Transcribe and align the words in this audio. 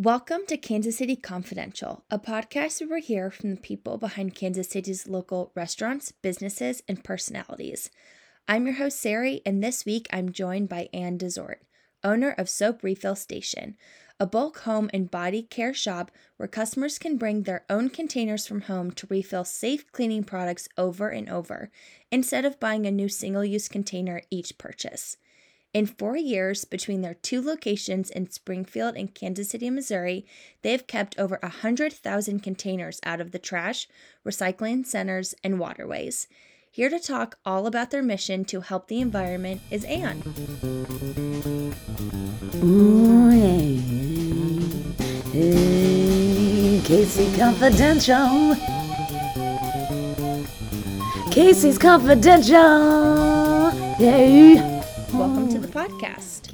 Welcome 0.00 0.42
to 0.46 0.56
Kansas 0.56 0.98
City 0.98 1.16
Confidential, 1.16 2.04
a 2.08 2.20
podcast 2.20 2.80
where 2.80 3.00
we 3.00 3.04
hear 3.04 3.32
from 3.32 3.50
the 3.50 3.60
people 3.60 3.98
behind 3.98 4.36
Kansas 4.36 4.68
City's 4.68 5.08
local 5.08 5.50
restaurants, 5.56 6.12
businesses, 6.12 6.84
and 6.86 7.02
personalities. 7.02 7.90
I'm 8.46 8.66
your 8.66 8.76
host, 8.76 9.00
Sari, 9.00 9.42
and 9.44 9.60
this 9.60 9.84
week 9.84 10.06
I'm 10.12 10.30
joined 10.30 10.68
by 10.68 10.88
Anne 10.92 11.18
Desort, 11.18 11.62
owner 12.04 12.30
of 12.30 12.48
Soap 12.48 12.84
Refill 12.84 13.16
Station, 13.16 13.76
a 14.20 14.26
bulk 14.26 14.60
home 14.60 14.88
and 14.94 15.10
body 15.10 15.42
care 15.42 15.74
shop 15.74 16.12
where 16.36 16.46
customers 16.46 16.96
can 17.00 17.16
bring 17.16 17.42
their 17.42 17.64
own 17.68 17.90
containers 17.90 18.46
from 18.46 18.60
home 18.60 18.92
to 18.92 19.08
refill 19.10 19.44
safe 19.44 19.90
cleaning 19.90 20.22
products 20.22 20.68
over 20.78 21.08
and 21.08 21.28
over, 21.28 21.72
instead 22.12 22.44
of 22.44 22.60
buying 22.60 22.86
a 22.86 22.92
new 22.92 23.08
single 23.08 23.44
use 23.44 23.66
container 23.66 24.22
each 24.30 24.58
purchase. 24.58 25.16
In 25.78 25.86
four 25.86 26.16
years, 26.16 26.64
between 26.64 27.02
their 27.02 27.14
two 27.14 27.40
locations 27.40 28.10
in 28.10 28.28
Springfield 28.32 28.96
and 28.96 29.14
Kansas 29.14 29.50
City, 29.50 29.70
Missouri, 29.70 30.26
they 30.62 30.72
have 30.72 30.88
kept 30.88 31.16
over 31.16 31.38
100,000 31.40 32.40
containers 32.40 32.98
out 33.04 33.20
of 33.20 33.30
the 33.30 33.38
trash, 33.38 33.86
recycling 34.26 34.84
centers, 34.84 35.36
and 35.44 35.60
waterways. 35.60 36.26
Here 36.72 36.90
to 36.90 36.98
talk 36.98 37.38
all 37.46 37.68
about 37.68 37.92
their 37.92 38.02
mission 38.02 38.44
to 38.46 38.62
help 38.62 38.88
the 38.88 39.00
environment 39.00 39.60
is 39.70 39.84
Anne. 39.84 40.20
Ooh, 42.56 43.28
hey, 43.28 43.76
hey, 45.30 46.80
KC 46.82 47.38
Confidential. 47.38 48.56
KC's 51.30 51.78
Confidential. 51.78 53.70
Yay. 54.00 54.77
Welcome 55.12 55.48
to 55.48 55.58
the 55.58 55.68
podcast. 55.68 56.52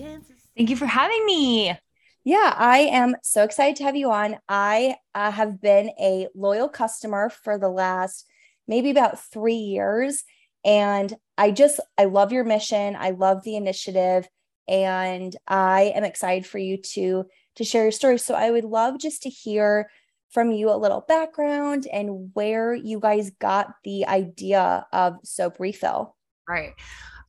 Thank 0.56 0.70
you 0.70 0.76
for 0.76 0.86
having 0.86 1.26
me. 1.26 1.76
Yeah, 2.24 2.54
I 2.56 2.78
am 2.78 3.16
so 3.22 3.42
excited 3.42 3.76
to 3.76 3.84
have 3.84 3.96
you 3.96 4.10
on. 4.10 4.36
I 4.48 4.96
uh, 5.14 5.30
have 5.30 5.60
been 5.60 5.90
a 6.00 6.28
loyal 6.34 6.68
customer 6.68 7.28
for 7.28 7.58
the 7.58 7.68
last 7.68 8.26
maybe 8.66 8.90
about 8.90 9.20
three 9.20 9.54
years. 9.54 10.24
And 10.64 11.12
I 11.36 11.50
just, 11.50 11.80
I 11.98 12.04
love 12.04 12.32
your 12.32 12.44
mission. 12.44 12.96
I 12.98 13.10
love 13.10 13.42
the 13.42 13.56
initiative. 13.56 14.28
And 14.68 15.36
I 15.46 15.92
am 15.94 16.04
excited 16.04 16.46
for 16.46 16.58
you 16.58 16.78
to 16.94 17.26
to 17.56 17.64
share 17.64 17.82
your 17.82 17.92
story. 17.92 18.18
So 18.18 18.34
I 18.34 18.50
would 18.50 18.64
love 18.64 18.98
just 18.98 19.22
to 19.22 19.28
hear 19.28 19.90
from 20.30 20.50
you 20.50 20.70
a 20.70 20.76
little 20.76 21.04
background 21.06 21.86
and 21.92 22.30
where 22.34 22.74
you 22.74 22.98
guys 22.98 23.30
got 23.38 23.68
the 23.84 24.06
idea 24.06 24.86
of 24.92 25.18
soap 25.22 25.60
refill. 25.60 26.16
Right. 26.48 26.72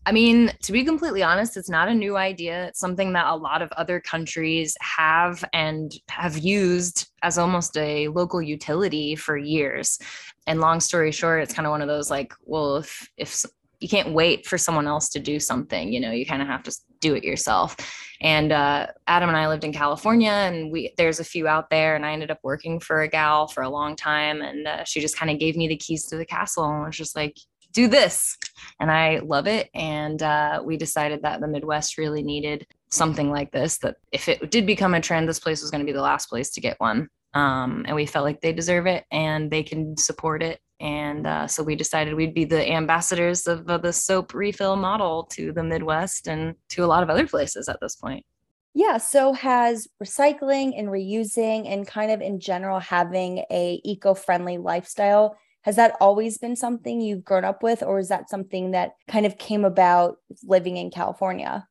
I 0.07 0.11
mean, 0.11 0.51
to 0.61 0.71
be 0.71 0.83
completely 0.83 1.23
honest, 1.23 1.57
it's 1.57 1.69
not 1.69 1.87
a 1.87 1.93
new 1.93 2.15
idea. 2.15 2.67
It's 2.67 2.79
something 2.79 3.13
that 3.13 3.25
a 3.25 3.35
lot 3.35 3.63
of 3.63 3.71
other 3.71 3.99
countries 3.99 4.77
have 4.81 5.43
and 5.51 5.91
have 6.09 6.37
used 6.37 7.09
as 7.23 7.39
almost 7.39 7.75
a 7.75 8.07
local 8.09 8.41
utility 8.41 9.15
for 9.15 9.35
years. 9.35 9.97
And 10.45 10.61
long 10.61 10.79
story 10.79 11.11
short, 11.11 11.41
it's 11.41 11.55
kind 11.55 11.65
of 11.65 11.71
one 11.71 11.81
of 11.81 11.87
those 11.87 12.11
like, 12.11 12.33
well, 12.43 12.77
if 12.77 13.09
if 13.17 13.43
you 13.79 13.89
can't 13.89 14.13
wait 14.13 14.45
for 14.45 14.57
someone 14.57 14.87
else 14.87 15.09
to 15.09 15.19
do 15.19 15.39
something, 15.39 15.91
you 15.91 15.99
know, 15.99 16.11
you 16.11 16.25
kind 16.25 16.41
of 16.41 16.47
have 16.47 16.63
to 16.63 16.75
do 17.01 17.15
it 17.15 17.23
yourself. 17.23 17.75
And 18.21 18.51
uh, 18.51 18.87
Adam 19.07 19.29
and 19.29 19.37
I 19.37 19.47
lived 19.47 19.63
in 19.63 19.73
California, 19.73 20.31
and 20.31 20.71
we 20.71 20.93
there's 20.97 21.19
a 21.19 21.23
few 21.23 21.47
out 21.47 21.69
there, 21.69 21.95
and 21.95 22.05
I 22.05 22.13
ended 22.13 22.31
up 22.31 22.39
working 22.43 22.79
for 22.79 23.01
a 23.01 23.07
gal 23.07 23.47
for 23.47 23.63
a 23.63 23.69
long 23.69 23.95
time, 23.95 24.41
and 24.41 24.67
uh, 24.67 24.83
she 24.85 25.01
just 25.01 25.17
kind 25.17 25.31
of 25.31 25.39
gave 25.39 25.57
me 25.57 25.67
the 25.67 25.77
keys 25.77 26.05
to 26.07 26.15
the 26.15 26.25
castle, 26.25 26.63
and 26.63 26.85
was 26.85 26.95
just 26.95 27.15
like, 27.15 27.37
do 27.75 27.87
this. 27.87 28.37
And 28.79 28.89
I 28.89 29.19
love 29.19 29.45
it. 29.45 29.69
And 29.75 30.23
uh, 30.23 30.63
we 30.65 30.77
decided 30.77 31.21
that 31.21 31.41
the 31.41 31.47
Midwest 31.47 31.97
really 31.97 32.23
needed 32.23 32.65
something 32.89 33.29
like 33.29 33.51
this, 33.51 33.77
that 33.79 33.97
if 34.11 34.27
it 34.29 34.49
did 34.49 34.65
become 34.65 34.93
a 34.93 35.01
trend, 35.01 35.27
this 35.29 35.39
place 35.39 35.61
was 35.61 35.69
going 35.69 35.81
to 35.81 35.85
be 35.85 35.91
the 35.91 36.01
last 36.01 36.29
place 36.29 36.49
to 36.51 36.61
get 36.61 36.79
one. 36.79 37.09
Um, 37.33 37.83
and 37.85 37.95
we 37.95 38.05
felt 38.05 38.23
like 38.23 38.39
they 38.39 38.53
deserve 38.53 38.87
it 38.87 39.03
and 39.11 39.51
they 39.51 39.61
can 39.61 39.97
support 39.97 40.41
it. 40.41 40.59
And 40.79 41.27
uh, 41.27 41.47
so 41.47 41.63
we 41.63 41.75
decided 41.75 42.13
we'd 42.13 42.33
be 42.33 42.45
the 42.45 42.69
ambassadors 42.71 43.45
of, 43.45 43.69
of 43.69 43.81
the 43.81 43.93
soap 43.93 44.33
refill 44.33 44.77
model 44.77 45.23
to 45.31 45.51
the 45.51 45.63
Midwest 45.63 46.27
and 46.27 46.55
to 46.69 46.83
a 46.83 46.87
lot 46.87 47.03
of 47.03 47.09
other 47.09 47.27
places 47.27 47.67
at 47.67 47.79
this 47.81 47.95
point. 47.95 48.25
Yeah. 48.73 48.97
So 48.97 49.33
has 49.33 49.87
recycling 50.03 50.77
and 50.77 50.89
reusing 50.89 51.71
and 51.71 51.87
kind 51.87 52.11
of 52.11 52.21
in 52.21 52.39
general 52.39 52.79
having 52.79 53.43
a 53.51 53.79
eco-friendly 53.85 54.57
lifestyle 54.57 55.37
has 55.65 55.77
that 55.77 55.95
always 55.99 56.37
been 56.37 56.55
something 56.55 57.01
you've 57.01 57.25
grown 57.25 57.43
up 57.43 57.63
with, 57.63 57.81
or 57.81 57.97
is 57.97 58.07
that 58.09 58.29
something 58.29 58.69
that 58.71 58.93
kind 59.07 59.25
of 59.25 59.39
came 59.39 59.65
about 59.65 60.17
living 60.43 60.77
in 60.77 60.91
California? 60.91 61.67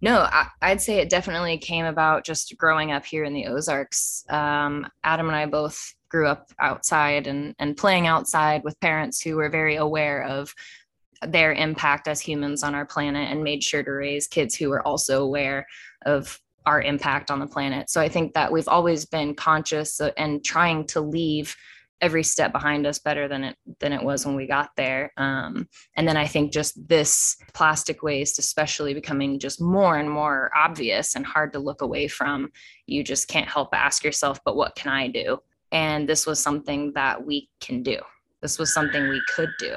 No, 0.00 0.28
I, 0.30 0.46
would 0.70 0.80
say 0.80 0.98
it 0.98 1.10
definitely 1.10 1.58
came 1.58 1.84
about 1.84 2.24
just 2.24 2.56
growing 2.56 2.92
up 2.92 3.04
here 3.04 3.24
in 3.24 3.34
the 3.34 3.46
Ozarks. 3.46 4.24
Um, 4.28 4.86
Adam 5.02 5.26
and 5.26 5.34
I 5.34 5.46
both 5.46 5.92
grew 6.08 6.28
up 6.28 6.52
outside 6.60 7.26
and, 7.26 7.56
and 7.58 7.76
playing 7.76 8.06
outside 8.06 8.62
with 8.62 8.78
parents 8.78 9.20
who 9.20 9.34
were 9.34 9.48
very 9.48 9.74
aware 9.74 10.22
of 10.22 10.54
their 11.26 11.52
impact 11.52 12.06
as 12.06 12.20
humans 12.20 12.62
on 12.62 12.76
our 12.76 12.86
planet 12.86 13.28
and 13.28 13.42
made 13.42 13.64
sure 13.64 13.82
to 13.82 13.90
raise 13.90 14.28
kids 14.28 14.54
who 14.54 14.70
were 14.70 14.86
also 14.86 15.24
aware 15.24 15.66
of 16.06 16.38
our 16.64 16.80
impact 16.80 17.28
on 17.28 17.40
the 17.40 17.46
planet. 17.48 17.90
So 17.90 18.00
I 18.00 18.08
think 18.08 18.34
that 18.34 18.52
we've 18.52 18.68
always 18.68 19.04
been 19.04 19.34
conscious 19.34 20.00
and 20.16 20.44
trying 20.44 20.86
to 20.88 21.00
leave 21.00 21.56
every 22.02 22.22
step 22.22 22.52
behind 22.52 22.86
us 22.86 22.98
better 22.98 23.28
than 23.28 23.44
it 23.44 23.56
than 23.80 23.92
it 23.92 24.02
was 24.02 24.26
when 24.26 24.36
we 24.36 24.46
got 24.46 24.70
there. 24.76 25.12
Um, 25.16 25.68
and 25.96 26.06
then 26.06 26.16
i 26.16 26.26
think 26.26 26.52
just 26.52 26.88
this 26.88 27.36
plastic 27.54 28.02
waste 28.02 28.38
especially 28.38 28.92
becoming 28.92 29.38
just 29.38 29.60
more 29.60 29.96
and 29.96 30.10
more 30.10 30.50
obvious 30.56 31.14
and 31.14 31.24
hard 31.24 31.52
to 31.52 31.58
look 31.58 31.82
away 31.82 32.08
from 32.08 32.50
you 32.86 33.04
just 33.04 33.28
can't 33.28 33.48
help 33.48 33.70
but 33.70 33.78
ask 33.78 34.04
yourself 34.04 34.40
but 34.44 34.56
what 34.56 34.74
can 34.74 34.92
i 34.92 35.08
do? 35.08 35.38
And 35.70 36.06
this 36.06 36.26
was 36.26 36.38
something 36.38 36.92
that 36.92 37.24
we 37.24 37.48
can 37.60 37.82
do. 37.82 37.98
This 38.42 38.58
was 38.58 38.74
something 38.74 39.08
we 39.08 39.22
could 39.34 39.48
do 39.58 39.76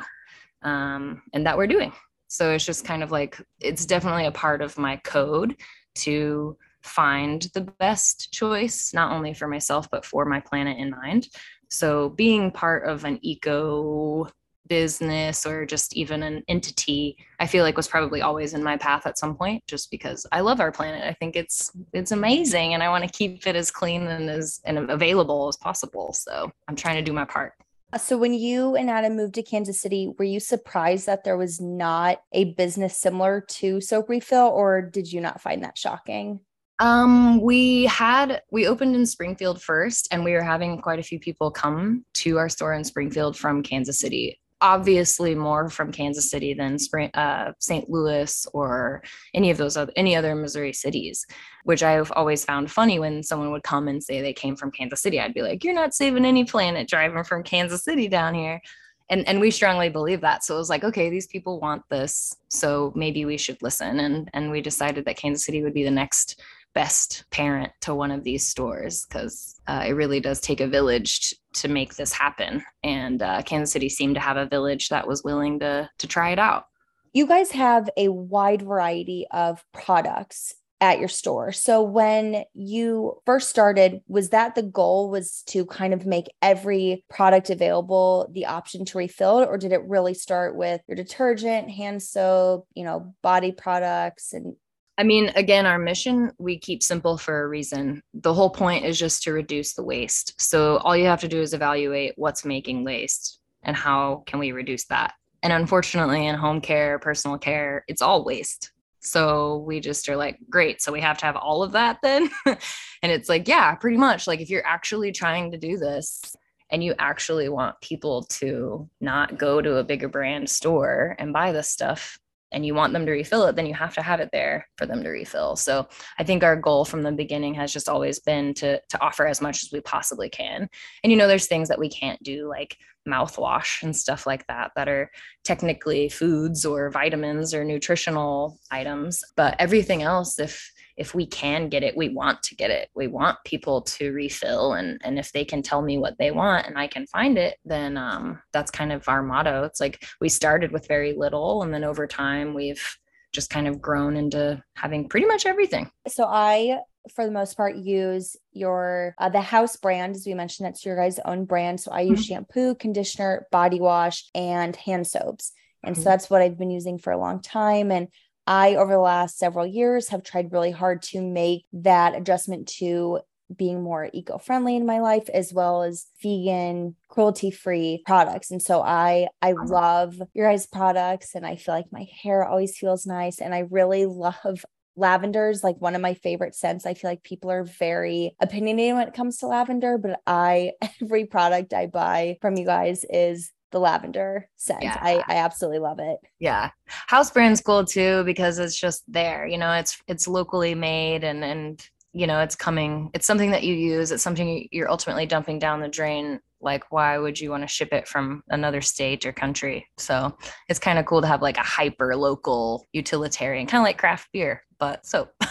um, 0.62 1.22
and 1.34 1.46
that 1.46 1.58
we're 1.58 1.68
doing. 1.68 1.94
So 2.28 2.52
it's 2.52 2.66
just 2.66 2.84
kind 2.84 3.02
of 3.02 3.12
like 3.12 3.40
it's 3.62 3.86
definitely 3.86 4.26
a 4.26 4.32
part 4.32 4.62
of 4.62 4.78
my 4.78 4.98
code 4.98 5.56
to 5.96 6.58
find 6.82 7.48
the 7.54 7.62
best 7.80 8.32
choice 8.32 8.94
not 8.94 9.12
only 9.12 9.34
for 9.34 9.48
myself 9.48 9.90
but 9.90 10.06
for 10.06 10.24
my 10.24 10.40
planet 10.40 10.78
in 10.78 10.92
mind 10.92 11.28
so 11.76 12.10
being 12.10 12.52
part 12.52 12.88
of 12.88 13.06
an 13.06 13.20
eco 13.22 14.30
business 14.68 15.46
or 15.46 15.64
just 15.66 15.96
even 15.96 16.24
an 16.24 16.44
entity 16.48 17.16
i 17.40 17.46
feel 17.46 17.64
like 17.64 17.78
was 17.78 17.88
probably 17.88 18.22
always 18.22 18.56
in 18.56 18.64
my 18.64 18.76
path 18.76 19.06
at 19.06 19.18
some 19.18 19.36
point 19.36 19.64
just 19.68 19.92
because 19.92 20.26
i 20.32 20.40
love 20.42 20.60
our 20.60 20.72
planet. 20.72 21.04
I 21.04 21.14
think 21.14 21.36
it's 21.36 21.72
it's 21.94 22.12
amazing 22.12 22.74
and 22.74 22.82
i 22.82 22.90
want 22.90 23.04
to 23.04 23.10
keep 23.10 23.46
it 23.46 23.56
as 23.56 23.70
clean 23.70 24.08
and 24.08 24.30
as 24.30 24.62
and 24.66 24.90
available 24.90 25.48
as 25.48 25.58
possible. 25.58 26.14
So 26.14 26.52
i'm 26.68 26.76
trying 26.76 26.96
to 26.96 27.04
do 27.04 27.14
my 27.14 27.26
part. 27.26 27.54
Uh, 27.94 27.98
so 27.98 28.18
when 28.18 28.34
you 28.34 28.76
and 28.76 28.90
Adam 28.90 29.16
moved 29.16 29.36
to 29.36 29.44
Kansas 29.44 29.80
City, 29.80 30.12
were 30.18 30.26
you 30.26 30.40
surprised 30.40 31.06
that 31.06 31.24
there 31.24 31.38
was 31.38 31.62
not 31.62 32.20
a 32.34 32.54
business 32.56 32.98
similar 32.98 33.42
to 33.48 33.80
Soap 33.80 34.10
Refill, 34.10 34.48
or 34.48 34.82
did 34.82 35.12
you 35.12 35.22
not 35.22 35.40
find 35.40 35.64
that 35.64 35.78
shocking? 35.78 36.40
Um, 36.80 37.42
we 37.42 37.86
had 37.86 38.42
we 38.52 38.68
opened 38.68 38.96
in 38.96 39.06
Springfield 39.06 39.62
first, 39.62 40.08
and 40.12 40.24
we 40.24 40.34
were 40.34 40.44
having 40.44 40.82
quite 40.82 41.00
a 41.00 41.04
few 41.04 41.20
people 41.20 41.50
come 41.50 42.04
to 42.16 42.38
our 42.38 42.50
store 42.50 42.74
in 42.74 42.84
Springfield 42.84 43.38
from 43.38 43.64
Kansas 43.64 44.00
City. 44.00 44.40
Obviously, 44.62 45.36
more 45.36 45.70
from 45.70 45.92
Kansas 45.92 46.30
City 46.30 46.54
than 46.54 46.80
Spring, 46.80 47.12
uh, 47.14 47.54
St. 47.60 47.90
Louis 47.90 48.48
or 48.54 49.04
any 49.34 49.52
of 49.52 49.58
those 49.58 49.78
other 49.78 49.94
any 49.96 50.16
other 50.16 50.36
Missouri 50.36 50.74
cities. 50.74 51.26
Which 51.64 51.82
I've 51.82 52.12
always 52.12 52.44
found 52.44 52.72
funny 52.72 53.00
when 53.00 53.24
someone 53.24 53.52
would 53.52 53.64
come 53.64 53.88
and 53.88 54.04
say 54.04 54.22
they 54.22 54.34
came 54.34 54.56
from 54.58 54.72
Kansas 54.72 55.02
City. 55.02 55.20
I'd 55.20 55.34
be 55.34 55.44
like, 55.44 55.64
"You're 55.64 55.74
not 55.74 55.94
saving 55.94 56.26
any 56.26 56.44
planet 56.44 56.90
driving 56.90 57.24
from 57.24 57.44
Kansas 57.44 57.84
City 57.84 58.08
down 58.10 58.34
here." 58.34 58.62
and 59.10 59.28
and 59.28 59.40
we 59.40 59.52
strongly 59.52 59.90
believe 59.90 60.22
that 60.22 60.44
so 60.44 60.56
it 60.56 60.58
was 60.58 60.70
like 60.70 60.84
okay 60.84 61.10
these 61.10 61.28
people 61.28 61.60
want 61.60 61.84
this 61.90 62.36
so 62.50 62.92
maybe 62.96 63.26
we 63.26 63.38
should 63.38 63.62
listen 63.62 64.00
and 64.00 64.30
and 64.34 64.52
we 64.52 64.62
decided 64.62 65.06
that 65.06 65.18
kansas 65.18 65.46
city 65.46 65.64
would 65.64 65.74
be 65.74 65.84
the 65.84 65.92
next 65.92 66.42
best 66.76 67.26
parent 67.32 67.72
to 67.82 67.96
one 67.96 68.12
of 68.12 68.24
these 68.24 68.46
stores 68.46 69.06
because 69.06 69.60
uh, 69.68 69.84
it 69.88 69.94
really 69.94 70.20
does 70.20 70.40
take 70.40 70.60
a 70.60 70.68
village 70.68 71.22
t- 71.22 71.38
to 71.54 71.68
make 71.68 71.96
this 71.96 72.14
happen. 72.14 72.64
And 72.84 73.24
uh, 73.24 73.42
Kansas 73.42 73.72
City 73.72 73.90
seemed 73.90 74.16
to 74.16 74.22
have 74.22 74.38
a 74.38 74.46
village 74.46 74.90
that 74.90 75.08
was 75.08 75.24
willing 75.24 75.60
to 75.60 75.90
to 75.98 76.08
try 76.08 76.30
it 76.30 76.40
out. 76.40 76.66
You 77.14 77.26
guys 77.26 77.52
have 77.52 77.90
a 77.98 78.10
wide 78.10 78.62
variety 78.62 79.26
of 79.32 79.64
products 79.72 80.54
at 80.82 81.00
your 81.00 81.08
store. 81.08 81.54
So 81.54 81.82
when 81.82 82.44
you 82.54 83.22
first 83.26 83.50
started, 83.50 84.02
was 84.08 84.30
that 84.30 84.56
the 84.56 84.62
goal 84.62 85.10
was 85.10 85.42
to 85.48 85.66
kind 85.66 85.94
of 85.94 86.06
make 86.06 86.28
every 86.42 87.06
product 87.10 87.50
available 87.50 88.30
the 88.32 88.46
option 88.46 88.84
to 88.86 88.98
refill 88.98 89.46
or 89.46 89.58
did 89.58 89.72
it 89.72 89.82
really 89.88 90.14
start 90.14 90.56
with 90.56 90.82
your 90.88 90.98
detergent, 90.98 91.72
hand 91.72 92.04
soap, 92.04 92.68
you 92.76 92.84
know, 92.84 93.16
body 93.22 93.54
products 93.54 94.34
and 94.34 94.56
I 94.98 95.04
mean, 95.04 95.32
again, 95.36 95.66
our 95.66 95.78
mission, 95.78 96.32
we 96.38 96.58
keep 96.58 96.82
simple 96.82 97.18
for 97.18 97.44
a 97.44 97.48
reason. 97.48 98.02
The 98.14 98.34
whole 98.34 98.50
point 98.50 98.86
is 98.86 98.98
just 98.98 99.24
to 99.24 99.34
reduce 99.34 99.74
the 99.74 99.84
waste. 99.84 100.40
So 100.42 100.78
all 100.78 100.96
you 100.96 101.06
have 101.06 101.22
to 101.22 101.28
do 101.28 101.42
is 101.42 101.54
evaluate 101.54 102.14
what's 102.16 102.46
making 102.46 102.86
waste 102.86 103.40
and 103.64 103.76
how 103.76 104.24
can 104.26 104.40
we 104.40 104.54
reduce 104.54 104.86
that. 104.86 105.14
And 105.44 105.52
unfortunately, 105.52 106.26
in 106.26 106.36
home 106.36 106.62
care, 106.62 106.98
personal 106.98 107.38
care, 107.38 107.84
it's 107.88 108.02
all 108.02 108.24
waste. 108.24 108.72
So 109.02 109.58
we 109.68 109.80
just 109.80 110.10
are 110.10 110.16
like, 110.16 110.40
great. 110.50 110.82
So 110.82 110.92
we 110.92 111.02
have 111.02 111.18
to 111.20 111.26
have 111.26 111.36
all 111.36 111.62
of 111.62 111.74
that 111.74 112.00
then. 112.02 112.30
and 112.46 113.12
it's 113.12 113.30
like, 113.30 113.48
yeah, 113.48 113.76
pretty 113.76 113.98
much. 113.98 114.28
Like 114.28 114.40
if 114.40 114.50
you're 114.50 114.66
actually 114.66 115.12
trying 115.12 115.52
to 115.52 115.58
do 115.58 115.78
this 115.78 116.36
and 116.72 116.84
you 116.84 116.96
actually 116.98 117.50
want 117.50 117.80
people 117.82 118.24
to 118.24 118.90
not 119.02 119.38
go 119.38 119.62
to 119.62 119.78
a 119.78 119.84
bigger 119.84 120.10
brand 120.10 120.50
store 120.50 121.16
and 121.20 121.34
buy 121.34 121.52
this 121.52 121.70
stuff, 121.70 122.18
and 122.52 122.66
you 122.66 122.74
want 122.74 122.94
them 122.94 123.06
to 123.06 123.12
refill 123.12 123.46
it, 123.46 123.56
then 123.56 123.66
you 123.66 123.74
have 123.74 123.94
to 123.96 124.02
have 124.02 124.20
it 124.20 124.30
there 124.32 124.68
for 124.78 124.86
them 124.86 125.04
to 125.04 125.10
refill. 125.10 125.56
So 125.56 125.88
I 126.18 126.24
think 126.24 126.44
our 126.44 126.56
goal 126.56 126.86
from 126.86 127.02
the 127.02 127.12
beginning 127.12 127.54
has 127.56 127.74
just 127.74 127.90
always 127.90 128.20
been 128.20 128.54
to 128.56 128.80
to 128.80 129.02
offer 129.02 129.28
as 129.28 129.42
much 129.42 129.64
as 129.64 129.72
we 129.72 129.82
possibly 129.82 130.30
can. 130.30 130.70
And 131.04 131.12
you 131.12 131.18
know, 131.18 131.28
there's 131.28 131.48
things 131.48 131.70
that 131.70 131.80
we 131.80 131.90
can't 131.90 132.22
do 132.24 132.48
like 132.48 132.78
mouthwash 133.08 133.84
and 133.84 133.96
stuff 133.96 134.26
like 134.26 134.48
that 134.48 134.72
that 134.76 134.88
are 134.88 135.12
technically 135.44 136.10
foods 136.10 136.66
or 136.66 136.90
vitamins 136.90 137.54
or 137.54 137.64
nutritional 137.64 138.60
items. 138.72 139.22
But 139.36 139.56
everything 139.60 140.02
else, 140.02 140.40
if 140.40 140.72
if 140.98 141.14
we 141.14 141.26
can 141.26 141.70
get 141.70 141.84
it, 141.84 141.98
we 141.98 142.10
want 142.10 142.42
to 142.44 142.56
get 142.56 142.72
it. 142.72 142.90
We 142.96 143.08
want 143.08 143.38
people 143.46 143.82
to 143.82 144.12
refill. 144.12 144.74
And, 144.74 145.00
and 145.04 145.20
if 145.20 145.32
they 145.32 145.44
can 145.44 145.62
tell 145.62 145.82
me 145.82 145.98
what 145.98 146.18
they 146.18 146.32
want 146.32 146.68
and 146.68 146.78
I 146.78 146.88
can 146.88 147.06
find 147.08 147.38
it, 147.38 147.58
then 147.66 147.98
um, 147.98 148.42
that's 148.54 148.72
kind 148.72 148.92
of 148.92 149.08
our 149.10 149.22
motto. 149.22 149.64
It's 149.64 149.82
like 149.82 150.06
we 150.22 150.30
started 150.30 150.72
with 150.72 150.88
very 150.88 151.14
little. 151.14 151.64
And 151.64 151.74
then 151.74 151.84
over 151.84 152.08
time, 152.08 152.54
we've 152.54 152.98
just 153.34 153.50
kind 153.50 153.68
of 153.68 153.82
grown 153.82 154.16
into 154.16 154.64
having 154.76 155.10
pretty 155.10 155.26
much 155.26 155.46
everything. 155.46 155.92
So 156.08 156.26
I 156.26 156.80
for 157.14 157.26
the 157.26 157.32
most 157.32 157.56
part 157.56 157.76
use 157.76 158.36
your 158.52 159.14
uh, 159.20 159.30
the 159.30 159.42
house 159.42 159.76
brand 159.76 160.16
as 160.16 160.26
we 160.26 160.34
mentioned 160.34 160.66
that's 160.66 160.86
your 160.86 160.96
guys 160.96 161.20
own 161.26 161.46
brand 161.46 161.80
so 161.80 161.92
i 161.92 162.02
use 162.02 162.22
mm-hmm. 162.22 162.34
shampoo 162.34 162.74
conditioner 162.74 163.46
body 163.52 163.80
wash 163.80 164.28
and 164.34 164.76
hand 164.76 165.06
soaps 165.06 165.52
and 165.84 165.96
mm-hmm. 165.96 166.04
so 166.04 166.10
that's 166.10 166.32
what 166.32 166.42
i've 166.42 166.58
been 166.58 166.72
using 166.72 166.98
for 166.98 167.14
a 167.14 167.18
long 167.18 167.42
time 167.42 167.92
and 167.92 168.08
I, 168.48 168.76
over 168.76 168.94
the 168.94 169.00
last 169.00 169.38
several 169.38 169.66
years, 169.66 170.10
have 170.10 170.24
tried 170.24 170.52
really 170.52 170.72
hard 170.72 171.02
to 171.04 171.22
make 171.22 171.66
that 171.74 172.16
adjustment 172.16 172.68
to 172.80 173.20
being 173.56 173.82
more 173.84 174.10
eco 174.14 174.38
friendly 174.38 174.76
in 174.76 174.86
my 174.86 175.00
life, 175.00 175.30
as 175.30 175.54
well 175.54 175.84
as 175.84 176.08
vegan, 176.22 176.96
cruelty 177.10 177.52
free 177.52 178.02
products. 178.06 178.52
And 178.52 178.62
so 178.62 178.82
I, 178.82 179.28
I 179.42 179.54
love 179.54 180.20
your 180.34 180.50
guys' 180.50 180.68
products, 180.68 181.36
and 181.36 181.46
I 181.46 181.56
feel 181.56 181.76
like 181.76 181.92
my 181.92 182.08
hair 182.24 182.44
always 182.44 182.78
feels 182.78 183.06
nice. 183.06 183.40
And 183.40 183.54
I 183.54 183.68
really 183.70 184.06
love 184.06 184.66
lavender 184.98 185.50
is 185.50 185.64
like 185.64 185.76
one 185.80 185.96
of 185.96 186.02
my 186.02 186.14
favorite 186.14 186.56
scents. 186.56 186.86
I 186.86 186.94
feel 186.94 187.12
like 187.12 187.24
people 187.24 187.52
are 187.52 187.64
very 187.64 188.36
opinionated 188.40 188.96
when 188.96 189.08
it 189.08 189.14
comes 189.14 189.38
to 189.38 189.48
lavender, 189.48 189.98
but 189.98 190.20
I 190.26 190.72
every 191.02 191.26
product 191.26 191.74
I 191.74 191.88
buy 191.88 192.38
from 192.42 192.56
you 192.56 192.66
guys 192.66 193.06
is 193.10 193.52
the 193.72 193.80
lavender 193.80 194.48
scent. 194.56 194.84
Yeah. 194.84 194.98
I, 195.02 195.24
I 195.28 195.36
absolutely 195.38 195.80
love 195.80 196.00
it. 196.00 196.18
Yeah. 196.40 196.70
House 196.86 197.32
brand's 197.32 197.62
cool 197.62 197.84
too 197.86 198.24
because 198.24 198.60
it's 198.60 198.80
just 198.80 199.04
there. 199.08 199.46
You 199.46 199.58
know, 199.58 199.72
it's 199.74 200.02
it's 200.08 200.28
locally 200.28 200.76
made 200.76 201.24
and 201.24 201.44
and 201.44 201.86
you 202.16 202.28
know, 202.28 202.40
it's 202.40 202.56
coming, 202.56 203.10
it's 203.14 203.28
something 203.28 203.52
that 203.52 203.64
you 203.64 203.74
use, 203.74 204.10
it's 204.10 204.24
something 204.24 204.70
you're 204.72 204.90
ultimately 204.90 205.26
dumping 205.26 205.60
down 205.60 205.82
the 205.82 205.90
drain. 205.90 206.40
Like, 206.62 206.90
why 206.90 207.18
would 207.18 207.38
you 207.38 207.50
want 207.50 207.64
to 207.64 207.68
ship 207.68 207.90
it 207.92 208.08
from 208.08 208.42
another 208.48 208.80
state 208.80 209.26
or 209.26 209.34
country? 209.34 209.86
So 209.98 210.36
it's 210.70 210.80
kind 210.80 210.98
of 210.98 211.06
cool 211.06 211.20
to 211.20 211.28
have 211.28 211.42
like 211.42 211.58
a 211.58 211.64
hyper 211.64 212.16
local 212.16 212.86
utilitarian, 212.94 213.68
kind 213.68 213.82
of 213.82 213.84
like 213.84 213.98
craft 213.98 214.30
beer, 214.32 214.64
but 214.80 215.06
soap. 215.06 215.34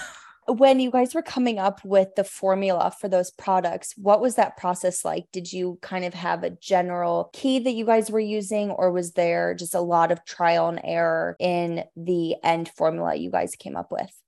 when 0.46 0.80
you 0.80 0.90
guys 0.90 1.14
were 1.14 1.22
coming 1.22 1.58
up 1.58 1.84
with 1.84 2.14
the 2.16 2.24
formula 2.24 2.92
for 3.00 3.08
those 3.08 3.30
products, 3.30 3.94
what 3.96 4.20
was 4.20 4.34
that 4.36 4.56
process 4.56 5.04
like? 5.04 5.24
Did 5.32 5.52
you 5.52 5.78
kind 5.82 6.04
of 6.04 6.14
have 6.14 6.42
a 6.42 6.50
general 6.50 7.30
key 7.32 7.58
that 7.60 7.72
you 7.72 7.84
guys 7.84 8.10
were 8.10 8.20
using, 8.20 8.70
or 8.70 8.90
was 8.90 9.12
there 9.12 9.54
just 9.54 9.74
a 9.74 9.80
lot 9.80 10.12
of 10.12 10.24
trial 10.24 10.68
and 10.68 10.80
error 10.84 11.36
in 11.38 11.84
the 11.96 12.36
end 12.42 12.68
formula 12.68 13.14
you 13.14 13.30
guys 13.30 13.56
came 13.56 13.76
up 13.76 13.90
with? 13.90 14.23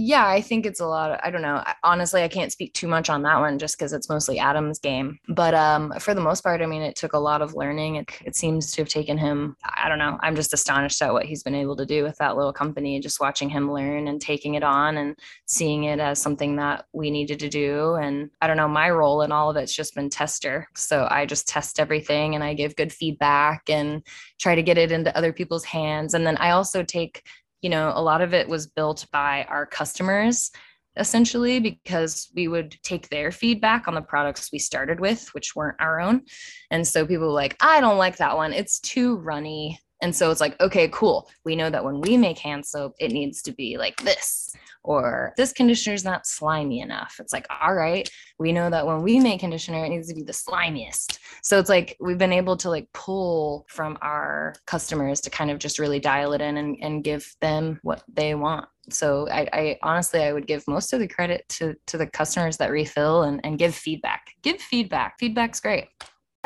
Yeah, 0.00 0.28
I 0.28 0.40
think 0.40 0.64
it's 0.64 0.78
a 0.78 0.86
lot. 0.86 1.10
Of, 1.10 1.18
I 1.24 1.32
don't 1.32 1.42
know. 1.42 1.60
Honestly, 1.82 2.22
I 2.22 2.28
can't 2.28 2.52
speak 2.52 2.72
too 2.72 2.86
much 2.86 3.10
on 3.10 3.22
that 3.22 3.40
one 3.40 3.58
just 3.58 3.76
because 3.76 3.92
it's 3.92 4.08
mostly 4.08 4.38
Adam's 4.38 4.78
game. 4.78 5.18
But 5.28 5.54
um, 5.54 5.92
for 5.98 6.14
the 6.14 6.20
most 6.20 6.42
part, 6.42 6.62
I 6.62 6.66
mean, 6.66 6.82
it 6.82 6.94
took 6.94 7.14
a 7.14 7.18
lot 7.18 7.42
of 7.42 7.56
learning. 7.56 7.96
It, 7.96 8.08
it 8.24 8.36
seems 8.36 8.70
to 8.70 8.82
have 8.82 8.88
taken 8.88 9.18
him. 9.18 9.56
I 9.64 9.88
don't 9.88 9.98
know. 9.98 10.16
I'm 10.22 10.36
just 10.36 10.54
astonished 10.54 11.02
at 11.02 11.12
what 11.12 11.24
he's 11.24 11.42
been 11.42 11.56
able 11.56 11.74
to 11.74 11.84
do 11.84 12.04
with 12.04 12.16
that 12.18 12.36
little 12.36 12.52
company. 12.52 13.00
Just 13.00 13.18
watching 13.18 13.50
him 13.50 13.72
learn 13.72 14.06
and 14.06 14.20
taking 14.20 14.54
it 14.54 14.62
on 14.62 14.98
and 14.98 15.18
seeing 15.46 15.82
it 15.82 15.98
as 15.98 16.22
something 16.22 16.54
that 16.56 16.84
we 16.92 17.10
needed 17.10 17.40
to 17.40 17.48
do. 17.48 17.94
And 17.96 18.30
I 18.40 18.46
don't 18.46 18.56
know. 18.56 18.68
My 18.68 18.90
role 18.90 19.22
in 19.22 19.32
all 19.32 19.50
of 19.50 19.56
it's 19.56 19.74
just 19.74 19.96
been 19.96 20.10
tester. 20.10 20.68
So 20.76 21.08
I 21.10 21.26
just 21.26 21.48
test 21.48 21.80
everything 21.80 22.36
and 22.36 22.44
I 22.44 22.54
give 22.54 22.76
good 22.76 22.92
feedback 22.92 23.68
and 23.68 24.06
try 24.38 24.54
to 24.54 24.62
get 24.62 24.78
it 24.78 24.92
into 24.92 25.16
other 25.16 25.32
people's 25.32 25.64
hands. 25.64 26.14
And 26.14 26.24
then 26.24 26.36
I 26.36 26.50
also 26.50 26.84
take 26.84 27.24
you 27.62 27.70
know, 27.70 27.92
a 27.94 28.02
lot 28.02 28.20
of 28.20 28.34
it 28.34 28.48
was 28.48 28.66
built 28.66 29.06
by 29.12 29.44
our 29.48 29.66
customers 29.66 30.50
essentially 30.98 31.60
because 31.60 32.30
we 32.34 32.48
would 32.48 32.76
take 32.82 33.08
their 33.08 33.30
feedback 33.30 33.88
on 33.88 33.94
the 33.94 34.02
products 34.02 34.50
we 34.52 34.58
started 34.58 35.00
with, 35.00 35.28
which 35.32 35.54
weren't 35.54 35.80
our 35.80 36.00
own. 36.00 36.22
And 36.70 36.86
so 36.86 37.06
people 37.06 37.26
were 37.26 37.32
like, 37.32 37.56
I 37.60 37.80
don't 37.80 37.98
like 37.98 38.16
that 38.16 38.36
one. 38.36 38.52
It's 38.52 38.80
too 38.80 39.16
runny. 39.16 39.78
And 40.00 40.14
so 40.14 40.30
it's 40.30 40.40
like, 40.40 40.60
okay, 40.60 40.88
cool. 40.92 41.28
We 41.44 41.56
know 41.56 41.70
that 41.70 41.84
when 41.84 42.00
we 42.00 42.16
make 42.16 42.38
hand 42.38 42.64
soap, 42.64 42.94
it 43.00 43.12
needs 43.12 43.42
to 43.42 43.52
be 43.52 43.76
like 43.76 43.96
this 44.02 44.52
or 44.84 45.34
this 45.36 45.52
conditioner 45.52 45.94
is 45.94 46.04
not 46.04 46.26
slimy 46.26 46.80
enough. 46.80 47.16
It's 47.18 47.32
like, 47.32 47.46
all 47.60 47.74
right, 47.74 48.08
we 48.38 48.52
know 48.52 48.70
that 48.70 48.86
when 48.86 49.02
we 49.02 49.20
make 49.20 49.40
conditioner, 49.40 49.84
it 49.84 49.90
needs 49.90 50.08
to 50.08 50.14
be 50.14 50.22
the 50.22 50.32
slimiest. 50.32 51.18
So 51.42 51.58
it's 51.58 51.68
like 51.68 51.96
we've 52.00 52.18
been 52.18 52.32
able 52.32 52.56
to 52.58 52.70
like 52.70 52.88
pull 52.94 53.66
from 53.68 53.98
our 54.00 54.54
customers 54.66 55.20
to 55.22 55.30
kind 55.30 55.50
of 55.50 55.58
just 55.58 55.78
really 55.78 55.98
dial 55.98 56.32
it 56.32 56.40
in 56.40 56.56
and, 56.56 56.76
and 56.80 57.04
give 57.04 57.34
them 57.40 57.80
what 57.82 58.02
they 58.12 58.34
want. 58.34 58.66
So 58.90 59.28
I, 59.28 59.48
I 59.52 59.78
honestly 59.82 60.22
I 60.22 60.32
would 60.32 60.46
give 60.46 60.66
most 60.66 60.92
of 60.94 61.00
the 61.00 61.08
credit 61.08 61.46
to 61.50 61.74
to 61.88 61.98
the 61.98 62.06
customers 62.06 62.56
that 62.56 62.70
refill 62.70 63.24
and, 63.24 63.40
and 63.44 63.58
give 63.58 63.74
feedback. 63.74 64.28
Give 64.42 64.58
feedback. 64.58 65.18
Feedback's 65.18 65.60
great 65.60 65.88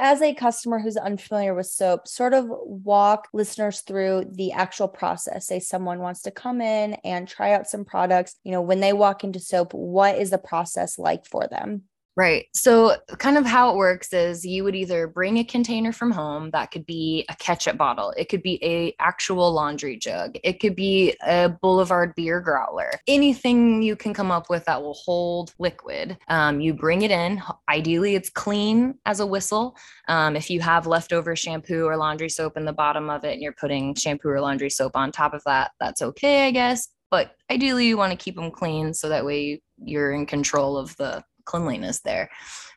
as 0.03 0.21
a 0.21 0.35
customer 0.35 0.81
who's 0.81 0.97
unfamiliar 0.97 1.55
with 1.55 1.67
soap, 1.67 2.09
sort 2.09 2.35
of 2.35 2.47
walk 2.49 3.29
listeners 3.33 3.83
through 3.83 4.25
the 4.33 4.51
actual 4.51 4.89
process. 4.89 5.47
Say 5.47 5.61
someone 5.61 6.01
wants 6.01 6.23
to 6.23 6.33
come 6.33 6.61
in 6.61 6.95
and 7.05 7.29
try 7.29 7.53
out 7.53 7.69
some 7.69 7.85
products. 7.85 8.35
You 8.43 8.51
know, 8.51 8.63
when 8.63 8.81
they 8.81 8.93
walk 8.93 9.23
into 9.23 9.39
soap, 9.39 9.73
what 9.73 10.19
is 10.19 10.31
the 10.31 10.39
process 10.39 10.99
like 10.99 11.25
for 11.25 11.47
them? 11.47 11.83
Right. 12.15 12.45
So, 12.53 12.97
kind 13.19 13.39
of 13.39 13.47
how 13.47 13.71
it 13.71 13.77
works 13.77 14.13
is 14.13 14.45
you 14.45 14.65
would 14.65 14.75
either 14.75 15.07
bring 15.07 15.39
a 15.39 15.45
container 15.45 15.93
from 15.93 16.11
home 16.11 16.51
that 16.51 16.71
could 16.71 16.85
be 16.85 17.25
a 17.31 17.37
ketchup 17.37 17.79
bottle, 17.79 18.13
it 18.19 18.29
could 18.29 18.43
be 18.43 18.63
a 18.63 18.95
actual 19.01 19.51
laundry 19.51 19.97
jug, 19.97 20.37
it 20.45 20.61
could 20.61 20.77
be 20.77 21.17
a 21.27 21.49
Boulevard 21.49 22.15
beer 22.15 22.39
growler, 22.43 22.91
anything 23.09 23.83
you 23.83 23.97
can 23.97 24.13
come 24.13 24.31
up 24.31 24.51
with 24.51 24.67
that 24.67 24.83
will 24.83 24.93
hold 24.93 25.55
liquid. 25.59 26.19
Um, 26.29 26.61
you 26.61 26.75
bring 26.75 27.01
it 27.01 27.11
in. 27.11 27.43
Ideally, 27.71 28.15
it's 28.15 28.29
clean 28.29 28.99
as 29.07 29.21
a 29.21 29.27
whistle. 29.27 29.75
Um, 30.09 30.37
if 30.37 30.51
you 30.51 30.61
have 30.61 30.87
leftover 30.87 31.35
shampoo 31.35 31.87
or 31.87 31.97
laundry 31.97 32.29
soap 32.29 32.59
in 32.59 32.67
the 32.67 32.75
bottom 32.75 33.09
of 33.09 33.25
it 33.25 33.33
and 33.33 33.43
you're 33.43 33.55
putting 33.55 33.95
shampoo 33.95 34.29
or 34.29 34.41
laundry 34.43 34.69
soap 34.69 34.97
on 34.97 35.13
top 35.13 35.33
of 35.33 35.43
that, 35.47 35.71
that's 35.81 36.03
okay, 36.03 36.47
I 36.47 36.51
guess. 36.51 36.89
But 37.11 37.37
ideally, 37.51 37.87
you 37.87 37.97
want 37.97 38.11
to 38.11 38.23
keep 38.23 38.37
them 38.37 38.51
clean 38.51 38.93
so 38.93 39.09
that 39.09 39.25
way 39.25 39.63
you're 39.79 40.13
in 40.13 40.27
control 40.27 40.77
of 40.77 40.97
the 40.97 41.23
cleanliness 41.45 42.01
there. 42.01 42.31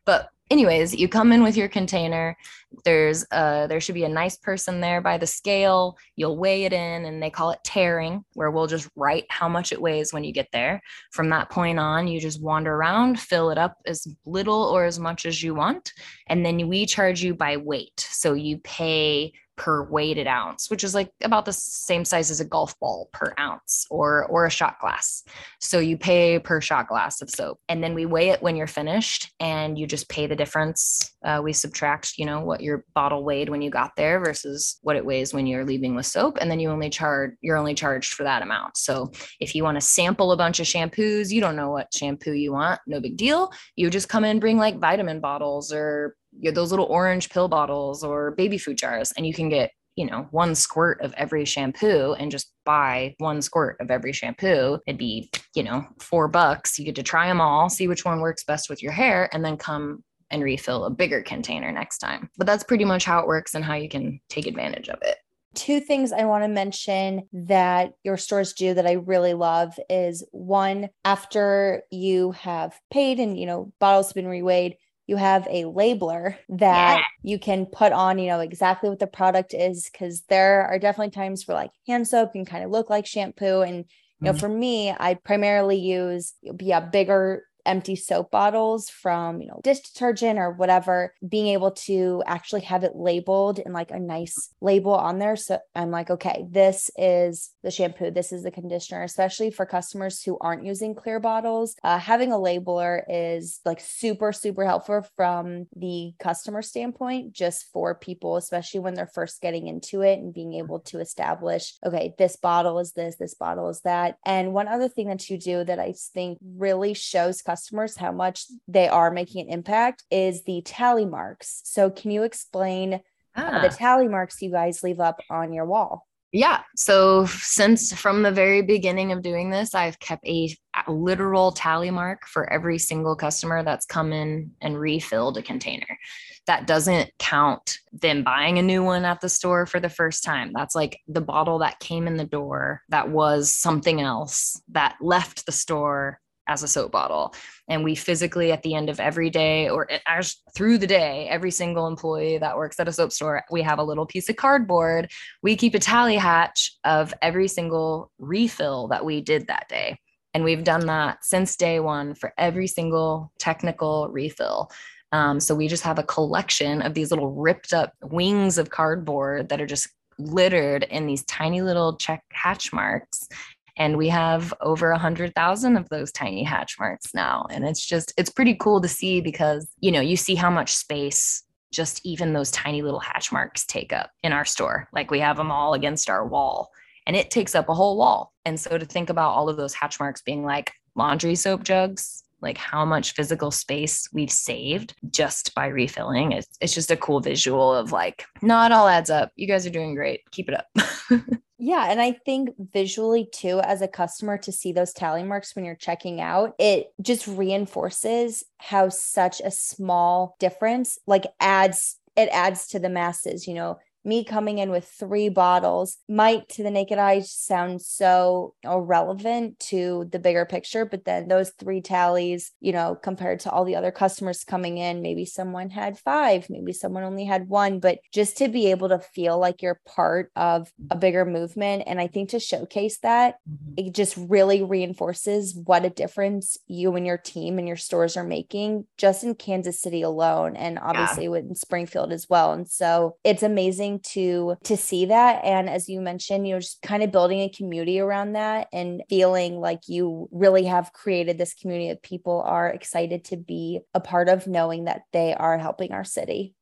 But 0.05 0.29
anyways, 0.51 0.95
you 0.95 1.09
come 1.09 1.31
in 1.31 1.41
with 1.41 1.57
your 1.57 1.67
container. 1.67 2.37
There's 2.83 3.25
uh 3.31 3.67
there 3.67 3.79
should 3.79 3.95
be 3.95 4.03
a 4.03 4.09
nice 4.09 4.37
person 4.37 4.81
there 4.81 5.01
by 5.01 5.17
the 5.17 5.25
scale. 5.25 5.97
You'll 6.15 6.37
weigh 6.37 6.65
it 6.65 6.73
in 6.73 7.05
and 7.05 7.21
they 7.21 7.29
call 7.29 7.51
it 7.51 7.59
taring, 7.63 8.23
where 8.33 8.51
we'll 8.51 8.67
just 8.67 8.89
write 8.95 9.25
how 9.29 9.49
much 9.49 9.71
it 9.71 9.81
weighs 9.81 10.13
when 10.13 10.23
you 10.23 10.31
get 10.31 10.49
there. 10.51 10.81
From 11.11 11.29
that 11.29 11.49
point 11.49 11.79
on, 11.79 12.07
you 12.07 12.19
just 12.19 12.41
wander 12.41 12.75
around, 12.75 13.19
fill 13.19 13.49
it 13.49 13.57
up 13.57 13.77
as 13.85 14.07
little 14.25 14.63
or 14.63 14.85
as 14.85 14.99
much 14.99 15.25
as 15.25 15.41
you 15.41 15.55
want, 15.55 15.93
and 16.27 16.45
then 16.45 16.67
we 16.67 16.85
charge 16.85 17.23
you 17.23 17.33
by 17.33 17.57
weight. 17.57 18.07
So 18.11 18.33
you 18.33 18.59
pay 18.59 19.33
per 19.57 19.83
weighted 19.83 20.27
ounce, 20.27 20.69
which 20.69 20.83
is 20.83 20.93
like 20.93 21.11
about 21.23 21.45
the 21.45 21.53
same 21.53 22.05
size 22.05 22.31
as 22.31 22.39
a 22.39 22.45
golf 22.45 22.77
ball 22.79 23.09
per 23.13 23.33
ounce 23.39 23.85
or 23.89 24.25
or 24.25 24.45
a 24.45 24.49
shot 24.49 24.79
glass. 24.79 25.23
So 25.59 25.79
you 25.79 25.97
pay 25.97 26.39
per 26.39 26.61
shot 26.61 26.87
glass 26.87 27.21
of 27.21 27.29
soap, 27.29 27.59
and 27.69 27.83
then 27.83 27.93
we 27.93 28.05
weigh 28.05 28.29
it 28.29 28.41
when 28.41 28.55
you're 28.55 28.67
finished, 28.67 29.31
and 29.39 29.77
you 29.77 29.87
just 29.87 30.09
pay 30.09 30.27
the 30.27 30.35
difference. 30.35 31.11
Uh, 31.23 31.41
we 31.43 31.53
subtract, 31.53 32.17
you 32.17 32.25
know, 32.25 32.41
what 32.41 32.61
your 32.61 32.85
bottle 32.93 33.23
weighed 33.23 33.49
when 33.49 33.61
you 33.61 33.69
got 33.69 33.95
there 33.95 34.19
versus 34.19 34.77
what 34.81 34.95
it 34.95 35.05
weighs 35.05 35.33
when 35.33 35.47
you're 35.47 35.65
leaving 35.65 35.95
with 35.95 36.05
soap, 36.05 36.37
and 36.39 36.49
then 36.49 36.59
you 36.59 36.69
only 36.69 36.89
charge 36.89 37.31
you're 37.41 37.57
only 37.57 37.73
charged 37.73 38.13
for 38.13 38.23
that 38.23 38.41
amount. 38.41 38.77
So 38.77 39.11
if 39.39 39.55
you 39.55 39.63
want 39.63 39.75
to 39.75 39.81
sample 39.81 40.31
a 40.31 40.37
bunch 40.37 40.59
of 40.59 40.65
shampoos, 40.65 41.31
you 41.31 41.41
don't 41.41 41.55
know 41.55 41.71
what 41.71 41.93
shampoo 41.93 42.33
you 42.33 42.53
want, 42.53 42.79
no 42.87 42.99
big 42.99 43.17
deal. 43.17 43.51
You 43.75 43.89
just 43.89 44.09
come 44.09 44.23
in, 44.23 44.39
bring 44.39 44.57
like 44.57 44.79
vitamin 44.79 45.19
bottles 45.19 45.71
or 45.71 46.15
you 46.39 46.51
those 46.51 46.71
little 46.71 46.85
orange 46.85 47.29
pill 47.29 47.47
bottles 47.47 48.03
or 48.03 48.31
baby 48.31 48.57
food 48.57 48.77
jars 48.77 49.11
and 49.17 49.25
you 49.25 49.33
can 49.33 49.49
get 49.49 49.71
you 49.95 50.05
know 50.05 50.27
one 50.31 50.55
squirt 50.55 50.99
of 51.01 51.13
every 51.13 51.45
shampoo 51.45 52.13
and 52.13 52.31
just 52.31 52.51
buy 52.65 53.15
one 53.19 53.41
squirt 53.41 53.77
of 53.79 53.91
every 53.91 54.11
shampoo. 54.13 54.79
It'd 54.87 54.97
be 54.97 55.29
you 55.55 55.63
know 55.63 55.85
four 55.99 56.27
bucks. 56.27 56.77
You 56.77 56.85
get 56.85 56.95
to 56.95 57.03
try 57.03 57.27
them 57.27 57.41
all 57.41 57.69
see 57.69 57.87
which 57.87 58.05
one 58.05 58.19
works 58.19 58.43
best 58.43 58.69
with 58.69 58.83
your 58.83 58.91
hair 58.91 59.29
and 59.33 59.43
then 59.43 59.57
come 59.57 60.03
and 60.31 60.43
refill 60.43 60.85
a 60.85 60.89
bigger 60.89 61.21
container 61.21 61.71
next 61.71 61.99
time. 61.99 62.29
But 62.37 62.47
that's 62.47 62.63
pretty 62.63 62.85
much 62.85 63.05
how 63.05 63.19
it 63.19 63.27
works 63.27 63.55
and 63.55 63.63
how 63.63 63.75
you 63.75 63.89
can 63.89 64.19
take 64.29 64.47
advantage 64.47 64.89
of 64.89 64.99
it. 65.01 65.17
Two 65.53 65.79
things 65.79 66.11
I 66.11 66.25
want 66.25 66.43
to 66.43 66.49
mention 66.49 67.29
that 67.31 67.93
your 68.03 68.17
stores 68.17 68.53
do 68.53 68.73
that 68.73 68.85
I 68.85 68.93
really 68.93 69.33
love 69.33 69.79
is 69.89 70.25
one, 70.31 70.89
after 71.05 71.83
you 71.91 72.31
have 72.31 72.77
paid 72.91 73.19
and, 73.19 73.39
you 73.39 73.45
know, 73.45 73.71
bottles 73.79 74.07
have 74.07 74.15
been 74.15 74.25
reweighed, 74.25 74.75
you 75.07 75.17
have 75.17 75.47
a 75.49 75.63
labeler 75.63 76.35
that 76.49 76.97
yeah. 76.97 77.03
you 77.21 77.37
can 77.37 77.65
put 77.65 77.91
on, 77.91 78.17
you 78.17 78.27
know, 78.27 78.39
exactly 78.39 78.89
what 78.89 78.99
the 78.99 79.07
product 79.07 79.53
is. 79.53 79.89
Cause 79.97 80.23
there 80.29 80.65
are 80.65 80.79
definitely 80.79 81.11
times 81.11 81.47
where 81.47 81.55
like 81.55 81.71
hand 81.87 82.07
soap 82.07 82.33
can 82.33 82.45
kind 82.45 82.63
of 82.63 82.71
look 82.71 82.89
like 82.89 83.05
shampoo. 83.05 83.61
And, 83.61 83.77
you 83.77 83.85
know, 84.21 84.31
mm-hmm. 84.31 84.39
for 84.39 84.49
me, 84.49 84.91
I 84.97 85.13
primarily 85.15 85.77
use 85.77 86.33
yeah, 86.41 86.79
bigger 86.79 87.43
empty 87.65 87.95
soap 87.95 88.31
bottles 88.31 88.89
from, 88.89 89.41
you 89.41 89.47
know, 89.47 89.59
dish 89.63 89.79
detergent 89.79 90.39
or 90.39 90.51
whatever, 90.51 91.13
being 91.27 91.47
able 91.47 91.71
to 91.71 92.23
actually 92.25 92.61
have 92.61 92.83
it 92.83 92.95
labeled 92.95 93.59
in 93.59 93.73
like 93.73 93.91
a 93.91 93.99
nice 93.99 94.53
label 94.61 94.93
on 94.93 95.19
there. 95.19 95.35
So 95.35 95.59
I'm 95.75 95.91
like, 95.91 96.09
okay, 96.09 96.45
this 96.49 96.91
is 96.97 97.51
the 97.63 97.71
shampoo, 97.71 98.11
this 98.11 98.31
is 98.31 98.43
the 98.43 98.51
conditioner, 98.51 99.03
especially 99.03 99.51
for 99.51 99.65
customers 99.65 100.21
who 100.21 100.37
aren't 100.39 100.65
using 100.65 100.93
clear 100.93 101.19
bottles. 101.19 101.75
Uh, 101.83 101.97
having 101.97 102.31
a 102.31 102.35
labeler 102.35 103.01
is 103.09 103.59
like 103.65 103.79
super, 103.79 104.31
super 104.31 104.65
helpful 104.65 105.05
from 105.15 105.65
the 105.75 106.13
customer 106.19 106.61
standpoint, 106.61 107.33
just 107.33 107.65
for 107.73 107.95
people, 107.95 108.37
especially 108.37 108.79
when 108.79 108.93
they're 108.93 109.07
first 109.07 109.41
getting 109.41 109.67
into 109.67 110.01
it 110.01 110.19
and 110.19 110.33
being 110.33 110.53
able 110.53 110.79
to 110.79 110.99
establish, 110.99 111.73
okay, 111.85 112.13
this 112.17 112.35
bottle 112.35 112.79
is 112.79 112.93
this, 112.93 113.15
this 113.15 113.33
bottle 113.33 113.69
is 113.69 113.81
that. 113.81 114.17
And 114.25 114.53
one 114.53 114.67
other 114.67 114.87
thing 114.87 115.07
that 115.07 115.29
you 115.29 115.37
do 115.37 115.63
that 115.63 115.79
I 115.79 115.93
think 116.13 116.37
really 116.41 116.93
shows 116.93 117.41
customers 117.41 117.54
customers 117.55 117.95
how 117.95 118.11
much 118.11 118.45
they 118.67 118.87
are 118.87 119.11
making 119.11 119.47
an 119.47 119.53
impact 119.53 120.03
is 120.11 120.43
the 120.43 120.61
tally 120.65 121.05
marks. 121.05 121.61
So, 121.63 121.89
can 121.89 122.11
you 122.11 122.23
explain 122.23 122.99
ah. 123.35 123.61
the 123.61 123.69
tally 123.69 124.09
marks 124.09 124.41
you 124.41 124.51
guys 124.51 124.83
leave 124.83 124.99
up 124.99 125.21
on 125.29 125.53
your 125.53 125.65
wall? 125.65 126.05
Yeah. 126.35 126.63
So 126.75 127.27
since 127.27 127.93
from 127.93 128.21
the 128.21 128.31
very 128.31 128.61
beginning 128.61 129.13
of 129.13 129.21
doing 129.21 129.51
this, 129.51 129.73
I've 129.73 129.97
kept 129.99 130.27
a, 130.27 130.53
a, 130.85 130.91
literal 130.91 131.53
tally 131.53 131.91
mark 131.91 132.27
for 132.27 132.51
every 132.51 132.77
single 132.77 133.15
customer 133.15 133.63
that's 133.63 133.85
come 133.85 134.11
in 134.11 134.51
and 134.59 134.77
refilled 134.77 135.37
a 135.37 135.41
container. 135.41 135.97
That 136.45 136.67
doesn't 136.67 137.09
count 137.19 137.77
them 137.93 138.23
buying 138.23 138.59
a 138.59 138.63
new 138.63 138.83
one 138.83 139.05
at 139.05 139.21
the 139.21 139.29
store 139.29 139.65
for 139.65 139.79
the 139.79 139.87
first 139.87 140.25
time. 140.25 140.51
That's 140.53 140.75
like 140.75 140.99
the 141.07 141.21
bottle 141.21 141.59
that 141.59 141.79
came 141.79 142.05
in 142.05 142.17
the 142.17 142.25
door 142.25 142.81
that 142.89 143.09
was 143.09 143.55
something 143.55 144.01
else 144.01 144.61
that 144.73 144.97
left 144.99 145.45
the 145.45 145.53
store 145.53 146.19
as 146.47 146.63
a 146.63 146.67
soap 146.67 146.91
bottle. 146.91 147.33
And 147.67 147.83
we 147.83 147.95
physically, 147.95 148.51
at 148.51 148.63
the 148.63 148.75
end 148.75 148.89
of 148.89 148.99
every 148.99 149.29
day 149.29 149.69
or 149.69 149.87
as 150.07 150.35
through 150.55 150.77
the 150.77 150.87
day, 150.87 151.27
every 151.29 151.51
single 151.51 151.87
employee 151.87 152.37
that 152.37 152.57
works 152.57 152.79
at 152.79 152.87
a 152.87 152.93
soap 152.93 153.11
store, 153.11 153.43
we 153.51 153.61
have 153.61 153.79
a 153.79 153.83
little 153.83 154.05
piece 154.05 154.29
of 154.29 154.35
cardboard. 154.35 155.11
We 155.41 155.55
keep 155.55 155.75
a 155.75 155.79
tally 155.79 156.15
hatch 156.15 156.71
of 156.83 157.13
every 157.21 157.47
single 157.47 158.11
refill 158.19 158.87
that 158.89 159.05
we 159.05 159.21
did 159.21 159.47
that 159.47 159.67
day. 159.69 159.97
And 160.33 160.43
we've 160.43 160.63
done 160.63 160.85
that 160.87 161.23
since 161.23 161.55
day 161.55 161.79
one 161.79 162.13
for 162.13 162.33
every 162.37 162.67
single 162.67 163.31
technical 163.39 164.09
refill. 164.09 164.69
Um, 165.11 165.39
so 165.39 165.55
we 165.55 165.69
just 165.69 165.83
have 165.83 165.97
a 165.97 166.03
collection 166.03 166.81
of 166.81 166.93
these 166.93 167.09
little 167.09 167.31
ripped 167.31 167.71
up 167.71 167.93
wings 168.03 168.57
of 168.57 168.69
cardboard 168.69 169.47
that 169.49 169.61
are 169.61 169.65
just 169.65 169.87
littered 170.17 170.83
in 170.83 171.05
these 171.05 171.23
tiny 171.25 171.61
little 171.61 171.95
check 171.97 172.23
hatch 172.31 172.73
marks 172.73 173.27
and 173.77 173.97
we 173.97 174.07
have 174.09 174.53
over 174.61 174.91
a 174.91 174.97
hundred 174.97 175.33
thousand 175.35 175.77
of 175.77 175.89
those 175.89 176.11
tiny 176.11 176.43
hatch 176.43 176.77
marks 176.79 177.13
now. 177.13 177.45
And 177.49 177.65
it's 177.65 177.85
just 177.85 178.13
it's 178.17 178.29
pretty 178.29 178.55
cool 178.55 178.81
to 178.81 178.87
see 178.87 179.21
because 179.21 179.67
you 179.79 179.91
know 179.91 180.01
you 180.01 180.17
see 180.17 180.35
how 180.35 180.49
much 180.49 180.73
space 180.73 181.43
just 181.71 181.99
even 182.05 182.33
those 182.33 182.51
tiny 182.51 182.81
little 182.81 182.99
hatch 182.99 183.31
marks 183.31 183.65
take 183.65 183.91
up 183.91 184.09
in 184.23 184.31
our 184.31 184.45
store. 184.45 184.87
Like 184.93 185.11
we 185.11 185.19
have 185.19 185.37
them 185.37 185.51
all 185.51 185.73
against 185.73 186.09
our 186.09 186.25
wall 186.25 186.69
and 187.05 187.15
it 187.15 187.31
takes 187.31 187.53
up 187.53 187.69
a 187.69 187.73
whole 187.73 187.97
wall. 187.97 188.33
And 188.45 188.59
so 188.59 188.77
to 188.77 188.85
think 188.85 189.09
about 189.09 189.31
all 189.31 189.49
of 189.49 189.57
those 189.57 189.73
hatch 189.73 189.99
marks 189.99 190.21
being 190.21 190.43
like 190.43 190.71
laundry 190.95 191.35
soap 191.35 191.63
jugs 191.63 192.23
like 192.45 192.57
how 192.57 192.85
much 192.85 193.13
physical 193.13 193.51
space 193.51 194.07
we've 194.13 194.31
saved 194.31 194.95
just 195.09 195.53
by 195.53 195.67
refilling. 195.67 196.31
It's, 196.31 196.47
it's 196.61 196.73
just 196.73 196.91
a 196.91 196.97
cool 196.97 197.19
visual 197.19 197.73
of 197.73 197.91
like, 197.91 198.25
no, 198.41 198.63
it 198.65 198.71
all 198.71 198.87
adds 198.87 199.09
up. 199.09 199.31
You 199.35 199.47
guys 199.47 199.65
are 199.65 199.71
doing 199.71 199.95
great. 199.95 200.21
Keep 200.31 200.49
it 200.49 200.55
up. 200.55 200.67
Yeah. 201.57 201.89
And 201.89 202.01
I 202.01 202.11
think 202.11 202.49
visually 202.73 203.27
too, 203.31 203.61
as 203.61 203.81
a 203.81 203.87
customer 203.87 204.37
to 204.39 204.51
see 204.51 204.73
those 204.73 204.91
tally 204.91 205.23
marks 205.23 205.55
when 205.55 205.63
you're 205.63 205.75
checking 205.75 206.19
out, 206.19 206.53
it 206.59 206.87
just 207.01 207.27
reinforces 207.27 208.43
how 208.57 208.89
such 208.89 209.41
a 209.41 209.51
small 209.51 210.35
difference 210.39 210.99
like 211.07 211.25
adds 211.39 211.97
it 212.15 212.29
adds 212.31 212.67
to 212.67 212.79
the 212.79 212.89
masses, 212.89 213.47
you 213.47 213.53
know, 213.53 213.77
me 214.05 214.23
coming 214.23 214.59
in 214.59 214.69
with 214.69 214.87
three 214.87 215.29
bottles 215.29 215.97
might 216.07 216.47
to 216.47 216.63
the 216.63 216.69
naked 216.69 216.97
eye 216.97 217.19
sound 217.21 217.81
so 217.81 218.53
irrelevant 218.63 219.59
to 219.59 220.07
the 220.11 220.19
bigger 220.19 220.45
picture 220.45 220.85
but 220.85 221.05
then 221.05 221.27
those 221.27 221.51
three 221.59 221.81
tallies 221.81 222.51
you 222.59 222.71
know 222.71 222.95
compared 222.95 223.39
to 223.39 223.49
all 223.49 223.65
the 223.65 223.75
other 223.75 223.91
customers 223.91 224.43
coming 224.43 224.77
in 224.77 225.01
maybe 225.01 225.25
someone 225.25 225.69
had 225.69 225.97
five 225.97 226.47
maybe 226.49 226.71
someone 226.71 227.03
only 227.03 227.25
had 227.25 227.49
one 227.49 227.79
but 227.79 227.99
just 228.13 228.37
to 228.37 228.47
be 228.47 228.69
able 228.69 228.89
to 228.89 228.99
feel 228.99 229.39
like 229.39 229.61
you're 229.61 229.81
part 229.87 230.31
of 230.35 230.71
a 230.91 230.95
bigger 230.95 231.25
movement 231.25 231.83
and 231.87 231.99
i 231.99 232.07
think 232.07 232.29
to 232.29 232.39
showcase 232.39 232.99
that 232.99 233.35
mm-hmm. 233.49 233.87
it 233.87 233.93
just 233.93 234.15
really 234.17 234.63
reinforces 234.63 235.55
what 235.65 235.85
a 235.85 235.89
difference 235.89 236.57
you 236.67 236.95
and 236.95 237.07
your 237.07 237.17
team 237.17 237.57
and 237.57 237.67
your 237.67 237.77
stores 237.77 238.15
are 238.15 238.23
making 238.23 238.85
just 238.97 239.23
in 239.23 239.33
kansas 239.33 239.81
city 239.81 240.03
alone 240.03 240.55
and 240.55 240.77
obviously 240.79 241.23
yeah. 241.23 241.29
with 241.29 241.57
springfield 241.57 242.11
as 242.11 242.27
well 242.29 242.53
and 242.53 242.67
so 242.69 243.17
it's 243.23 243.43
amazing 243.43 243.94
to 243.99 244.55
to 244.63 244.77
see 244.77 245.05
that. 245.05 245.43
And 245.43 245.69
as 245.69 245.87
you 245.89 246.01
mentioned 246.01 246.47
you're 246.47 246.59
just 246.59 246.81
kind 246.81 247.03
of 247.03 247.11
building 247.11 247.41
a 247.41 247.49
community 247.49 247.99
around 247.99 248.33
that 248.33 248.67
and 248.73 249.03
feeling 249.09 249.59
like 249.59 249.81
you 249.87 250.27
really 250.31 250.65
have 250.65 250.93
created 250.93 251.37
this 251.37 251.53
community 251.53 251.89
that 251.89 252.01
people 252.01 252.41
are 252.41 252.69
excited 252.69 253.25
to 253.25 253.37
be 253.37 253.81
a 253.93 253.99
part 253.99 254.29
of 254.29 254.47
knowing 254.47 254.85
that 254.85 255.03
they 255.13 255.33
are 255.33 255.57
helping 255.57 255.91
our 255.91 256.03
city 256.03 256.54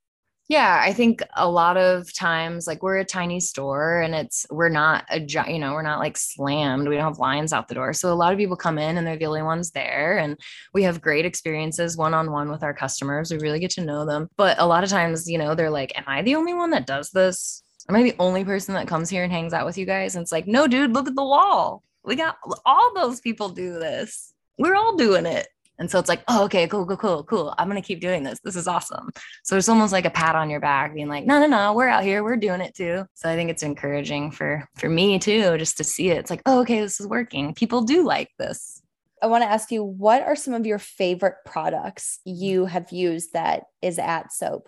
yeah, 0.50 0.82
I 0.84 0.92
think 0.92 1.24
a 1.38 1.50
lot 1.50 1.78
of 1.78 2.14
times, 2.14 2.68
like 2.68 2.84
we're 2.84 2.98
a 2.98 3.06
tiny 3.06 3.40
store 3.40 4.02
and 4.02 4.14
it's, 4.14 4.46
we're 4.50 4.68
not 4.68 5.06
a, 5.10 5.22
you 5.22 5.58
know, 5.58 5.72
we're 5.72 5.82
not 5.82 6.00
like 6.00 6.18
slammed. 6.18 6.88
We 6.88 6.96
don't 6.96 7.06
have 7.06 7.20
lines 7.20 7.54
out 7.54 7.70
the 7.70 7.76
door. 7.76 7.94
So 7.94 8.12
a 8.12 8.16
lot 8.16 8.34
of 8.34 8.40
people 8.40 8.58
come 8.58 8.78
in 8.78 8.98
and 8.98 9.08
they're 9.08 9.18
the 9.18 9.26
only 9.26 9.42
ones 9.42 9.72
there. 9.72 10.18
And 10.18 10.38
we 10.74 10.84
have 10.84 11.02
great 11.02 11.26
experiences 11.26 11.96
one 11.96 12.14
on 12.14 12.30
one 12.30 12.52
with 12.52 12.62
our 12.62 12.74
customers. 12.74 13.32
We 13.32 13.40
really 13.40 13.60
get 13.60 13.72
to 13.72 13.86
know 13.86 14.06
them. 14.06 14.30
But 14.36 14.60
a 14.60 14.66
lot 14.66 14.84
of 14.84 14.90
times, 14.90 15.30
you 15.30 15.38
know, 15.38 15.56
they're 15.56 15.70
like, 15.70 15.98
Am 15.98 16.04
I 16.08 16.22
the 16.22 16.36
only 16.36 16.54
one 16.54 16.72
that 16.72 16.88
does 16.88 17.10
this? 17.12 17.64
Am 17.88 17.96
I 17.96 18.04
the 18.04 18.16
only 18.20 18.44
person 18.44 18.74
that 18.74 18.88
comes 18.88 19.10
here 19.10 19.24
and 19.24 19.32
hangs 19.32 19.54
out 19.54 19.66
with 19.66 19.78
you 19.78 19.86
guys? 19.86 20.16
And 20.16 20.24
it's 20.24 20.32
like, 20.32 20.46
No, 20.46 20.68
dude, 20.68 20.94
look 20.94 21.08
at 21.08 21.16
the 21.16 21.24
wall. 21.24 21.84
We 22.04 22.18
got 22.18 22.36
all 22.66 22.94
those 22.94 23.22
people 23.22 23.48
do 23.48 23.80
this. 23.80 24.34
We're 24.58 24.76
all 24.76 24.98
doing 24.98 25.26
it. 25.26 25.48
And 25.80 25.90
so 25.90 26.00
it's 26.00 26.10
like, 26.10 26.24
oh, 26.28 26.44
okay, 26.46 26.68
cool, 26.68 26.86
cool, 26.86 26.98
cool, 26.98 27.24
cool. 27.24 27.56
I'm 27.58 27.70
going 27.70 27.82
to 27.82 27.86
keep 27.86 28.00
doing 28.00 28.24
this. 28.24 28.40
This 28.42 28.56
is 28.56 28.68
awesome. 28.68 29.12
So 29.44 29.58
it's 29.58 29.70
almost 29.70 29.92
like 29.92 30.06
a 30.06 30.12
pat 30.12 30.36
on 30.36 30.50
your 30.50 30.60
back 30.60 30.94
being 30.94 31.08
like, 31.08 31.26
no, 31.26 31.40
no, 31.40 31.48
no, 31.48 31.74
we're 31.74 31.88
out 31.88 32.04
here. 32.04 32.24
We're 32.24 32.38
doing 32.38 32.62
it 32.62 32.76
too. 32.76 33.06
So 33.16 33.30
I 33.30 33.36
think 33.36 33.50
it's 33.50 33.64
encouraging 33.64 34.32
for, 34.32 34.68
for 34.78 34.88
me 34.88 35.18
too, 35.20 35.58
just 35.58 35.78
to 35.78 35.84
see 35.84 36.10
it. 36.10 36.18
It's 36.18 36.30
like, 36.30 36.42
oh, 36.46 36.62
okay, 36.62 36.80
this 36.80 37.00
is 37.00 37.08
working. 37.08 37.54
People 37.56 37.82
do 37.82 38.06
like 38.06 38.30
this. 38.38 38.82
I 39.22 39.28
want 39.28 39.42
to 39.44 39.50
ask 39.50 39.72
you, 39.72 39.84
what 39.84 40.22
are 40.22 40.36
some 40.36 40.54
of 40.54 40.66
your 40.66 40.80
favorite 40.80 41.36
products 41.46 42.20
you 42.26 42.66
have 42.66 42.92
used 42.92 43.34
that 43.34 43.64
is 43.82 43.98
at 43.98 44.34
soap? 44.34 44.68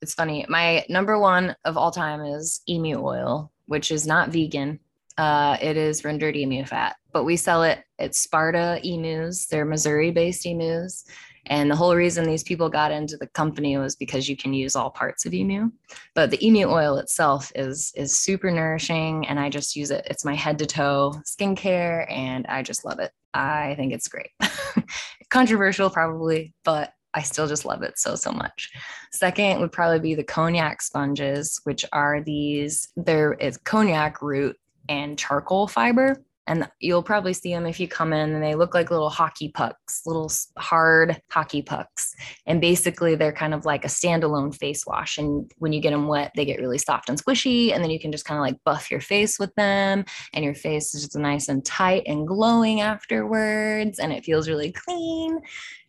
It's 0.00 0.14
funny. 0.14 0.46
My 0.48 0.84
number 0.88 1.18
one 1.18 1.54
of 1.64 1.76
all 1.76 1.90
time 1.90 2.22
is 2.22 2.62
emu 2.68 2.98
oil, 2.98 3.52
which 3.66 3.90
is 3.90 4.06
not 4.06 4.30
vegan. 4.30 4.80
Uh, 5.16 5.56
it 5.60 5.76
is 5.76 6.04
rendered 6.04 6.34
emu 6.34 6.64
fat, 6.64 6.96
but 7.14 7.24
we 7.24 7.36
sell 7.36 7.62
it 7.62 7.82
at 7.98 8.14
Sparta 8.14 8.80
emus. 8.84 9.46
They're 9.46 9.64
Missouri 9.64 10.10
based 10.10 10.44
emus. 10.44 11.06
And 11.46 11.70
the 11.70 11.76
whole 11.76 11.94
reason 11.94 12.24
these 12.24 12.42
people 12.42 12.68
got 12.68 12.90
into 12.90 13.16
the 13.16 13.26
company 13.28 13.76
was 13.76 13.96
because 13.96 14.28
you 14.28 14.36
can 14.36 14.52
use 14.52 14.74
all 14.74 14.90
parts 14.90 15.24
of 15.24 15.32
emu. 15.32 15.70
But 16.14 16.30
the 16.30 16.44
emu 16.44 16.66
oil 16.66 16.96
itself 16.98 17.52
is 17.54 17.92
is 17.94 18.16
super 18.16 18.50
nourishing 18.50 19.26
and 19.28 19.38
I 19.38 19.48
just 19.48 19.76
use 19.76 19.90
it. 19.90 20.06
It's 20.10 20.24
my 20.24 20.34
head 20.34 20.58
to 20.58 20.66
toe 20.66 21.14
skincare 21.24 22.10
and 22.10 22.46
I 22.48 22.62
just 22.62 22.84
love 22.84 22.98
it. 22.98 23.12
I 23.32 23.74
think 23.76 23.92
it's 23.92 24.08
great. 24.08 24.30
Controversial 25.30 25.90
probably, 25.90 26.52
but 26.64 26.92
I 27.12 27.22
still 27.22 27.46
just 27.46 27.64
love 27.64 27.82
it 27.82 27.98
so 27.98 28.16
so 28.16 28.32
much. 28.32 28.72
Second 29.12 29.60
would 29.60 29.70
probably 29.70 30.00
be 30.00 30.14
the 30.14 30.24
konjac 30.24 30.82
sponges, 30.82 31.60
which 31.64 31.84
are 31.92 32.22
these 32.22 32.88
they're 32.96 33.32
it's 33.32 33.58
konjac 33.58 34.20
root 34.20 34.56
and 34.88 35.18
charcoal 35.18 35.68
fiber. 35.68 36.24
And 36.46 36.68
you'll 36.78 37.02
probably 37.02 37.32
see 37.32 37.52
them 37.52 37.66
if 37.66 37.80
you 37.80 37.88
come 37.88 38.12
in 38.12 38.34
and 38.34 38.42
they 38.42 38.54
look 38.54 38.74
like 38.74 38.90
little 38.90 39.10
hockey 39.10 39.48
pucks, 39.48 40.02
little 40.06 40.30
hard 40.58 41.20
hockey 41.30 41.62
pucks. 41.62 42.14
And 42.46 42.60
basically, 42.60 43.14
they're 43.14 43.32
kind 43.32 43.54
of 43.54 43.64
like 43.64 43.84
a 43.84 43.88
standalone 43.88 44.54
face 44.54 44.84
wash. 44.86 45.16
And 45.16 45.50
when 45.58 45.72
you 45.72 45.80
get 45.80 45.90
them 45.90 46.06
wet, 46.06 46.32
they 46.36 46.44
get 46.44 46.60
really 46.60 46.78
soft 46.78 47.08
and 47.08 47.22
squishy. 47.22 47.72
And 47.72 47.82
then 47.82 47.90
you 47.90 47.98
can 47.98 48.12
just 48.12 48.24
kind 48.24 48.38
of 48.38 48.42
like 48.42 48.62
buff 48.64 48.90
your 48.90 49.00
face 49.00 49.38
with 49.38 49.54
them. 49.54 50.04
And 50.32 50.44
your 50.44 50.54
face 50.54 50.94
is 50.94 51.02
just 51.02 51.16
nice 51.16 51.48
and 51.48 51.64
tight 51.64 52.02
and 52.06 52.26
glowing 52.26 52.80
afterwards. 52.80 53.98
And 53.98 54.12
it 54.12 54.24
feels 54.24 54.48
really 54.48 54.72
clean. 54.72 55.40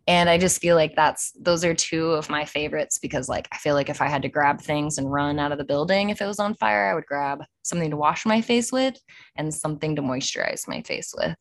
And 0.08 0.30
I 0.30 0.38
just 0.38 0.62
feel 0.62 0.76
like 0.76 0.96
that's 0.96 1.32
those 1.32 1.66
are 1.66 1.74
two 1.74 2.12
of 2.12 2.30
my 2.30 2.46
favorites 2.46 3.00
because 3.00 3.28
like 3.28 3.48
I 3.52 3.58
feel 3.58 3.74
like 3.74 3.90
if 3.90 4.02
I 4.02 4.08
had 4.08 4.22
to 4.22 4.30
grab 4.30 4.62
things 4.62 4.98
and 4.98 5.12
run 5.12 5.40
out 5.40 5.52
of 5.52 5.58
the 5.58 5.64
building 5.64 6.10
if 6.10 6.22
it 6.22 6.28
was 6.28 6.40
on 6.40 6.54
fire, 6.54 6.88
I 6.88 6.94
would 6.94 7.08
grab 7.08 7.44
something 7.64 7.90
to 7.90 7.98
wash 7.98 8.26
my 8.26 8.42
face 8.42 8.72
with 8.72 8.96
and 9.36 9.52
something 9.54 9.96
to 9.96 10.04
moisturize 10.04 10.68
my 10.68 10.84
face 10.84 11.14
with. 11.18 11.36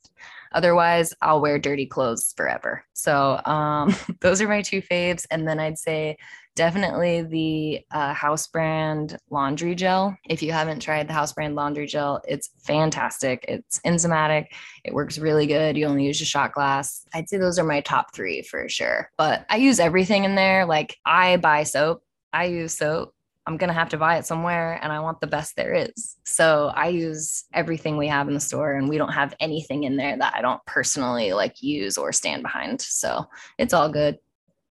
Otherwise, 0.52 1.12
I'll 1.20 1.40
wear 1.40 1.58
dirty 1.58 1.84
clothes 1.84 2.32
forever. 2.36 2.84
So 2.94 3.40
um, 3.44 3.94
those 4.20 4.40
are 4.40 4.48
my 4.48 4.62
two 4.62 4.80
faves. 4.80 5.26
And 5.30 5.46
then 5.46 5.60
I'd 5.60 5.78
say 5.78 6.16
definitely 6.54 7.22
the 7.22 7.80
uh, 7.90 8.14
house 8.14 8.46
brand 8.46 9.18
laundry 9.30 9.74
gel. 9.74 10.16
If 10.28 10.42
you 10.42 10.52
haven't 10.52 10.80
tried 10.80 11.08
the 11.08 11.12
house 11.12 11.32
brand 11.32 11.54
laundry 11.54 11.86
gel, 11.86 12.22
it's 12.26 12.50
fantastic. 12.58 13.44
It's 13.48 13.80
enzymatic. 13.80 14.46
It 14.84 14.94
works 14.94 15.18
really 15.18 15.46
good. 15.46 15.76
You 15.76 15.86
only 15.86 16.06
use 16.06 16.20
a 16.20 16.24
shot 16.24 16.52
glass. 16.52 17.04
I'd 17.12 17.28
say 17.28 17.38
those 17.38 17.58
are 17.58 17.64
my 17.64 17.80
top 17.80 18.14
three 18.14 18.42
for 18.42 18.68
sure. 18.68 19.10
But 19.16 19.44
I 19.48 19.56
use 19.56 19.80
everything 19.80 20.24
in 20.24 20.34
there. 20.34 20.64
Like 20.64 20.96
I 21.04 21.36
buy 21.38 21.64
soap. 21.64 22.02
I 22.32 22.46
use 22.46 22.76
soap. 22.76 23.14
I'm 23.46 23.58
going 23.58 23.68
to 23.68 23.74
have 23.74 23.90
to 23.90 23.98
buy 23.98 24.16
it 24.16 24.24
somewhere 24.24 24.80
and 24.82 24.90
I 24.90 25.00
want 25.00 25.20
the 25.20 25.26
best 25.26 25.54
there 25.54 25.74
is. 25.74 26.16
So 26.24 26.72
I 26.74 26.88
use 26.88 27.44
everything 27.52 27.98
we 27.98 28.08
have 28.08 28.26
in 28.26 28.32
the 28.32 28.40
store 28.40 28.74
and 28.74 28.88
we 28.88 28.96
don't 28.96 29.12
have 29.12 29.34
anything 29.38 29.84
in 29.84 29.96
there 29.96 30.16
that 30.16 30.34
I 30.34 30.40
don't 30.40 30.64
personally 30.64 31.34
like 31.34 31.62
use 31.62 31.98
or 31.98 32.10
stand 32.10 32.42
behind. 32.42 32.80
So 32.80 33.26
it's 33.58 33.74
all 33.74 33.90
good. 33.90 34.18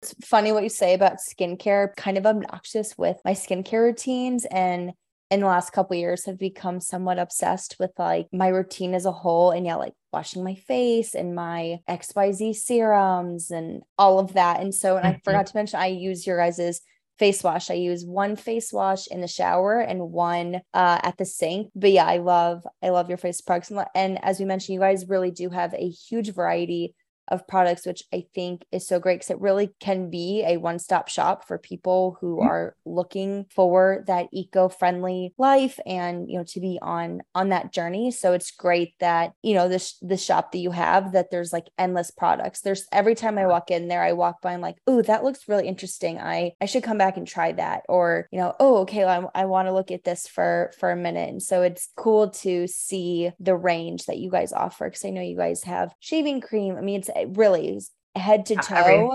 It's 0.03 0.15
funny 0.25 0.53
what 0.53 0.63
you 0.63 0.69
say 0.69 0.95
about 0.95 1.19
skincare, 1.19 1.95
kind 1.97 2.17
of 2.17 2.27
obnoxious 2.27 2.97
with 2.97 3.19
my 3.25 3.33
skincare 3.33 3.83
routines 3.83 4.47
and 4.51 4.93
in 5.31 5.41
the 5.41 5.47
last 5.47 5.71
couple 5.71 5.95
years 5.97 6.27
have 6.27 6.39
become 6.39 6.81
somewhat 6.81 7.19
obsessed 7.19 7.77
with 7.79 7.93
like 7.99 8.27
my 8.33 8.49
routine 8.49 8.95
as 8.95 9.07
a 9.07 9.13
whole 9.13 9.53
and 9.53 9.65
yeah 9.65 9.77
like 9.77 9.93
washing 10.13 10.43
my 10.43 10.57
face 10.57 11.15
and 11.15 11.37
my 11.37 11.79
xyz 11.89 12.57
serums 12.57 13.53
and 13.53 13.83
all 13.97 14.19
of 14.19 14.33
that 14.33 14.61
and 14.61 14.75
so 14.75 14.97
and 14.97 15.05
mm-hmm. 15.05 15.17
i 15.17 15.21
forgot 15.25 15.47
to 15.47 15.57
mention 15.57 15.79
i 15.79 15.87
use 15.87 16.27
your 16.27 16.37
guys's 16.37 16.81
face 17.21 17.45
wash. 17.45 17.71
I 17.71 17.75
use 17.75 18.05
one 18.05 18.35
face 18.35 18.73
wash 18.73 19.07
in 19.07 19.21
the 19.21 19.29
shower 19.29 19.79
and 19.79 20.11
one 20.11 20.63
uh, 20.73 21.01
at 21.03 21.19
the 21.19 21.27
sink. 21.27 21.71
But 21.77 21.93
yeah, 21.93 22.07
I 22.07 22.17
love 22.17 22.67
I 22.83 22.89
love 22.89 23.11
your 23.11 23.19
face 23.19 23.43
products. 23.43 23.71
And 23.95 24.19
as 24.25 24.41
we 24.41 24.47
mentioned, 24.47 24.75
you 24.75 24.81
guys 24.81 25.07
really 25.07 25.31
do 25.31 25.51
have 25.51 25.75
a 25.75 25.91
huge 25.91 26.33
variety 26.33 26.95
of 27.31 27.47
products, 27.47 27.87
which 27.87 28.03
I 28.13 28.25
think 28.35 28.65
is 28.73 28.87
so 28.87 28.99
great 28.99 29.17
because 29.17 29.31
it 29.31 29.41
really 29.41 29.71
can 29.81 30.11
be 30.11 30.45
a 30.47 30.57
one 30.57 30.79
stop 30.79 31.09
shop 31.09 31.47
for 31.47 31.59
people 31.59 32.19
who 32.21 32.37
mm-hmm. 32.37 32.49
are 32.49 32.77
looking 32.85 33.47
for 33.55 34.05
that 34.07 34.29
eco 34.33 34.69
friendly 34.69 35.35
life 35.39 35.79
and 35.87 36.31
you 36.31 36.39
know 36.39 36.45
to 36.45 36.61
be 36.61 36.79
on 36.83 37.23
on 37.35 37.51
that 37.51 37.73
journey. 37.73 38.11
So 38.11 38.33
it's 38.33 38.51
great 38.51 38.95
that 39.01 39.33
you 39.43 39.55
know 39.55 39.69
this 39.69 39.99
the 40.03 40.17
shop 40.17 40.53
that 40.53 40.59
you 40.59 40.71
have 40.71 41.13
that 41.13 41.31
there's 41.31 41.53
like 41.53 41.69
endless 41.79 42.11
products. 42.11 42.61
There's 42.61 42.87
every 42.93 43.15
time 43.15 43.39
I 43.39 43.47
walk 43.47 43.71
in 43.71 43.89
there, 43.89 44.03
I 44.03 44.13
walk 44.13 44.43
by 44.43 44.53
and 44.53 44.63
like, 44.63 44.77
oh, 44.87 45.03
that 45.03 45.25
looks 45.25 45.49
really 45.49 45.69
interesting. 45.69 46.19
I 46.19 46.53
I 46.61 46.67
should 46.67 46.83
come 46.83 46.99
back 46.99 47.17
and 47.17 47.27
try 47.27 47.53
that. 47.53 47.83
Or 47.89 48.29
you 48.31 48.39
know, 48.39 48.55
oh, 48.61 48.79
okay, 48.79 49.05
I, 49.05 49.23
I 49.35 49.45
want 49.47 49.69
to 49.69 49.73
look 49.73 49.91
at 49.91 50.05
this 50.05 50.27
for 50.27 50.73
for 50.79 50.91
a 50.91 50.97
minute. 50.97 51.29
And 51.29 51.43
so 51.43 51.63
it's 51.63 51.89
cool 51.97 52.31
to 52.31 52.67
see 52.67 53.31
the 53.39 53.57
range 53.57 54.07
that 54.07 54.19
you 54.19 54.31
guys 54.31 54.53
offer 54.53 54.89
because 54.89 55.05
I 55.05 55.11
know 55.11 55.23
you 55.23 55.37
guys 55.37 55.63
have 55.65 55.93
shaving 56.01 56.41
cream. 56.41 56.77
I 56.77 56.81
mean, 56.81 57.01
it's 57.01 57.11
really 57.29 57.81
head 58.17 58.47
to 58.47 58.57
toe 58.57 59.11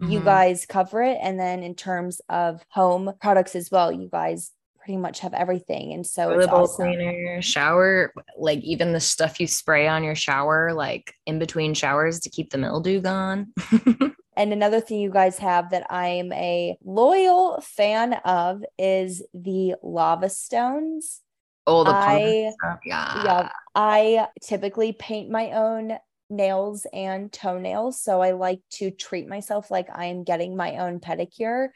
mm-hmm. 0.00 0.10
you 0.10 0.20
guys 0.20 0.66
cover 0.66 1.02
it 1.02 1.18
and 1.22 1.38
then 1.38 1.62
in 1.62 1.74
terms 1.74 2.20
of 2.28 2.62
home 2.68 3.12
products 3.20 3.54
as 3.54 3.70
well 3.70 3.92
you 3.92 4.08
guys 4.10 4.50
pretty 4.78 4.96
much 4.96 5.20
have 5.20 5.34
everything 5.34 5.92
and 5.92 6.06
so 6.06 6.30
it's 6.30 6.48
awesome. 6.48 6.86
cleaner 6.86 7.40
shower 7.42 8.12
like 8.38 8.60
even 8.60 8.92
the 8.92 9.00
stuff 9.00 9.38
you 9.38 9.46
spray 9.46 9.86
on 9.86 10.02
your 10.02 10.14
shower 10.14 10.72
like 10.72 11.14
in 11.26 11.38
between 11.38 11.74
showers 11.74 12.20
to 12.20 12.30
keep 12.30 12.50
the 12.50 12.58
mildew 12.58 13.00
gone 13.00 13.52
And 14.40 14.54
another 14.54 14.80
thing 14.80 15.00
you 15.00 15.10
guys 15.10 15.36
have 15.38 15.68
that 15.68 15.86
I'm 15.92 16.32
a 16.32 16.78
loyal 16.82 17.60
fan 17.60 18.14
of 18.24 18.64
is 18.78 19.22
the 19.34 19.74
lava 19.82 20.30
stones. 20.30 21.20
Oh, 21.66 21.84
the 21.84 21.90
I, 21.90 22.50
yeah. 22.86 23.22
Yeah. 23.22 23.48
I 23.74 24.28
typically 24.42 24.92
paint 24.92 25.30
my 25.30 25.50
own 25.52 25.98
nails 26.30 26.86
and 26.92 27.32
toenails. 27.32 28.00
So 28.00 28.22
I 28.22 28.32
like 28.32 28.60
to 28.72 28.90
treat 28.90 29.28
myself 29.28 29.70
like 29.70 29.88
I 29.92 30.06
am 30.06 30.24
getting 30.24 30.56
my 30.56 30.76
own 30.78 31.00
pedicure. 31.00 31.68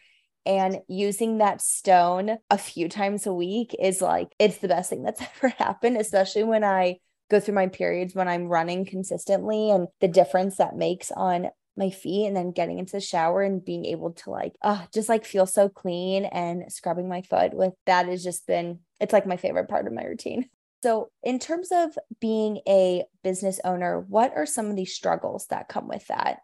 And 0.47 0.81
using 0.89 1.39
that 1.39 1.63
stone 1.63 2.37
a 2.51 2.59
few 2.59 2.89
times 2.89 3.27
a 3.27 3.33
week 3.33 3.75
is 3.81 4.03
like, 4.03 4.29
it's 4.39 4.59
the 4.59 4.69
best 4.69 4.91
thing 4.91 5.03
that's 5.03 5.23
ever 5.37 5.49
happened, 5.49 5.97
especially 5.97 6.45
when 6.45 6.65
I 6.65 6.99
go 7.31 7.41
through 7.41 7.55
my 7.55 7.69
periods 7.69 8.15
when 8.15 8.29
I'm 8.29 8.49
running 8.49 8.85
consistently 8.85 9.71
and 9.71 9.89
the 10.01 10.09
difference 10.09 10.59
that 10.59 10.77
makes 10.77 11.11
on 11.11 11.49
my 11.77 11.91
feet 11.91 12.27
and 12.27 12.37
then 12.37 12.53
getting 12.53 12.79
into 12.79 12.93
the 12.93 13.01
shower 13.01 13.43
and 13.43 13.65
being 13.65 13.85
able 13.85 14.13
to 14.13 14.31
like 14.31 14.53
uh 14.63 14.85
just 14.93 15.09
like 15.09 15.25
feel 15.25 15.47
so 15.47 15.69
clean 15.69 16.25
and 16.25 16.73
scrubbing 16.73 17.09
my 17.09 17.23
foot 17.23 17.53
with 17.53 17.73
that 17.87 18.07
has 18.07 18.23
just 18.23 18.47
been 18.47 18.79
it's 19.01 19.13
like 19.13 19.27
my 19.27 19.37
favorite 19.37 19.69
part 19.69 19.87
of 19.87 19.93
my 19.93 20.05
routine. 20.05 20.49
So, 20.85 21.09
in 21.23 21.39
terms 21.39 21.71
of 21.73 21.97
being 22.21 22.61
a 22.69 23.05
business 23.23 23.59
owner, 23.65 24.01
what 24.01 24.35
are 24.37 24.45
some 24.45 24.69
of 24.69 24.77
the 24.77 24.85
struggles 24.85 25.47
that 25.47 25.67
come 25.67 25.89
with 25.89 26.07
that? 26.09 26.41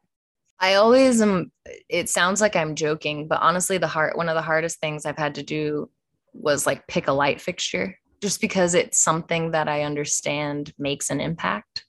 I 0.59 0.77
always 0.77 1.21
am. 1.21 1.53
It 1.91 2.09
sounds 2.09 2.41
like 2.41 2.57
I'm 2.57 2.75
joking, 2.75 3.29
but 3.29 3.43
honestly, 3.43 3.77
the 3.77 3.87
heart, 3.87 4.17
one 4.17 4.31
of 4.31 4.35
the 4.35 4.41
hardest 4.41 4.81
things 4.81 5.05
I've 5.05 5.19
had 5.19 5.35
to 5.35 5.43
do 5.43 5.91
was 6.33 6.67
like 6.67 6.87
pick 6.87 7.07
a 7.07 7.13
light 7.13 7.39
fixture 7.39 7.99
just 8.23 8.41
because 8.41 8.73
it's 8.73 8.99
something 8.99 9.51
that 9.51 9.69
I 9.69 9.83
understand 9.83 10.73
makes 10.79 11.11
an 11.11 11.21
impact. 11.21 11.85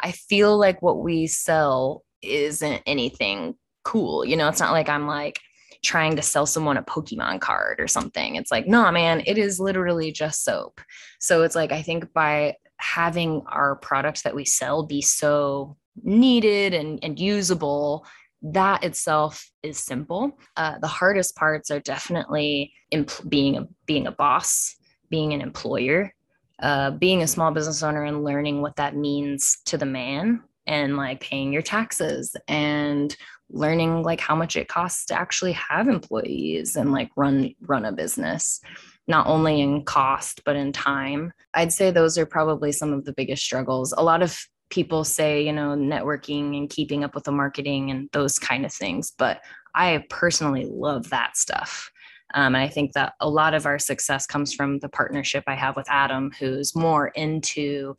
I 0.00 0.12
feel 0.12 0.56
like 0.56 0.80
what 0.80 1.00
we 1.02 1.26
sell 1.26 2.04
isn't 2.22 2.80
anything 2.86 3.56
cool. 3.82 4.24
You 4.24 4.36
know, 4.36 4.48
it's 4.48 4.60
not 4.60 4.70
like 4.70 4.88
I'm 4.88 5.08
like, 5.08 5.40
trying 5.82 6.16
to 6.16 6.22
sell 6.22 6.46
someone 6.46 6.76
a 6.76 6.82
Pokemon 6.82 7.40
card 7.40 7.80
or 7.80 7.88
something. 7.88 8.36
It's 8.36 8.50
like, 8.50 8.66
no, 8.66 8.90
man, 8.90 9.22
it 9.26 9.38
is 9.38 9.60
literally 9.60 10.12
just 10.12 10.44
soap. 10.44 10.80
So 11.20 11.42
it's 11.42 11.54
like, 11.54 11.72
I 11.72 11.82
think 11.82 12.12
by 12.12 12.56
having 12.78 13.42
our 13.46 13.76
products 13.76 14.22
that 14.22 14.34
we 14.34 14.44
sell 14.44 14.84
be 14.84 15.02
so 15.02 15.76
needed 16.02 16.74
and, 16.74 16.98
and 17.02 17.18
usable, 17.18 18.06
that 18.42 18.84
itself 18.84 19.50
is 19.62 19.78
simple. 19.78 20.38
Uh, 20.56 20.78
the 20.78 20.86
hardest 20.86 21.36
parts 21.36 21.70
are 21.70 21.80
definitely 21.80 22.72
imp- 22.90 23.28
being 23.28 23.56
a 23.56 23.66
being 23.86 24.06
a 24.06 24.12
boss, 24.12 24.76
being 25.10 25.32
an 25.32 25.40
employer, 25.40 26.14
uh, 26.62 26.92
being 26.92 27.22
a 27.22 27.26
small 27.26 27.50
business 27.50 27.82
owner, 27.82 28.04
and 28.04 28.24
learning 28.24 28.62
what 28.62 28.76
that 28.76 28.94
means 28.94 29.58
to 29.66 29.76
the 29.76 29.86
man, 29.86 30.42
and 30.68 30.96
like 30.96 31.20
paying 31.20 31.52
your 31.52 31.62
taxes 31.62 32.36
and 32.46 33.16
learning 33.50 34.02
like 34.02 34.20
how 34.20 34.36
much 34.36 34.56
it 34.56 34.68
costs 34.68 35.06
to 35.06 35.18
actually 35.18 35.52
have 35.52 35.88
employees 35.88 36.76
and 36.76 36.92
like 36.92 37.10
run 37.16 37.54
run 37.62 37.86
a 37.86 37.92
business 37.92 38.60
not 39.06 39.26
only 39.26 39.62
in 39.62 39.82
cost 39.84 40.42
but 40.44 40.54
in 40.54 40.70
time. 40.70 41.32
I'd 41.54 41.72
say 41.72 41.90
those 41.90 42.18
are 42.18 42.26
probably 42.26 42.72
some 42.72 42.92
of 42.92 43.06
the 43.06 43.14
biggest 43.14 43.42
struggles. 43.42 43.94
A 43.96 44.02
lot 44.02 44.22
of 44.22 44.38
people 44.70 45.02
say 45.02 45.42
you 45.42 45.52
know 45.52 45.70
networking 45.70 46.56
and 46.56 46.68
keeping 46.68 47.04
up 47.04 47.14
with 47.14 47.24
the 47.24 47.32
marketing 47.32 47.90
and 47.90 48.08
those 48.12 48.38
kind 48.38 48.66
of 48.66 48.72
things 48.72 49.12
but 49.16 49.40
i 49.74 50.04
personally 50.10 50.66
love 50.70 51.08
that 51.10 51.36
stuff. 51.36 51.90
Um, 52.34 52.54
and 52.54 52.58
i 52.58 52.68
think 52.68 52.92
that 52.92 53.14
a 53.20 53.28
lot 53.28 53.54
of 53.54 53.64
our 53.64 53.78
success 53.78 54.26
comes 54.26 54.52
from 54.52 54.78
the 54.80 54.88
partnership 54.90 55.44
i 55.46 55.54
have 55.54 55.74
with 55.76 55.88
adam 55.88 56.30
who's 56.38 56.76
more 56.76 57.08
into 57.08 57.96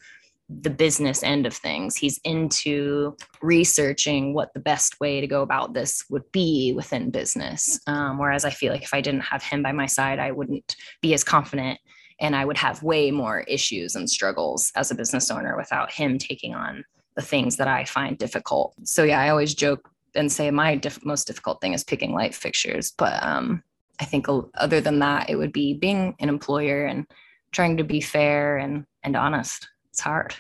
the 0.50 0.70
business 0.70 1.22
end 1.22 1.46
of 1.46 1.54
things. 1.54 1.96
He's 1.96 2.20
into 2.24 3.16
researching 3.42 4.34
what 4.34 4.54
the 4.54 4.60
best 4.60 5.00
way 5.00 5.22
to 5.22 5.28
go 5.28 5.44
about 5.44 5.74
this 5.74 6.04
would 6.10 6.30
be 6.32 6.74
within 6.76 7.12
business. 7.12 7.80
Um, 7.86 8.18
whereas 8.18 8.46
I 8.46 8.50
feel 8.50 8.74
like 8.74 8.82
if 8.82 8.94
I 8.94 9.02
didn't 9.02 9.22
have 9.22 9.44
him 9.44 9.62
by 9.62 9.72
my 9.72 9.86
side, 9.86 10.18
I 10.18 10.32
wouldn't 10.32 10.76
be 11.02 11.14
as 11.14 11.24
confident 11.24 11.80
and 12.20 12.36
I 12.36 12.46
would 12.46 12.58
have 12.58 12.84
way 12.84 13.12
more 13.12 13.42
issues 13.42 13.96
and 13.96 14.10
struggles 14.10 14.72
as 14.76 14.90
a 14.90 14.96
business 14.96 15.30
owner 15.30 15.56
without 15.56 15.92
him 15.92 16.18
taking 16.18 16.56
on 16.56 16.84
the 17.16 17.22
things 17.22 17.58
that 17.58 17.68
I 17.68 17.86
find 17.86 18.18
difficult. 18.18 18.74
So, 18.84 19.04
yeah, 19.04 19.20
I 19.20 19.30
always 19.30 19.54
joke 19.54 19.90
and 20.16 20.32
say 20.32 20.50
my 20.50 20.76
diff- 20.76 21.06
most 21.06 21.28
difficult 21.28 21.62
thing 21.62 21.74
is 21.74 21.84
picking 21.84 22.14
light 22.14 22.34
fixtures. 22.34 22.92
But 22.98 23.22
um, 23.24 23.64
I 24.00 24.06
think 24.06 24.26
other 24.56 24.82
than 24.82 25.00
that, 25.00 25.30
it 25.30 25.36
would 25.36 25.54
be 25.54 25.76
being 25.76 26.16
an 26.20 26.28
employer 26.28 26.86
and 26.86 27.06
trying 27.52 27.78
to 27.78 27.84
be 27.84 28.02
fair 28.02 28.58
and, 28.58 28.86
and 29.04 29.16
honest 29.16 29.68
it's 30.00 30.06
hard. 30.06 30.34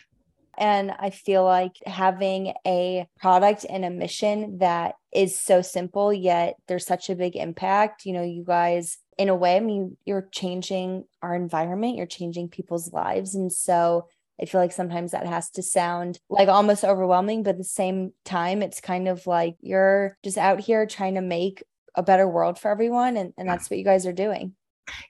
And 0.57 0.91
I 0.97 1.09
feel 1.09 1.43
like 1.43 1.73
having 1.85 2.53
a 2.65 3.07
product 3.19 3.65
and 3.69 3.83
a 3.83 3.89
mission 3.89 4.59
that 4.59 4.95
is 5.13 5.39
so 5.39 5.61
simple, 5.61 6.13
yet 6.13 6.55
there's 6.67 6.85
such 6.85 7.09
a 7.09 7.15
big 7.15 7.35
impact. 7.35 8.05
You 8.05 8.13
know, 8.13 8.23
you 8.23 8.43
guys, 8.45 8.97
in 9.17 9.27
a 9.27 9.35
way, 9.35 9.57
I 9.57 9.59
mean, 9.59 9.97
you're 10.05 10.27
changing 10.31 11.05
our 11.21 11.35
environment, 11.35 11.97
you're 11.97 12.05
changing 12.05 12.49
people's 12.49 12.91
lives. 12.93 13.35
And 13.35 13.51
so 13.51 14.07
I 14.41 14.45
feel 14.45 14.61
like 14.61 14.71
sometimes 14.71 15.11
that 15.11 15.27
has 15.27 15.49
to 15.51 15.63
sound 15.63 16.19
like 16.29 16.47
almost 16.47 16.85
overwhelming, 16.85 17.43
but 17.43 17.51
at 17.51 17.57
the 17.57 17.63
same 17.65 18.13
time, 18.23 18.61
it's 18.61 18.79
kind 18.79 19.09
of 19.09 19.27
like 19.27 19.55
you're 19.59 20.17
just 20.23 20.37
out 20.37 20.61
here 20.61 20.85
trying 20.85 21.15
to 21.15 21.21
make 21.21 21.63
a 21.95 22.03
better 22.03 22.27
world 22.27 22.57
for 22.59 22.71
everyone. 22.71 23.17
And, 23.17 23.33
and 23.37 23.47
that's 23.47 23.69
what 23.69 23.77
you 23.77 23.85
guys 23.85 24.05
are 24.05 24.13
doing. 24.13 24.55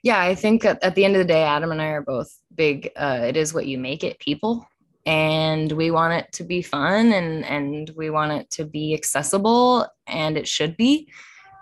Yeah, 0.02 0.20
I 0.20 0.34
think 0.34 0.64
at, 0.64 0.94
the 0.94 1.04
end 1.04 1.16
of 1.16 1.20
the 1.20 1.32
day, 1.32 1.42
Adam 1.42 1.72
and 1.72 1.82
I 1.82 1.88
are 1.88 2.02
both 2.02 2.30
big. 2.54 2.90
Uh, 2.96 3.20
it 3.24 3.36
is 3.36 3.54
what 3.54 3.66
you 3.66 3.78
make 3.78 4.04
it 4.04 4.18
people. 4.18 4.66
and 5.06 5.72
we 5.72 5.90
want 5.90 6.12
it 6.12 6.30
to 6.32 6.44
be 6.44 6.60
fun 6.60 7.12
and 7.12 7.44
and 7.46 7.90
we 7.96 8.10
want 8.10 8.32
it 8.32 8.50
to 8.50 8.64
be 8.66 8.92
accessible 8.94 9.86
and 10.06 10.36
it 10.36 10.46
should 10.46 10.76
be 10.76 11.10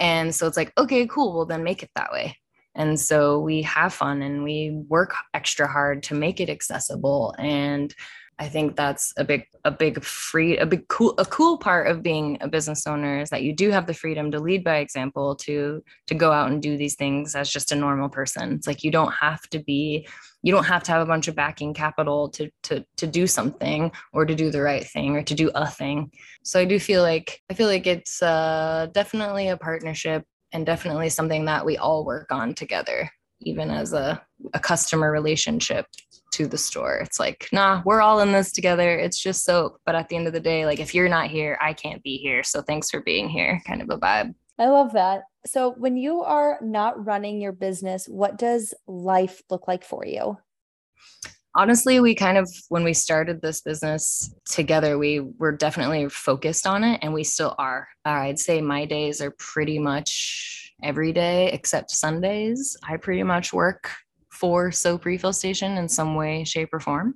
and 0.01 0.35
so 0.35 0.47
it's 0.47 0.57
like 0.57 0.73
okay 0.77 1.07
cool 1.07 1.33
well 1.33 1.47
then 1.47 1.63
make 1.63 1.83
it 1.83 1.91
that 1.95 2.11
way 2.11 2.37
and 2.75 2.99
so 2.99 3.39
we 3.41 3.63
have 3.63 3.95
fun 3.95 4.23
and 4.23 4.43
we 4.43 4.83
work 4.89 5.15
extra 5.35 5.67
hard 5.67 6.03
to 6.03 6.15
make 6.15 6.41
it 6.41 6.51
accessible 6.51 7.35
and 7.39 7.95
I 8.41 8.49
think 8.49 8.77
that's 8.77 9.13
a 9.17 9.25
big, 9.25 9.47
a 9.65 9.71
big 9.71 10.05
free, 10.05 10.59
a 10.59 10.67
big 10.67 10.87
cool, 10.87 11.15
a 11.19 11.25
cool 11.25 11.59
part 11.59 11.89
of 11.89 12.05
being 12.05 12.39
a 12.41 12.47
business 12.47 12.87
owner 12.87 13.21
is 13.21 13.31
that 13.31 13.43
you 13.43 13.53
do 13.53 13.71
have 13.71 13.87
the 13.87 13.95
freedom 13.95 14.31
to 14.31 14.39
lead 14.39 14.63
by 14.63 14.77
example, 14.77 15.35
to 15.37 15.83
to 16.07 16.15
go 16.15 16.31
out 16.31 16.51
and 16.51 16.63
do 16.63 16.77
these 16.77 16.95
things 16.95 17.35
as 17.35 17.51
just 17.51 17.73
a 17.73 17.77
normal 17.77 18.09
person. 18.09 18.53
It's 18.53 18.67
like 18.67 18.85
you 18.85 18.93
don't 18.93 19.13
have 19.13 19.43
to 19.51 19.59
be, 19.59 20.07
you 20.43 20.53
don't 20.53 20.65
have 20.65 20.85
to 20.85 20.93
have 20.93 21.03
a 21.03 21.07
bunch 21.07 21.27
of 21.27 21.35
backing 21.35 21.75
capital 21.75 22.29
to 22.31 22.49
to 22.65 22.85
to 22.97 23.07
do 23.09 23.27
something 23.27 23.91
or 24.13 24.25
to 24.25 24.37
do 24.37 24.51
the 24.51 24.63
right 24.63 24.87
thing 24.87 25.17
or 25.17 25.23
to 25.25 25.35
do 25.35 25.51
a 25.57 25.69
thing. 25.69 26.13
So 26.45 26.61
I 26.61 26.65
do 26.65 26.79
feel 26.79 27.03
like 27.03 27.43
I 27.51 27.55
feel 27.55 27.67
like 27.67 27.89
it's 27.89 28.23
uh, 28.23 28.87
definitely 28.93 29.49
a 29.49 29.57
partnership 29.57 30.25
and 30.53 30.65
definitely 30.65 31.09
something 31.09 31.47
that 31.47 31.67
we 31.67 31.77
all 31.77 32.05
work 32.05 32.31
on 32.31 32.55
together, 32.55 33.11
even 33.41 33.69
as 33.71 33.93
a 33.93 34.23
a 34.55 34.61
customer 34.61 35.11
relationship 35.11 35.87
to 36.33 36.47
the 36.47 36.59
store. 36.59 36.97
It's 36.99 37.19
like, 37.19 37.49
nah, 37.53 37.83
we're 37.85 38.01
all 38.01 38.21
in 38.21 38.33
this 38.33 38.53
together. 38.53 38.99
It's 38.99 39.21
just 39.21 39.45
soap. 39.45 39.81
But 39.85 39.95
at 39.95 40.09
the 40.09 40.17
end 40.17 40.27
of 40.27 40.33
the 40.33 40.41
day, 40.41 40.67
like 40.67 40.81
if 40.81 40.95
you're 40.95 41.09
not 41.09 41.29
here, 41.29 41.59
I 41.61 41.73
can't 41.73 42.03
be 42.03 42.19
here. 42.19 42.43
So 42.43 42.63
thanks 42.63 42.91
for 42.91 43.01
being 43.01 43.29
here, 43.29 43.61
kind 43.67 43.83
of 43.83 43.91
a 43.91 43.99
vibe. 43.99 44.35
I 44.59 44.67
love 44.67 44.93
that. 44.95 45.23
So 45.47 45.75
when 45.79 45.97
you 45.97 46.23
are 46.23 46.59
not 46.61 47.05
running 47.05 47.41
your 47.41 47.53
business, 47.53 48.07
what 48.07 48.39
does 48.39 48.75
life 48.87 49.43
look 49.51 49.69
like 49.69 49.85
for 49.85 50.05
you? 50.05 50.37
Honestly, 51.55 51.99
we 52.01 52.15
kind 52.15 52.37
of, 52.37 52.49
when 52.69 52.85
we 52.85 52.93
started 52.93 53.41
this 53.41 53.61
business 53.61 54.33
together, 54.45 54.99
we 54.99 55.21
were 55.21 55.53
definitely 55.53 56.09
focused 56.09 56.67
on 56.67 56.85
it 56.85 57.01
and 57.03 57.13
we 57.15 57.25
still 57.25 57.55
are. 57.59 57.89
Uh, 58.05 58.11
I'd 58.11 58.39
say 58.39 58.61
my 58.61 58.85
days 58.85 59.21
are 59.21 59.33
pretty 59.39 59.79
much 59.79 60.73
every 60.83 61.13
day 61.13 61.51
except 61.53 61.91
Sundays. 61.91 62.77
I 62.87 62.97
pretty 62.97 63.23
much 63.23 63.53
work 63.53 63.91
for 64.39 64.71
soap 64.71 65.05
refill 65.05 65.33
station 65.33 65.77
in 65.77 65.89
some 65.89 66.15
way 66.15 66.45
shape 66.45 66.71
or 66.73 66.81
form. 66.81 67.15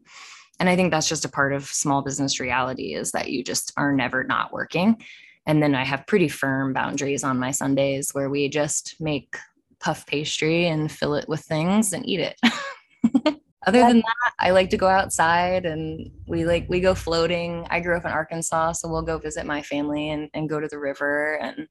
And 0.58 0.68
i 0.68 0.76
think 0.76 0.90
that's 0.90 1.08
just 1.08 1.24
a 1.24 1.30
part 1.30 1.52
of 1.52 1.66
small 1.66 2.02
business 2.02 2.40
reality 2.40 2.94
is 2.94 3.12
that 3.12 3.30
you 3.30 3.44
just 3.44 3.72
are 3.76 3.92
never 3.92 4.24
not 4.24 4.52
working. 4.52 5.02
And 5.46 5.62
then 5.62 5.74
i 5.74 5.85
have 5.85 6.06
pretty 6.06 6.28
firm 6.28 6.72
boundaries 6.72 7.24
on 7.24 7.38
my 7.38 7.50
sundays 7.50 8.11
where 8.12 8.28
we 8.28 8.48
just 8.48 8.96
make 9.00 9.37
puff 9.80 10.06
pastry 10.06 10.66
and 10.66 10.90
fill 10.90 11.14
it 11.14 11.28
with 11.28 11.40
things 11.40 11.92
and 11.92 12.08
eat 12.08 12.20
it. 12.20 12.40
Other 13.66 13.78
than 13.78 13.98
that 13.98 14.32
i 14.40 14.50
like 14.50 14.70
to 14.70 14.76
go 14.76 14.88
outside 14.88 15.64
and 15.66 16.11
we 16.26 16.44
like 16.44 16.66
we 16.68 16.80
go 16.80 16.94
floating. 16.94 17.66
I 17.70 17.80
grew 17.80 17.96
up 17.96 18.04
in 18.04 18.11
arkansas 18.11 18.72
so 18.72 18.88
we'll 18.88 19.02
go 19.02 19.18
visit 19.18 19.46
my 19.46 19.62
family 19.62 20.11
and, 20.11 20.28
and 20.35 20.48
go 20.48 20.58
to 20.58 20.68
the 20.68 20.78
river 20.78 21.38
and 21.40 21.68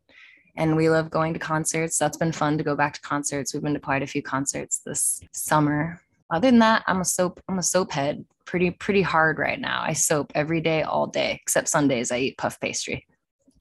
and 0.55 0.75
we 0.75 0.89
love 0.89 1.09
going 1.09 1.33
to 1.33 1.39
concerts. 1.39 1.97
That's 1.97 2.17
been 2.17 2.31
fun 2.31 2.57
to 2.57 2.63
go 2.63 2.75
back 2.75 2.93
to 2.93 3.01
concerts. 3.01 3.53
We've 3.53 3.63
been 3.63 3.73
to 3.73 3.79
quite 3.79 4.03
a 4.03 4.07
few 4.07 4.21
concerts 4.21 4.79
this 4.85 5.21
summer. 5.31 6.01
Other 6.29 6.49
than 6.49 6.59
that, 6.59 6.83
I'm 6.87 7.01
a 7.01 7.05
soap, 7.05 7.41
I'm 7.49 7.59
a 7.59 7.63
soap 7.63 7.91
head. 7.91 8.25
Pretty, 8.45 8.71
pretty 8.71 9.01
hard 9.01 9.39
right 9.39 9.59
now. 9.59 9.81
I 9.81 9.93
soap 9.93 10.31
every 10.35 10.61
day, 10.61 10.81
all 10.81 11.07
day, 11.07 11.39
except 11.41 11.67
Sundays. 11.67 12.11
I 12.11 12.17
eat 12.17 12.37
puff 12.37 12.59
pastry. 12.59 13.05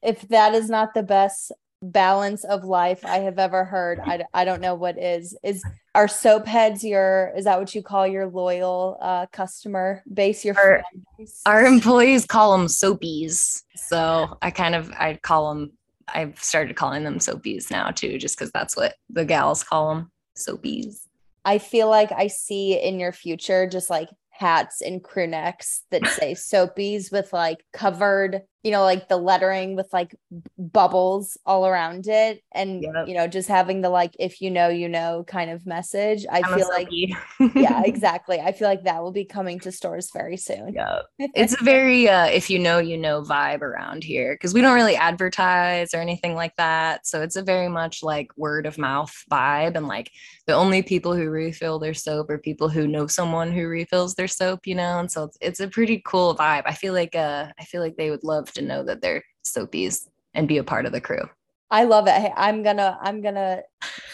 If 0.03 0.23
that 0.29 0.55
is 0.55 0.71
not 0.71 0.95
the 0.95 1.03
best 1.03 1.53
balance 1.83 2.45
of 2.45 2.65
life 2.65 3.05
I 3.05 3.19
have 3.19 3.39
ever 3.39 3.65
heard, 3.65 4.01
I, 4.01 4.25
I 4.35 4.45
don't 4.45 4.61
know 4.61 4.75
what 4.75 4.99
is. 4.99 5.37
Is 5.43 5.63
are 5.95 6.09
soap 6.09 6.47
heads 6.47 6.85
your 6.85 7.33
is 7.37 7.45
that 7.45 7.59
what 7.59 7.75
you 7.75 7.83
call 7.83 8.07
your 8.07 8.27
loyal 8.27 8.97
uh, 9.01 9.27
customer 9.33 10.03
base 10.13 10.45
your 10.45 10.59
our, 10.59 10.83
base? 11.19 11.41
our 11.47 11.65
employees 11.65 12.25
call 12.25 12.57
them 12.57 12.67
soapies 12.67 13.65
so 13.75 14.39
i 14.43 14.51
kind 14.51 14.75
of 14.75 14.91
i 14.93 15.19
call 15.23 15.53
them 15.53 15.73
I've 16.15 16.43
started 16.43 16.77
calling 16.77 17.05
them 17.05 17.19
soapies 17.19 17.71
now 17.71 17.91
too, 17.91 18.19
just 18.19 18.39
because 18.39 18.51
that's 18.53 18.77
what 18.77 18.95
the 19.09 19.25
gals 19.25 19.63
call 19.63 19.95
them 19.95 20.11
soapies. 20.37 21.07
I 21.45 21.59
feel 21.59 21.89
like 21.89 22.13
I 22.13 22.27
see 22.27 22.81
in 22.81 23.01
your 23.01 23.13
future 23.13 23.67
just 23.67 23.91
like 23.91 24.09
hats 24.31 24.81
and 24.81 25.03
crew 25.03 25.27
necks 25.27 25.83
that 25.91 26.07
say 26.07 26.33
soapies 26.35 27.13
with 27.13 27.33
like 27.33 27.65
covered 27.73 28.43
you 28.63 28.71
know, 28.71 28.83
like 28.83 29.09
the 29.09 29.17
lettering 29.17 29.75
with 29.75 29.91
like 29.93 30.15
bubbles 30.59 31.39
all 31.47 31.67
around 31.67 32.07
it. 32.09 32.43
And, 32.53 32.83
yep. 32.83 33.09
you 33.09 33.15
know, 33.15 33.27
just 33.27 33.49
having 33.49 33.81
the 33.81 33.89
like, 33.89 34.15
if 34.19 34.43
you 34.43 34.51
know, 34.51 34.69
you 34.69 34.89
know 34.89 35.25
kind 35.27 35.51
of 35.51 35.65
message. 35.67 36.27
I 36.31 36.43
I'm 36.45 36.59
feel 36.59 36.69
like, 36.69 36.89
yeah, 36.91 37.83
exactly. 37.85 38.39
I 38.39 38.53
feel 38.53 38.69
like 38.69 38.85
that 38.85 39.03
will 39.03 39.13
be 39.13 39.25
coming 39.25 39.61
to 39.61 39.73
stores 39.73 40.11
very 40.13 40.37
soon. 40.37 40.75
Yeah. 40.75 41.01
It's 41.35 41.59
a 41.59 41.65
very, 41.65 42.09
uh, 42.09 42.27
if 42.27 42.51
you 42.51 42.59
know, 42.59 42.79
you 42.79 42.99
know 42.99 43.23
vibe 43.23 43.63
around 43.63 44.05
here 44.05 44.35
because 44.35 44.53
we 44.53 44.61
don't 44.61 44.75
really 44.75 44.97
advertise 44.97 45.95
or 45.95 45.99
anything 45.99 46.35
like 46.35 46.55
that. 46.57 47.07
So 47.07 47.23
it's 47.23 47.37
a 47.37 47.43
very 47.43 47.69
much 47.69 48.03
like 48.03 48.31
word 48.37 48.67
of 48.67 48.77
mouth 48.77 49.15
vibe. 49.31 49.77
And 49.77 49.89
like 49.89 50.11
the 50.47 50.55
only 50.55 50.83
people 50.83 51.15
who 51.15 51.31
refill 51.31 51.79
their 51.79 51.95
soap 51.95 52.29
are 52.29 52.39
people 52.39 52.69
who 52.69 52.87
know 52.87 53.07
someone 53.07 53.53
who 53.53 53.69
refills 53.69 54.17
their 54.17 54.29
soap, 54.29 54.67
you 54.67 54.75
know? 54.75 54.99
And 54.99 55.11
so 55.11 55.25
it's, 55.25 55.39
it's 55.41 55.61
a 55.61 55.69
pretty 55.69 56.03
cool 56.05 56.37
vibe. 56.37 56.65
I 56.67 56.75
feel 56.75 56.93
like, 56.93 57.15
uh, 57.15 57.47
I 57.59 57.65
feel 57.65 57.81
like 57.81 57.97
they 57.97 58.11
would 58.11 58.25
love 58.25 58.50
to 58.55 58.63
know 58.63 58.83
that 58.85 59.01
they're 59.01 59.23
soapies 59.45 60.09
and 60.35 60.49
be 60.49 60.59
a 60.59 60.65
part 60.65 60.87
of 60.87 60.93
the 60.93 61.01
crew. 61.01 61.23
I 61.71 61.85
love 61.85 62.09
it. 62.09 62.15
Hey, 62.15 62.33
I'm 62.37 62.63
gonna 62.63 62.99
I'm 63.01 63.23
gonna 63.23 63.63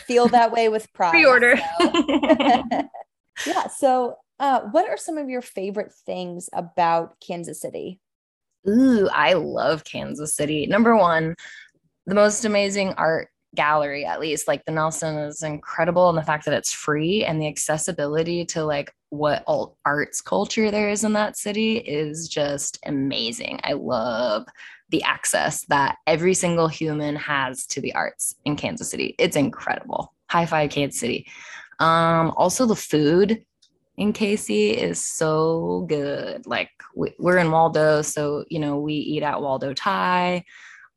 feel 0.06 0.28
that 0.28 0.52
way 0.52 0.68
with 0.68 0.92
pride. 0.94 1.10
Pre-order. 1.10 1.56
So. 1.80 1.92
yeah. 3.46 3.66
So 3.68 4.16
uh, 4.38 4.60
what 4.70 4.88
are 4.88 4.98
some 4.98 5.16
of 5.16 5.28
your 5.28 5.42
favorite 5.42 5.92
things 6.04 6.50
about 6.52 7.18
Kansas 7.20 7.60
City? 7.60 8.00
Ooh, 8.68 9.08
I 9.08 9.34
love 9.34 9.84
Kansas 9.84 10.34
City. 10.34 10.66
Number 10.66 10.96
one, 10.96 11.34
the 12.06 12.14
most 12.14 12.44
amazing 12.44 12.92
art 12.94 13.28
gallery, 13.56 14.04
at 14.04 14.20
least 14.20 14.46
like 14.46 14.64
the 14.64 14.72
Nelson 14.72 15.16
is 15.18 15.42
incredible. 15.42 16.08
And 16.08 16.16
the 16.16 16.22
fact 16.22 16.44
that 16.44 16.54
it's 16.54 16.72
free 16.72 17.24
and 17.24 17.40
the 17.40 17.48
accessibility 17.48 18.44
to 18.46 18.64
like 18.64 18.92
what 19.10 19.42
alt 19.46 19.76
arts 19.84 20.20
culture 20.20 20.70
there 20.70 20.90
is 20.90 21.04
in 21.04 21.12
that 21.14 21.36
city 21.36 21.78
is 21.78 22.28
just 22.28 22.78
amazing. 22.86 23.60
I 23.64 23.72
love 23.72 24.46
the 24.90 25.02
access 25.02 25.64
that 25.66 25.96
every 26.06 26.34
single 26.34 26.68
human 26.68 27.16
has 27.16 27.66
to 27.66 27.80
the 27.80 27.94
arts 27.94 28.36
in 28.44 28.56
Kansas 28.56 28.90
City. 28.90 29.14
It's 29.18 29.36
incredible. 29.36 30.12
High 30.30 30.46
five, 30.46 30.70
Kansas 30.70 31.00
City. 31.00 31.26
Um, 31.78 32.32
also, 32.36 32.66
the 32.66 32.76
food 32.76 33.44
in 33.96 34.12
KC 34.12 34.74
is 34.74 35.04
so 35.04 35.86
good. 35.88 36.46
Like 36.46 36.70
we, 36.94 37.12
are 37.24 37.38
in 37.38 37.50
Waldo, 37.50 38.02
so 38.02 38.44
you 38.48 38.58
know 38.58 38.78
we 38.78 38.94
eat 38.94 39.22
at 39.22 39.40
Waldo 39.40 39.74
Thai 39.74 40.44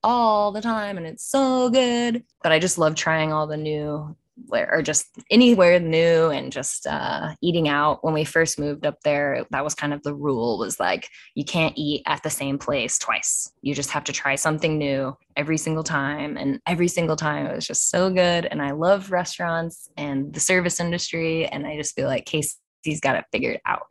all 0.04 0.52
the 0.52 0.62
time, 0.62 0.98
and 0.98 1.06
it's 1.06 1.26
so 1.26 1.70
good. 1.70 2.24
But 2.42 2.52
I 2.52 2.60
just 2.60 2.78
love 2.78 2.96
trying 2.96 3.34
all 3.34 3.48
the 3.48 3.58
new 3.58 4.16
or 4.52 4.82
just 4.82 5.08
anywhere 5.30 5.80
new 5.80 6.30
and 6.30 6.52
just 6.52 6.88
uh, 6.88 7.34
eating 7.42 7.68
out. 7.68 8.04
When 8.04 8.14
we 8.14 8.24
first 8.24 8.60
moved 8.60 8.86
up 8.86 9.02
there 9.04 9.46
that 9.52 9.64
was 9.64 9.76
kind 9.76 9.94
of 9.94 10.04
the 10.04 10.16
rule 10.16 10.58
was 10.58 10.80
like 10.80 11.10
you 11.36 11.44
can't 11.44 11.74
eat 11.78 12.04
at 12.06 12.24
the 12.24 12.30
same 12.30 12.58
place 12.58 12.98
twice. 12.98 13.52
You 13.62 13.74
just 13.74 13.92
have 13.92 14.04
to 14.06 14.14
try 14.14 14.36
something 14.36 14.78
new 14.78 15.16
every 15.36 15.58
single 15.58 15.84
time. 15.84 16.38
And 16.38 16.60
every 16.66 16.88
single 16.88 17.16
time 17.16 17.46
it 17.46 17.56
was 17.56 17.68
just 17.68 17.90
so 17.90 18.10
good. 18.10 18.46
And 18.46 18.62
i 18.62 18.72
love 18.72 19.12
restaurants 19.12 19.90
and 19.98 20.34
the 20.34 20.40
service 20.40 20.80
industry. 20.80 21.46
And 21.48 21.66
i 21.66 21.76
just 21.76 21.96
feel 21.96 22.08
like 22.08 22.26
KC's 22.26 23.00
got 23.02 23.16
it 23.16 23.26
figured 23.32 23.60
out 23.66 23.84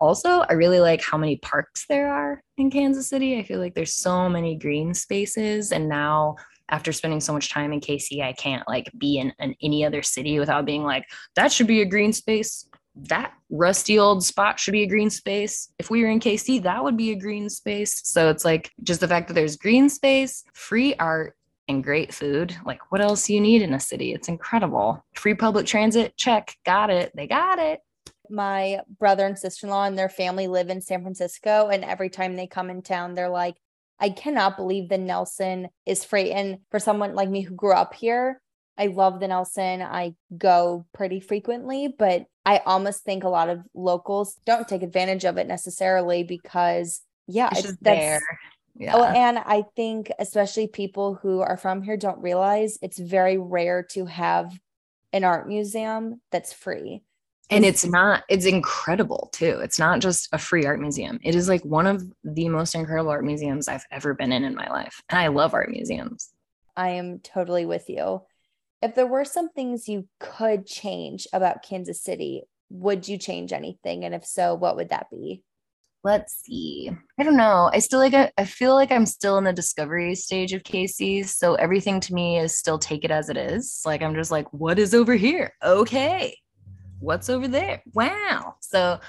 also 0.00 0.40
i 0.48 0.52
really 0.52 0.80
like 0.80 1.02
how 1.02 1.18
many 1.18 1.36
parks 1.36 1.86
there 1.88 2.12
are 2.12 2.42
in 2.56 2.70
kansas 2.70 3.08
city 3.08 3.38
i 3.38 3.42
feel 3.42 3.60
like 3.60 3.74
there's 3.74 3.94
so 3.94 4.28
many 4.28 4.56
green 4.56 4.94
spaces 4.94 5.72
and 5.72 5.88
now 5.88 6.34
after 6.70 6.92
spending 6.92 7.20
so 7.20 7.32
much 7.32 7.50
time 7.50 7.72
in 7.72 7.80
KC, 7.80 8.22
I 8.22 8.32
can't 8.32 8.66
like 8.68 8.90
be 8.96 9.18
in, 9.18 9.32
in 9.38 9.54
any 9.62 9.84
other 9.84 10.02
city 10.02 10.38
without 10.38 10.64
being 10.64 10.84
like, 10.84 11.04
that 11.34 11.52
should 11.52 11.66
be 11.66 11.82
a 11.82 11.86
green 11.86 12.12
space. 12.12 12.66
That 12.94 13.32
rusty 13.50 13.98
old 13.98 14.24
spot 14.24 14.58
should 14.58 14.72
be 14.72 14.82
a 14.82 14.88
green 14.88 15.10
space. 15.10 15.72
If 15.78 15.90
we 15.90 16.02
were 16.02 16.10
in 16.10 16.20
KC, 16.20 16.62
that 16.62 16.82
would 16.82 16.96
be 16.96 17.12
a 17.12 17.18
green 17.18 17.48
space. 17.48 18.00
So 18.04 18.30
it's 18.30 18.44
like 18.44 18.70
just 18.82 19.00
the 19.00 19.08
fact 19.08 19.28
that 19.28 19.34
there's 19.34 19.56
green 19.56 19.88
space, 19.88 20.44
free 20.54 20.94
art, 20.94 21.36
and 21.68 21.84
great 21.84 22.12
food. 22.12 22.56
Like, 22.64 22.80
what 22.90 23.00
else 23.00 23.30
you 23.30 23.40
need 23.40 23.62
in 23.62 23.74
a 23.74 23.80
city? 23.80 24.12
It's 24.12 24.28
incredible. 24.28 25.04
Free 25.14 25.34
public 25.34 25.66
transit, 25.66 26.16
check, 26.16 26.56
got 26.64 26.90
it. 26.90 27.12
They 27.14 27.28
got 27.28 27.60
it 27.60 27.80
my 28.30 28.80
brother 28.98 29.26
and 29.26 29.38
sister-in-law 29.38 29.84
and 29.84 29.98
their 29.98 30.08
family 30.08 30.46
live 30.46 30.70
in 30.70 30.80
San 30.80 31.02
Francisco 31.02 31.68
and 31.68 31.84
every 31.84 32.10
time 32.10 32.36
they 32.36 32.46
come 32.46 32.70
in 32.70 32.82
town 32.82 33.14
they're 33.14 33.28
like 33.28 33.56
I 34.00 34.10
cannot 34.10 34.56
believe 34.56 34.88
the 34.88 34.98
Nelson 34.98 35.68
is 35.84 36.04
free. 36.04 36.32
And 36.32 36.58
for 36.70 36.80
someone 36.80 37.14
like 37.14 37.28
me 37.28 37.42
who 37.42 37.54
grew 37.54 37.74
up 37.74 37.94
here, 37.94 38.40
I 38.78 38.86
love 38.86 39.20
the 39.20 39.28
Nelson. 39.28 39.82
I 39.82 40.14
go 40.36 40.86
pretty 40.94 41.20
frequently, 41.20 41.94
but 41.96 42.24
I 42.46 42.62
almost 42.64 43.04
think 43.04 43.24
a 43.24 43.28
lot 43.28 43.50
of 43.50 43.60
locals 43.74 44.36
don't 44.46 44.66
take 44.66 44.82
advantage 44.82 45.26
of 45.26 45.36
it 45.36 45.46
necessarily 45.46 46.22
because, 46.22 47.02
yeah, 47.26 47.50
it's, 47.52 47.68
it's 47.68 47.78
there. 47.82 48.20
Oh, 48.22 48.82
yeah. 48.82 48.96
Oh, 48.96 49.04
and 49.04 49.38
I 49.38 49.64
think 49.76 50.10
especially 50.18 50.66
people 50.66 51.16
who 51.16 51.40
are 51.40 51.58
from 51.58 51.82
here 51.82 51.98
don't 51.98 52.22
realize 52.22 52.78
it's 52.80 52.98
very 52.98 53.36
rare 53.36 53.82
to 53.90 54.06
have 54.06 54.58
an 55.12 55.24
art 55.24 55.46
museum 55.46 56.22
that's 56.32 56.54
free. 56.54 57.02
And 57.50 57.64
it's 57.64 57.84
not 57.84 58.22
it's 58.28 58.46
incredible 58.46 59.28
too. 59.32 59.60
It's 59.62 59.78
not 59.78 60.00
just 60.00 60.28
a 60.32 60.38
free 60.38 60.66
art 60.66 60.80
museum. 60.80 61.18
It 61.22 61.34
is 61.34 61.48
like 61.48 61.64
one 61.64 61.86
of 61.86 62.02
the 62.24 62.48
most 62.48 62.74
incredible 62.74 63.10
art 63.10 63.24
museums 63.24 63.68
i've 63.68 63.84
ever 63.90 64.14
been 64.14 64.32
in 64.32 64.44
in 64.44 64.54
my 64.54 64.68
life 64.68 65.02
and 65.08 65.18
i 65.18 65.28
love 65.28 65.54
art 65.54 65.70
museums. 65.70 66.30
I 66.76 66.90
am 66.90 67.18
totally 67.18 67.66
with 67.66 67.88
you. 67.88 68.22
If 68.80 68.94
there 68.94 69.06
were 69.06 69.24
some 69.24 69.50
things 69.50 69.88
you 69.88 70.08
could 70.18 70.66
change 70.66 71.26
about 71.32 71.62
Kansas 71.62 72.02
City, 72.02 72.44
would 72.70 73.06
you 73.06 73.18
change 73.18 73.52
anything? 73.52 74.04
And 74.04 74.14
if 74.14 74.24
so, 74.24 74.54
what 74.54 74.76
would 74.76 74.88
that 74.88 75.10
be? 75.10 75.42
let's 76.02 76.42
see. 76.44 76.90
I 77.18 77.22
don't 77.22 77.36
know. 77.36 77.70
I 77.72 77.78
still 77.78 77.98
like 77.98 78.14
I, 78.14 78.32
I 78.38 78.44
feel 78.44 78.74
like 78.74 78.90
i'm 78.90 79.06
still 79.06 79.38
in 79.38 79.44
the 79.44 79.52
discovery 79.52 80.14
stage 80.14 80.52
of 80.52 80.62
KC's 80.62 81.36
so 81.36 81.54
everything 81.54 82.00
to 82.00 82.14
me 82.14 82.38
is 82.38 82.56
still 82.56 82.78
take 82.78 83.04
it 83.04 83.10
as 83.10 83.28
it 83.28 83.36
is. 83.36 83.82
Like 83.84 84.02
i'm 84.02 84.14
just 84.14 84.30
like 84.30 84.50
what 84.52 84.78
is 84.78 84.94
over 84.94 85.14
here? 85.14 85.52
Okay 85.62 86.36
what's 87.00 87.28
over 87.28 87.48
there? 87.48 87.82
Wow. 87.92 88.56
So 88.60 89.00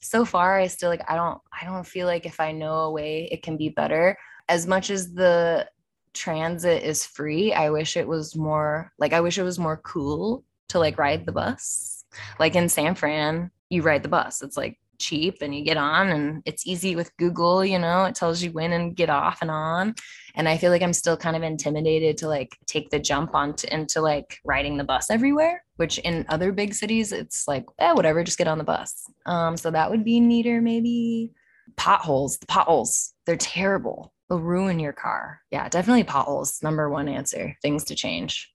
so 0.00 0.24
far 0.24 0.58
i 0.58 0.66
still 0.66 0.88
like 0.90 1.02
i 1.10 1.16
don't 1.16 1.40
i 1.60 1.64
don't 1.64 1.86
feel 1.86 2.06
like 2.06 2.26
if 2.26 2.38
i 2.38 2.52
know 2.52 2.74
a 2.80 2.90
way 2.90 3.28
it 3.30 3.42
can 3.42 3.56
be 3.56 3.68
better. 3.68 4.16
As 4.48 4.66
much 4.66 4.90
as 4.90 5.12
the 5.12 5.68
transit 6.14 6.82
is 6.82 7.04
free 7.04 7.52
i 7.52 7.70
wish 7.70 7.96
it 7.96 8.06
was 8.06 8.36
more 8.36 8.92
like 8.98 9.12
i 9.12 9.20
wish 9.20 9.38
it 9.38 9.42
was 9.42 9.58
more 9.58 9.78
cool 9.78 10.44
to 10.68 10.78
like 10.78 10.98
ride 10.98 11.26
the 11.26 11.32
bus. 11.32 12.04
Like 12.38 12.54
in 12.54 12.68
san 12.68 12.94
fran 12.94 13.50
you 13.68 13.82
ride 13.82 14.02
the 14.02 14.08
bus. 14.08 14.42
It's 14.42 14.56
like 14.56 14.78
cheap 14.98 15.42
and 15.42 15.54
you 15.54 15.62
get 15.62 15.76
on 15.76 16.08
and 16.08 16.42
it's 16.46 16.66
easy 16.66 16.96
with 16.96 17.16
google 17.16 17.64
you 17.64 17.78
know? 17.78 18.04
It 18.04 18.14
tells 18.14 18.42
you 18.42 18.52
when 18.52 18.72
and 18.72 18.94
get 18.96 19.10
off 19.10 19.42
and 19.42 19.50
on. 19.50 19.94
And 20.36 20.48
i 20.48 20.56
feel 20.56 20.70
like 20.70 20.82
i'm 20.82 20.92
still 20.92 21.16
kind 21.16 21.36
of 21.36 21.42
intimidated 21.42 22.18
to 22.18 22.28
like 22.28 22.56
take 22.66 22.90
the 22.90 22.98
jump 22.98 23.34
onto 23.34 23.66
into 23.68 24.00
like 24.00 24.38
riding 24.44 24.76
the 24.76 24.84
bus 24.84 25.10
everywhere 25.10 25.65
which 25.76 25.98
in 25.98 26.24
other 26.28 26.52
big 26.52 26.74
cities 26.74 27.12
it's 27.12 27.46
like 27.46 27.64
eh, 27.78 27.92
whatever 27.92 28.24
just 28.24 28.38
get 28.38 28.48
on 28.48 28.58
the 28.58 28.64
bus. 28.64 29.04
Um 29.26 29.56
so 29.56 29.70
that 29.70 29.90
would 29.90 30.04
be 30.04 30.20
neater 30.20 30.60
maybe 30.60 31.32
potholes 31.76 32.38
the 32.38 32.46
potholes 32.46 33.14
they're 33.26 33.36
terrible. 33.36 34.12
They'll 34.28 34.40
ruin 34.40 34.78
your 34.78 34.92
car. 34.92 35.40
Yeah 35.50 35.68
definitely 35.68 36.04
potholes 36.04 36.62
number 36.62 36.88
one 36.90 37.08
answer 37.08 37.56
things 37.62 37.84
to 37.84 37.94
change. 37.94 38.52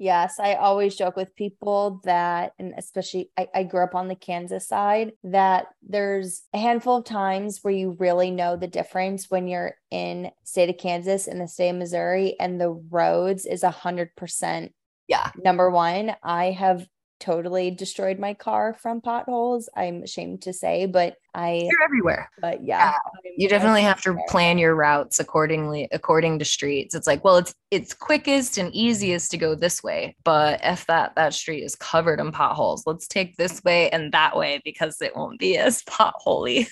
Yes, 0.00 0.40
I 0.40 0.54
always 0.54 0.96
joke 0.96 1.14
with 1.14 1.36
people 1.36 2.00
that, 2.04 2.54
and 2.58 2.72
especially 2.78 3.30
I, 3.36 3.48
I, 3.54 3.64
grew 3.64 3.84
up 3.84 3.94
on 3.94 4.08
the 4.08 4.14
Kansas 4.14 4.66
side, 4.66 5.12
that 5.24 5.66
there's 5.82 6.44
a 6.54 6.58
handful 6.58 6.96
of 6.96 7.04
times 7.04 7.58
where 7.60 7.74
you 7.74 7.98
really 7.98 8.30
know 8.30 8.56
the 8.56 8.66
difference 8.66 9.26
when 9.28 9.46
you're 9.46 9.74
in 9.90 10.30
state 10.42 10.70
of 10.70 10.78
Kansas 10.78 11.26
and 11.26 11.38
the 11.38 11.46
state 11.46 11.68
of 11.68 11.76
Missouri 11.76 12.34
and 12.40 12.58
the 12.58 12.70
roads 12.70 13.44
is 13.44 13.62
a 13.62 13.70
hundred 13.70 14.16
percent. 14.16 14.72
Yeah. 15.10 15.32
Number 15.42 15.68
one, 15.70 16.14
I 16.22 16.52
have 16.52 16.86
totally 17.18 17.72
destroyed 17.72 18.20
my 18.20 18.32
car 18.32 18.74
from 18.74 19.00
potholes. 19.00 19.68
I'm 19.76 20.04
ashamed 20.04 20.42
to 20.42 20.52
say, 20.52 20.86
but 20.86 21.16
I 21.34 21.68
You're 21.68 21.82
everywhere. 21.82 22.30
But 22.40 22.64
yeah, 22.64 22.92
yeah. 23.24 23.30
you 23.36 23.48
definitely 23.48 23.82
have 23.82 24.00
to 24.02 24.16
plan 24.28 24.56
your 24.56 24.76
routes 24.76 25.18
accordingly 25.18 25.88
according 25.90 26.38
to 26.38 26.44
streets. 26.44 26.94
It's 26.94 27.08
like, 27.08 27.24
well, 27.24 27.38
it's 27.38 27.52
it's 27.72 27.92
quickest 27.92 28.56
and 28.56 28.72
easiest 28.72 29.32
to 29.32 29.36
go 29.36 29.56
this 29.56 29.82
way, 29.82 30.14
but 30.24 30.60
if 30.62 30.86
that 30.86 31.16
that 31.16 31.34
street 31.34 31.64
is 31.64 31.74
covered 31.74 32.20
in 32.20 32.30
potholes, 32.30 32.84
let's 32.86 33.08
take 33.08 33.36
this 33.36 33.62
way 33.64 33.90
and 33.90 34.12
that 34.12 34.36
way 34.36 34.62
because 34.64 35.02
it 35.02 35.16
won't 35.16 35.40
be 35.40 35.58
as 35.58 35.82
potholy. 35.90 36.68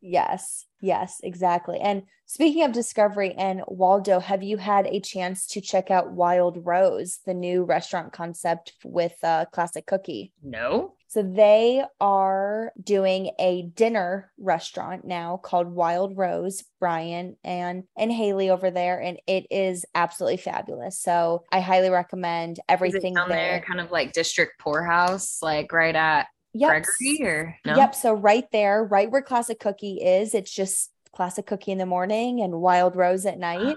yes. 0.00 0.64
Yes, 0.84 1.22
exactly. 1.24 1.80
And 1.80 2.02
speaking 2.26 2.62
of 2.62 2.72
discovery 2.72 3.32
and 3.38 3.62
Waldo, 3.66 4.20
have 4.20 4.42
you 4.42 4.58
had 4.58 4.86
a 4.86 5.00
chance 5.00 5.46
to 5.46 5.62
check 5.62 5.90
out 5.90 6.12
Wild 6.12 6.58
Rose, 6.62 7.20
the 7.24 7.32
new 7.32 7.64
restaurant 7.64 8.12
concept 8.12 8.74
with 8.84 9.14
uh, 9.22 9.46
Classic 9.50 9.86
Cookie? 9.86 10.34
No. 10.42 10.92
So 11.08 11.22
they 11.22 11.82
are 12.02 12.72
doing 12.82 13.30
a 13.38 13.62
dinner 13.62 14.30
restaurant 14.36 15.06
now 15.06 15.38
called 15.38 15.68
Wild 15.68 16.18
Rose, 16.18 16.64
Brian 16.80 17.36
and 17.42 17.84
and 17.96 18.12
Haley 18.12 18.50
over 18.50 18.70
there, 18.70 19.00
and 19.00 19.18
it 19.26 19.46
is 19.50 19.86
absolutely 19.94 20.36
fabulous. 20.36 20.98
So 20.98 21.44
I 21.50 21.60
highly 21.60 21.88
recommend 21.88 22.60
everything 22.68 23.14
down 23.14 23.30
there. 23.30 23.52
there. 23.52 23.60
Kind 23.60 23.80
of 23.80 23.90
like 23.90 24.12
District 24.12 24.58
Pour 24.58 24.84
House, 24.84 25.38
like 25.40 25.72
right 25.72 25.94
at 25.96 26.26
Yep. 26.54 26.68
Gregory 26.70 27.22
or 27.22 27.56
no? 27.64 27.76
Yep. 27.76 27.94
So 27.94 28.14
right 28.14 28.50
there, 28.52 28.84
right 28.84 29.10
where 29.10 29.22
Classic 29.22 29.58
Cookie 29.58 30.00
is, 30.02 30.34
it's 30.34 30.52
just 30.52 30.90
Classic 31.12 31.44
Cookie 31.44 31.72
in 31.72 31.78
the 31.78 31.86
morning 31.86 32.40
and 32.40 32.60
Wild 32.60 32.96
Rose 32.96 33.26
at 33.26 33.34
ah. 33.34 33.38
night. 33.38 33.76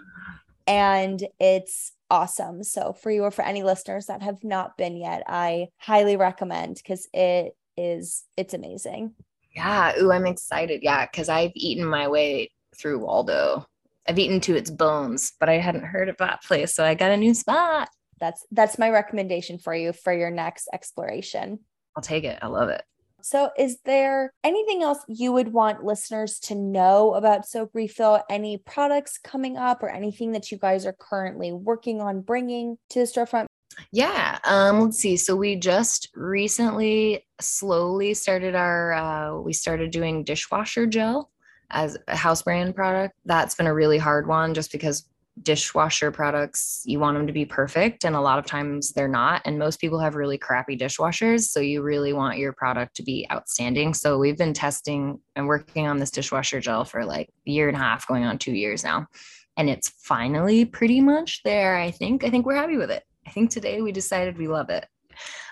and 0.67 1.23
it's 1.39 1.91
awesome. 2.09 2.63
So 2.63 2.93
for 2.93 3.11
you 3.11 3.23
or 3.23 3.31
for 3.31 3.43
any 3.43 3.63
listeners 3.63 4.05
that 4.05 4.21
have 4.21 4.43
not 4.43 4.77
been 4.77 4.95
yet, 4.95 5.23
I 5.27 5.69
highly 5.77 6.17
recommend 6.17 6.75
because 6.75 7.07
it 7.13 7.55
is 7.75 8.23
it's 8.37 8.53
amazing. 8.53 9.13
Yeah. 9.55 9.93
Ooh, 9.99 10.11
I'm 10.11 10.27
excited. 10.27 10.81
Yeah, 10.83 11.05
because 11.05 11.29
I've 11.29 11.51
eaten 11.55 11.85
my 11.85 12.07
way 12.07 12.51
through 12.77 12.99
Waldo. 12.99 13.65
I've 14.07 14.19
eaten 14.19 14.39
to 14.41 14.55
its 14.55 14.69
bones, 14.69 15.33
but 15.39 15.49
I 15.49 15.57
hadn't 15.57 15.83
heard 15.83 16.09
of 16.09 16.17
that 16.17 16.43
place. 16.43 16.75
So 16.75 16.85
I 16.85 16.93
got 16.93 17.11
a 17.11 17.17
new 17.17 17.33
spot. 17.33 17.89
That's 18.19 18.45
that's 18.51 18.79
my 18.79 18.89
recommendation 18.89 19.57
for 19.57 19.75
you 19.75 19.93
for 19.93 20.13
your 20.13 20.31
next 20.31 20.69
exploration. 20.71 21.59
I'll 21.97 22.03
take 22.03 22.25
it. 22.25 22.37
I 22.43 22.47
love 22.47 22.69
it. 22.69 22.83
So, 23.23 23.49
is 23.57 23.79
there 23.83 24.31
anything 24.43 24.83
else 24.83 24.99
you 25.07 25.31
would 25.33 25.51
want 25.51 25.83
listeners 25.83 26.39
to 26.41 26.55
know 26.55 27.15
about 27.15 27.47
Soap 27.47 27.71
Refill? 27.73 28.21
Any 28.29 28.57
products 28.57 29.17
coming 29.17 29.57
up 29.57 29.81
or 29.81 29.89
anything 29.89 30.31
that 30.33 30.51
you 30.51 30.59
guys 30.59 30.85
are 30.85 30.93
currently 30.93 31.51
working 31.51 31.99
on 31.99 32.21
bringing 32.21 32.77
to 32.91 32.99
the 32.99 33.05
storefront? 33.05 33.47
Yeah. 33.91 34.37
Um, 34.43 34.79
let's 34.81 34.99
see. 34.99 35.17
So, 35.17 35.35
we 35.35 35.55
just 35.55 36.09
recently 36.13 37.25
slowly 37.41 38.13
started 38.13 38.53
our, 38.53 38.93
uh, 38.93 39.41
we 39.41 39.53
started 39.53 39.89
doing 39.89 40.23
dishwasher 40.23 40.85
gel 40.85 41.31
as 41.71 41.97
a 42.07 42.15
house 42.15 42.43
brand 42.43 42.75
product. 42.75 43.15
That's 43.25 43.55
been 43.55 43.67
a 43.67 43.73
really 43.73 43.97
hard 43.97 44.27
one 44.27 44.53
just 44.53 44.71
because 44.71 45.03
dishwasher 45.41 46.11
products, 46.11 46.81
you 46.85 46.99
want 46.99 47.17
them 47.17 47.27
to 47.27 47.33
be 47.33 47.45
perfect. 47.45 48.05
And 48.05 48.15
a 48.15 48.21
lot 48.21 48.39
of 48.39 48.45
times 48.45 48.91
they're 48.93 49.07
not. 49.07 49.41
And 49.45 49.59
most 49.59 49.79
people 49.79 49.99
have 49.99 50.15
really 50.15 50.37
crappy 50.37 50.77
dishwashers. 50.77 51.41
So 51.41 51.59
you 51.59 51.81
really 51.81 52.13
want 52.13 52.37
your 52.37 52.53
product 52.53 52.95
to 52.97 53.03
be 53.03 53.27
outstanding. 53.31 53.93
So 53.93 54.17
we've 54.17 54.37
been 54.37 54.53
testing 54.53 55.19
and 55.35 55.47
working 55.47 55.87
on 55.87 55.97
this 55.97 56.11
dishwasher 56.11 56.59
gel 56.59 56.85
for 56.85 57.05
like 57.05 57.29
a 57.47 57.51
year 57.51 57.67
and 57.67 57.77
a 57.77 57.79
half, 57.79 58.07
going 58.07 58.23
on 58.23 58.37
two 58.37 58.53
years 58.53 58.83
now. 58.83 59.07
And 59.57 59.69
it's 59.69 59.89
finally 59.89 60.65
pretty 60.65 61.01
much 61.01 61.41
there. 61.43 61.77
I 61.77 61.91
think. 61.91 62.23
I 62.23 62.29
think 62.29 62.45
we're 62.45 62.55
happy 62.55 62.77
with 62.77 62.91
it. 62.91 63.03
I 63.25 63.31
think 63.31 63.49
today 63.49 63.81
we 63.81 63.91
decided 63.91 64.37
we 64.37 64.47
love 64.47 64.69
it. 64.69 64.85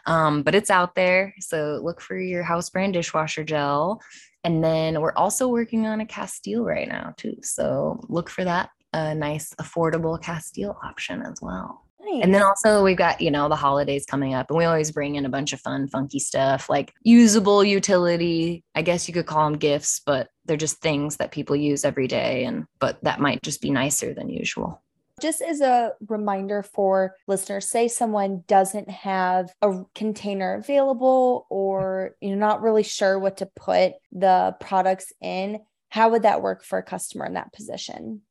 Um, 0.06 0.43
but 0.43 0.56
it's 0.56 0.69
out 0.69 0.95
there. 0.95 1.34
So 1.39 1.80
look 1.84 2.00
for 2.00 2.17
your 2.17 2.43
house 2.43 2.69
brand 2.69 2.93
dishwasher 2.93 3.43
gel. 3.43 4.00
And 4.43 4.63
then 4.63 5.02
we're 5.02 5.15
also 5.15 5.48
working 5.48 5.88
on 5.88 6.02
a 6.02 6.06
Castile 6.06 6.63
right 6.63 6.88
now, 6.88 7.15
too. 7.17 7.36
So 7.41 8.00
look 8.08 8.30
for 8.30 8.43
that 8.43 8.69
a 8.95 9.13
nice 9.13 9.53
affordable 9.55 10.21
Castile 10.21 10.79
option 10.84 11.21
as 11.21 11.39
well. 11.41 11.81
Nice. 11.99 12.23
And 12.23 12.34
then 12.34 12.43
also 12.43 12.84
we've 12.84 12.97
got, 12.97 13.19
you 13.19 13.31
know, 13.31 13.49
the 13.49 13.55
holidays 13.55 14.05
coming 14.05 14.34
up 14.34 14.49
and 14.49 14.58
we 14.58 14.65
always 14.65 14.91
bring 14.91 15.15
in 15.15 15.25
a 15.25 15.29
bunch 15.29 15.53
of 15.53 15.60
fun, 15.60 15.88
funky 15.88 16.19
stuff 16.19 16.69
like 16.69 16.93
usable 17.01 17.63
utility. 17.63 18.63
I 18.75 18.84
guess 18.84 19.08
you 19.08 19.13
could 19.13 19.25
call 19.25 19.49
them 19.49 19.60
gifts, 19.60 20.01
but 20.05 20.29
they're 20.45 20.55
just 20.55 20.81
things 20.81 21.17
that 21.17 21.31
people 21.31 21.55
use 21.55 21.84
every 21.84 22.08
day 22.08 22.45
and 22.45 22.65
but 22.79 23.03
that 23.03 23.19
might 23.19 23.41
just 23.41 23.62
be 23.62 23.71
nicer 23.71 24.13
than 24.13 24.29
usual. 24.29 24.81
Just 25.19 25.41
as 25.41 25.62
a 25.62 25.93
reminder 26.08 26.62
for 26.62 27.15
listeners, 27.27 27.67
say 27.67 27.88
someone 27.88 28.43
doesn't 28.47 28.89
have 28.89 29.51
a 29.62 29.84
container 29.95 30.55
available 30.55 31.47
or 31.49 32.15
you're 32.21 32.36
not 32.36 32.62
really 32.62 32.84
sure 32.84 33.17
what 33.17 33.38
to 33.38 33.47
put 33.55 33.93
the 34.12 34.55
products 34.60 35.12
in, 35.21 35.62
how 35.89 36.10
would 36.10 36.23
that 36.23 36.41
work 36.41 36.63
for 36.63 36.77
a 36.77 36.84
customer 36.84 37.25
in 37.25 37.34
that 37.34 37.53
position? 37.53 38.21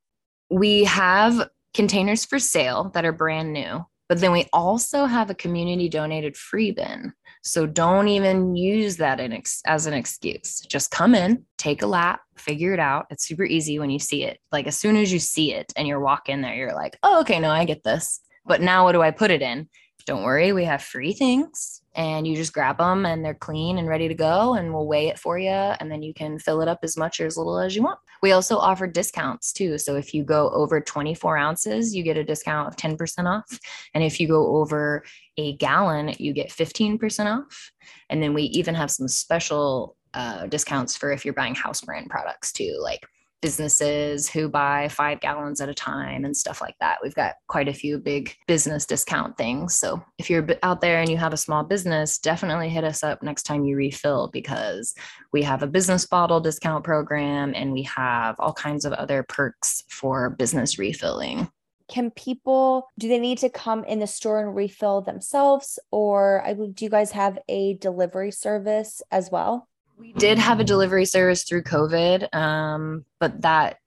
We 0.54 0.84
have 0.84 1.48
containers 1.74 2.24
for 2.24 2.38
sale 2.38 2.92
that 2.94 3.04
are 3.04 3.10
brand 3.10 3.52
new, 3.52 3.84
but 4.08 4.20
then 4.20 4.30
we 4.30 4.46
also 4.52 5.04
have 5.04 5.28
a 5.28 5.34
community 5.34 5.88
donated 5.88 6.36
free 6.36 6.70
bin. 6.70 7.12
So 7.42 7.66
don't 7.66 8.06
even 8.06 8.54
use 8.54 8.96
that 8.98 9.18
ex- 9.18 9.62
as 9.66 9.86
an 9.86 9.94
excuse. 9.94 10.60
Just 10.60 10.92
come 10.92 11.12
in, 11.16 11.44
take 11.58 11.82
a 11.82 11.88
lap, 11.88 12.20
figure 12.36 12.72
it 12.72 12.78
out. 12.78 13.06
It's 13.10 13.26
super 13.26 13.44
easy 13.44 13.80
when 13.80 13.90
you 13.90 13.98
see 13.98 14.22
it. 14.22 14.38
Like 14.52 14.68
as 14.68 14.78
soon 14.78 14.96
as 14.96 15.12
you 15.12 15.18
see 15.18 15.52
it 15.52 15.72
and 15.76 15.88
you're 15.88 15.98
walking 15.98 16.40
there, 16.40 16.54
you're 16.54 16.74
like, 16.74 16.98
oh, 17.02 17.20
okay, 17.22 17.40
no, 17.40 17.50
I 17.50 17.64
get 17.64 17.82
this. 17.82 18.20
But 18.46 18.60
now 18.60 18.84
what 18.84 18.92
do 18.92 19.02
I 19.02 19.10
put 19.10 19.32
it 19.32 19.42
in? 19.42 19.68
Don't 20.06 20.22
worry, 20.22 20.52
we 20.52 20.64
have 20.64 20.82
free 20.82 21.14
things 21.14 21.82
and 21.94 22.26
you 22.26 22.34
just 22.34 22.52
grab 22.52 22.78
them 22.78 23.06
and 23.06 23.24
they're 23.24 23.34
clean 23.34 23.78
and 23.78 23.88
ready 23.88 24.08
to 24.08 24.14
go 24.14 24.54
and 24.54 24.72
we'll 24.72 24.86
weigh 24.86 25.08
it 25.08 25.18
for 25.18 25.38
you 25.38 25.48
and 25.48 25.90
then 25.90 26.02
you 26.02 26.12
can 26.12 26.38
fill 26.38 26.60
it 26.60 26.68
up 26.68 26.80
as 26.82 26.96
much 26.96 27.20
or 27.20 27.26
as 27.26 27.36
little 27.36 27.58
as 27.58 27.76
you 27.76 27.82
want. 27.82 27.98
We 28.22 28.32
also 28.32 28.56
offer 28.56 28.86
discounts 28.86 29.52
too 29.52 29.78
so 29.78 29.96
if 29.96 30.14
you 30.14 30.24
go 30.24 30.50
over 30.50 30.80
24 30.80 31.36
ounces 31.36 31.94
you 31.94 32.02
get 32.02 32.16
a 32.16 32.24
discount 32.24 32.68
of 32.68 32.76
10% 32.76 33.26
off 33.26 33.58
and 33.94 34.02
if 34.02 34.18
you 34.18 34.28
go 34.28 34.56
over 34.56 35.04
a 35.36 35.56
gallon 35.56 36.14
you 36.18 36.32
get 36.32 36.48
15% 36.50 37.26
off 37.26 37.70
and 38.08 38.22
then 38.22 38.34
we 38.34 38.44
even 38.44 38.74
have 38.74 38.90
some 38.90 39.08
special 39.08 39.96
uh, 40.14 40.46
discounts 40.46 40.96
for 40.96 41.12
if 41.12 41.24
you're 41.24 41.34
buying 41.34 41.54
house 41.54 41.80
brand 41.80 42.08
products 42.08 42.52
too 42.52 42.78
like 42.80 43.04
businesses 43.44 44.26
who 44.26 44.48
buy 44.48 44.88
five 44.88 45.20
gallons 45.20 45.60
at 45.60 45.68
a 45.68 45.74
time 45.74 46.24
and 46.24 46.34
stuff 46.34 46.62
like 46.62 46.76
that. 46.80 46.96
We've 47.02 47.14
got 47.14 47.34
quite 47.46 47.68
a 47.68 47.74
few 47.74 47.98
big 47.98 48.34
business 48.46 48.86
discount 48.86 49.36
things. 49.36 49.76
So 49.76 50.02
if 50.16 50.30
you're 50.30 50.46
out 50.62 50.80
there 50.80 50.98
and 50.98 51.10
you 51.10 51.18
have 51.18 51.34
a 51.34 51.36
small 51.36 51.62
business, 51.62 52.16
definitely 52.16 52.70
hit 52.70 52.84
us 52.84 53.04
up 53.04 53.22
next 53.22 53.42
time 53.42 53.66
you 53.66 53.76
refill 53.76 54.30
because 54.32 54.94
we 55.30 55.42
have 55.42 55.62
a 55.62 55.66
business 55.66 56.06
bottle 56.06 56.40
discount 56.40 56.84
program 56.84 57.52
and 57.54 57.70
we 57.70 57.82
have 57.82 58.34
all 58.38 58.54
kinds 58.54 58.86
of 58.86 58.94
other 58.94 59.22
perks 59.22 59.82
for 59.90 60.30
business 60.30 60.78
refilling. 60.78 61.46
Can 61.90 62.12
people 62.12 62.88
do 62.98 63.08
they 63.08 63.18
need 63.18 63.36
to 63.38 63.50
come 63.50 63.84
in 63.84 63.98
the 63.98 64.06
store 64.06 64.40
and 64.40 64.56
refill 64.56 65.02
themselves 65.02 65.78
or 65.90 66.42
I 66.46 66.54
do 66.54 66.72
you 66.78 66.88
guys 66.88 67.12
have 67.12 67.38
a 67.46 67.74
delivery 67.74 68.30
service 68.30 69.02
as 69.10 69.30
well? 69.30 69.68
We 69.98 70.12
did 70.12 70.38
have 70.38 70.60
a 70.60 70.64
delivery 70.64 71.04
service 71.04 71.44
through 71.44 71.62
COVID, 71.62 72.34
um, 72.34 73.04
but 73.20 73.42
that 73.42 73.78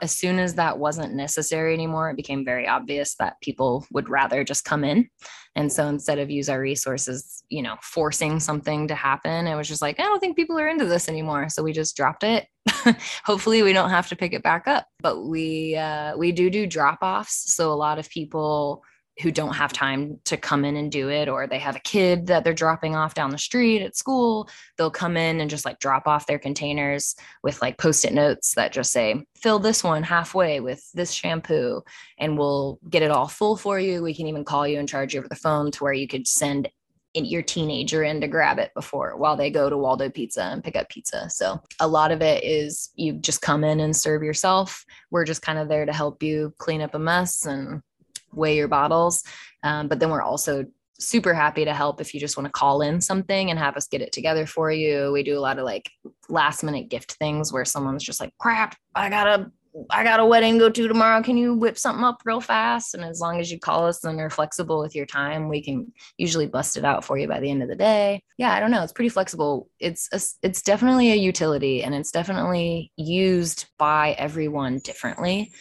as 0.00 0.12
soon 0.12 0.38
as 0.38 0.54
that 0.54 0.78
wasn't 0.78 1.14
necessary 1.14 1.74
anymore, 1.74 2.10
it 2.10 2.16
became 2.16 2.44
very 2.44 2.68
obvious 2.68 3.16
that 3.16 3.40
people 3.40 3.84
would 3.90 4.08
rather 4.08 4.44
just 4.44 4.64
come 4.64 4.84
in. 4.84 5.08
And 5.56 5.72
so 5.72 5.88
instead 5.88 6.20
of 6.20 6.30
use 6.30 6.48
our 6.48 6.60
resources, 6.60 7.42
you 7.48 7.62
know, 7.62 7.76
forcing 7.82 8.38
something 8.38 8.86
to 8.86 8.94
happen, 8.94 9.48
it 9.48 9.56
was 9.56 9.66
just 9.66 9.82
like, 9.82 9.98
I 9.98 10.04
don't 10.04 10.20
think 10.20 10.36
people 10.36 10.58
are 10.58 10.68
into 10.68 10.84
this 10.84 11.08
anymore. 11.08 11.48
So 11.48 11.64
we 11.64 11.72
just 11.72 11.96
dropped 11.96 12.22
it. 12.22 12.46
Hopefully 13.24 13.62
we 13.62 13.72
don't 13.72 13.90
have 13.90 14.08
to 14.08 14.16
pick 14.16 14.32
it 14.32 14.44
back 14.44 14.68
up. 14.68 14.86
But 15.00 15.24
we 15.24 15.74
uh, 15.74 16.16
we 16.16 16.30
do 16.30 16.50
do 16.50 16.66
drop 16.66 16.98
offs. 17.02 17.54
So 17.54 17.72
a 17.72 17.74
lot 17.74 17.98
of 17.98 18.08
people 18.10 18.84
who 19.20 19.32
don't 19.32 19.54
have 19.54 19.72
time 19.72 20.18
to 20.24 20.36
come 20.36 20.64
in 20.64 20.76
and 20.76 20.92
do 20.92 21.08
it 21.08 21.28
or 21.28 21.46
they 21.46 21.58
have 21.58 21.76
a 21.76 21.80
kid 21.80 22.26
that 22.26 22.44
they're 22.44 22.52
dropping 22.52 22.94
off 22.94 23.14
down 23.14 23.30
the 23.30 23.38
street 23.38 23.82
at 23.82 23.96
school 23.96 24.48
they'll 24.76 24.90
come 24.90 25.16
in 25.16 25.40
and 25.40 25.50
just 25.50 25.64
like 25.64 25.78
drop 25.78 26.06
off 26.06 26.26
their 26.26 26.38
containers 26.38 27.16
with 27.42 27.60
like 27.60 27.78
post-it 27.78 28.12
notes 28.12 28.54
that 28.54 28.72
just 28.72 28.92
say 28.92 29.22
fill 29.36 29.58
this 29.58 29.82
one 29.82 30.02
halfway 30.02 30.60
with 30.60 30.90
this 30.92 31.12
shampoo 31.12 31.82
and 32.18 32.38
we'll 32.38 32.78
get 32.90 33.02
it 33.02 33.10
all 33.10 33.28
full 33.28 33.56
for 33.56 33.80
you 33.80 34.02
we 34.02 34.14
can 34.14 34.26
even 34.26 34.44
call 34.44 34.66
you 34.66 34.78
and 34.78 34.88
charge 34.88 35.14
you 35.14 35.20
over 35.20 35.28
the 35.28 35.34
phone 35.34 35.70
to 35.70 35.82
where 35.82 35.92
you 35.92 36.06
could 36.06 36.26
send 36.26 36.68
your 37.14 37.42
teenager 37.42 38.04
in 38.04 38.20
to 38.20 38.28
grab 38.28 38.58
it 38.58 38.72
before 38.74 39.16
while 39.16 39.36
they 39.36 39.50
go 39.50 39.68
to 39.68 39.76
Waldo 39.76 40.08
Pizza 40.08 40.42
and 40.42 40.62
pick 40.62 40.76
up 40.76 40.88
pizza. 40.88 41.28
So 41.30 41.60
a 41.80 41.88
lot 41.88 42.12
of 42.12 42.22
it 42.22 42.44
is 42.44 42.90
you 42.94 43.14
just 43.14 43.42
come 43.42 43.64
in 43.64 43.80
and 43.80 43.96
serve 43.96 44.22
yourself. 44.22 44.84
We're 45.10 45.24
just 45.24 45.42
kind 45.42 45.58
of 45.58 45.68
there 45.68 45.86
to 45.86 45.92
help 45.92 46.22
you 46.22 46.54
clean 46.58 46.80
up 46.80 46.94
a 46.94 46.98
mess 46.98 47.46
and 47.46 47.82
weigh 48.32 48.56
your 48.56 48.68
bottles. 48.68 49.22
Um, 49.62 49.88
but 49.88 50.00
then 50.00 50.10
we're 50.10 50.22
also 50.22 50.66
super 51.00 51.32
happy 51.32 51.64
to 51.64 51.72
help 51.72 52.00
if 52.00 52.12
you 52.12 52.20
just 52.20 52.36
want 52.36 52.46
to 52.46 52.52
call 52.52 52.82
in 52.82 53.00
something 53.00 53.50
and 53.50 53.58
have 53.58 53.76
us 53.76 53.86
get 53.86 54.02
it 54.02 54.12
together 54.12 54.46
for 54.46 54.70
you. 54.70 55.12
We 55.12 55.22
do 55.22 55.38
a 55.38 55.40
lot 55.40 55.58
of 55.58 55.64
like 55.64 55.90
last 56.28 56.64
minute 56.64 56.88
gift 56.88 57.12
things 57.12 57.52
where 57.52 57.64
someone's 57.64 58.04
just 58.04 58.20
like, 58.20 58.32
crap, 58.38 58.76
I 58.94 59.08
gotta 59.08 59.50
I 59.90 60.02
got 60.02 60.18
a 60.18 60.26
wedding 60.26 60.54
to 60.54 60.58
go 60.58 60.70
to 60.70 60.88
tomorrow. 60.88 61.22
Can 61.22 61.36
you 61.36 61.54
whip 61.54 61.78
something 61.78 62.04
up 62.04 62.22
real 62.24 62.40
fast? 62.40 62.94
And 62.94 63.04
as 63.04 63.20
long 63.20 63.38
as 63.38 63.52
you 63.52 63.58
call 63.58 63.86
us 63.86 64.02
and 64.02 64.18
are 64.18 64.30
flexible 64.30 64.80
with 64.80 64.94
your 64.94 65.06
time, 65.06 65.48
we 65.48 65.62
can 65.62 65.92
usually 66.16 66.46
bust 66.46 66.76
it 66.76 66.84
out 66.84 67.04
for 67.04 67.16
you 67.18 67.28
by 67.28 67.38
the 67.38 67.50
end 67.50 67.62
of 67.62 67.68
the 67.68 67.76
day. 67.76 68.22
Yeah, 68.38 68.52
I 68.52 68.60
don't 68.60 68.70
know. 68.70 68.82
It's 68.82 68.92
pretty 68.92 69.10
flexible. 69.10 69.68
It's 69.78 70.08
a, 70.12 70.20
it's 70.46 70.62
definitely 70.62 71.12
a 71.12 71.16
utility 71.16 71.82
and 71.82 71.94
it's 71.94 72.10
definitely 72.10 72.92
used 72.96 73.66
by 73.78 74.12
everyone 74.12 74.78
differently 74.78 75.52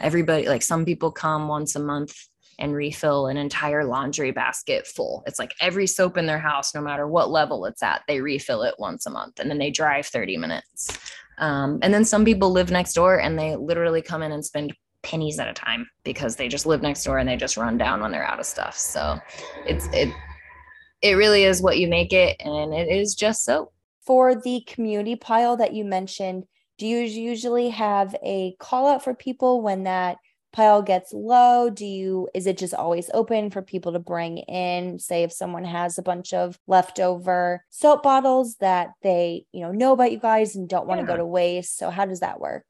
everybody 0.00 0.48
like 0.48 0.62
some 0.62 0.84
people 0.84 1.10
come 1.10 1.48
once 1.48 1.76
a 1.76 1.80
month 1.80 2.14
and 2.58 2.74
refill 2.74 3.26
an 3.26 3.36
entire 3.36 3.84
laundry 3.84 4.30
basket 4.30 4.86
full. 4.86 5.22
It's 5.26 5.38
like 5.38 5.52
every 5.60 5.86
soap 5.86 6.16
in 6.16 6.26
their 6.26 6.38
house, 6.38 6.74
no 6.74 6.80
matter 6.80 7.06
what 7.06 7.30
level 7.30 7.66
it's 7.66 7.82
at, 7.82 8.02
they 8.08 8.20
refill 8.20 8.62
it 8.62 8.74
once 8.78 9.06
a 9.06 9.10
month 9.10 9.40
and 9.40 9.50
then 9.50 9.58
they 9.58 9.70
drive 9.70 10.06
30 10.06 10.38
minutes. 10.38 10.98
Um, 11.38 11.78
and 11.82 11.92
then 11.92 12.04
some 12.04 12.24
people 12.24 12.50
live 12.50 12.70
next 12.70 12.94
door 12.94 13.20
and 13.20 13.38
they 13.38 13.56
literally 13.56 14.00
come 14.00 14.22
in 14.22 14.32
and 14.32 14.44
spend 14.44 14.74
pennies 15.02 15.38
at 15.38 15.48
a 15.48 15.52
time 15.52 15.86
because 16.02 16.36
they 16.36 16.48
just 16.48 16.66
live 16.66 16.82
next 16.82 17.04
door 17.04 17.18
and 17.18 17.28
they 17.28 17.36
just 17.36 17.58
run 17.58 17.76
down 17.76 18.00
when 18.00 18.10
they're 18.10 18.26
out 18.26 18.40
of 18.40 18.46
stuff. 18.46 18.76
So 18.76 19.18
it's, 19.66 19.86
it, 19.92 20.08
it 21.02 21.12
really 21.12 21.44
is 21.44 21.60
what 21.60 21.78
you 21.78 21.88
make 21.88 22.12
it 22.12 22.36
and 22.40 22.72
it 22.72 22.88
is 22.88 23.14
just 23.14 23.44
soap. 23.44 23.72
For 24.00 24.34
the 24.34 24.62
community 24.66 25.16
pile 25.16 25.56
that 25.56 25.74
you 25.74 25.84
mentioned, 25.84 26.44
do 26.78 26.86
you 26.86 26.98
usually 26.98 27.70
have 27.70 28.14
a 28.22 28.54
call 28.58 28.88
out 28.88 29.02
for 29.02 29.14
people 29.14 29.62
when 29.62 29.84
that 29.84 30.18
pile 30.52 30.82
gets 30.82 31.12
low? 31.12 31.70
Do 31.70 31.84
you 31.84 32.28
is 32.34 32.46
it 32.46 32.58
just 32.58 32.74
always 32.74 33.10
open 33.12 33.50
for 33.50 33.62
people 33.62 33.92
to 33.92 33.98
bring 33.98 34.38
in? 34.38 34.98
Say 34.98 35.22
if 35.22 35.32
someone 35.32 35.64
has 35.64 35.98
a 35.98 36.02
bunch 36.02 36.32
of 36.32 36.58
leftover 36.66 37.62
soap 37.70 38.02
bottles 38.02 38.56
that 38.56 38.92
they 39.02 39.44
you 39.52 39.60
know 39.60 39.72
know 39.72 39.92
about 39.92 40.12
you 40.12 40.18
guys 40.18 40.56
and 40.56 40.68
don't 40.68 40.86
want 40.86 41.00
to 41.00 41.02
yeah. 41.04 41.12
go 41.12 41.16
to 41.18 41.26
waste. 41.26 41.76
So 41.76 41.90
how 41.90 42.06
does 42.06 42.20
that 42.20 42.40
work? 42.40 42.64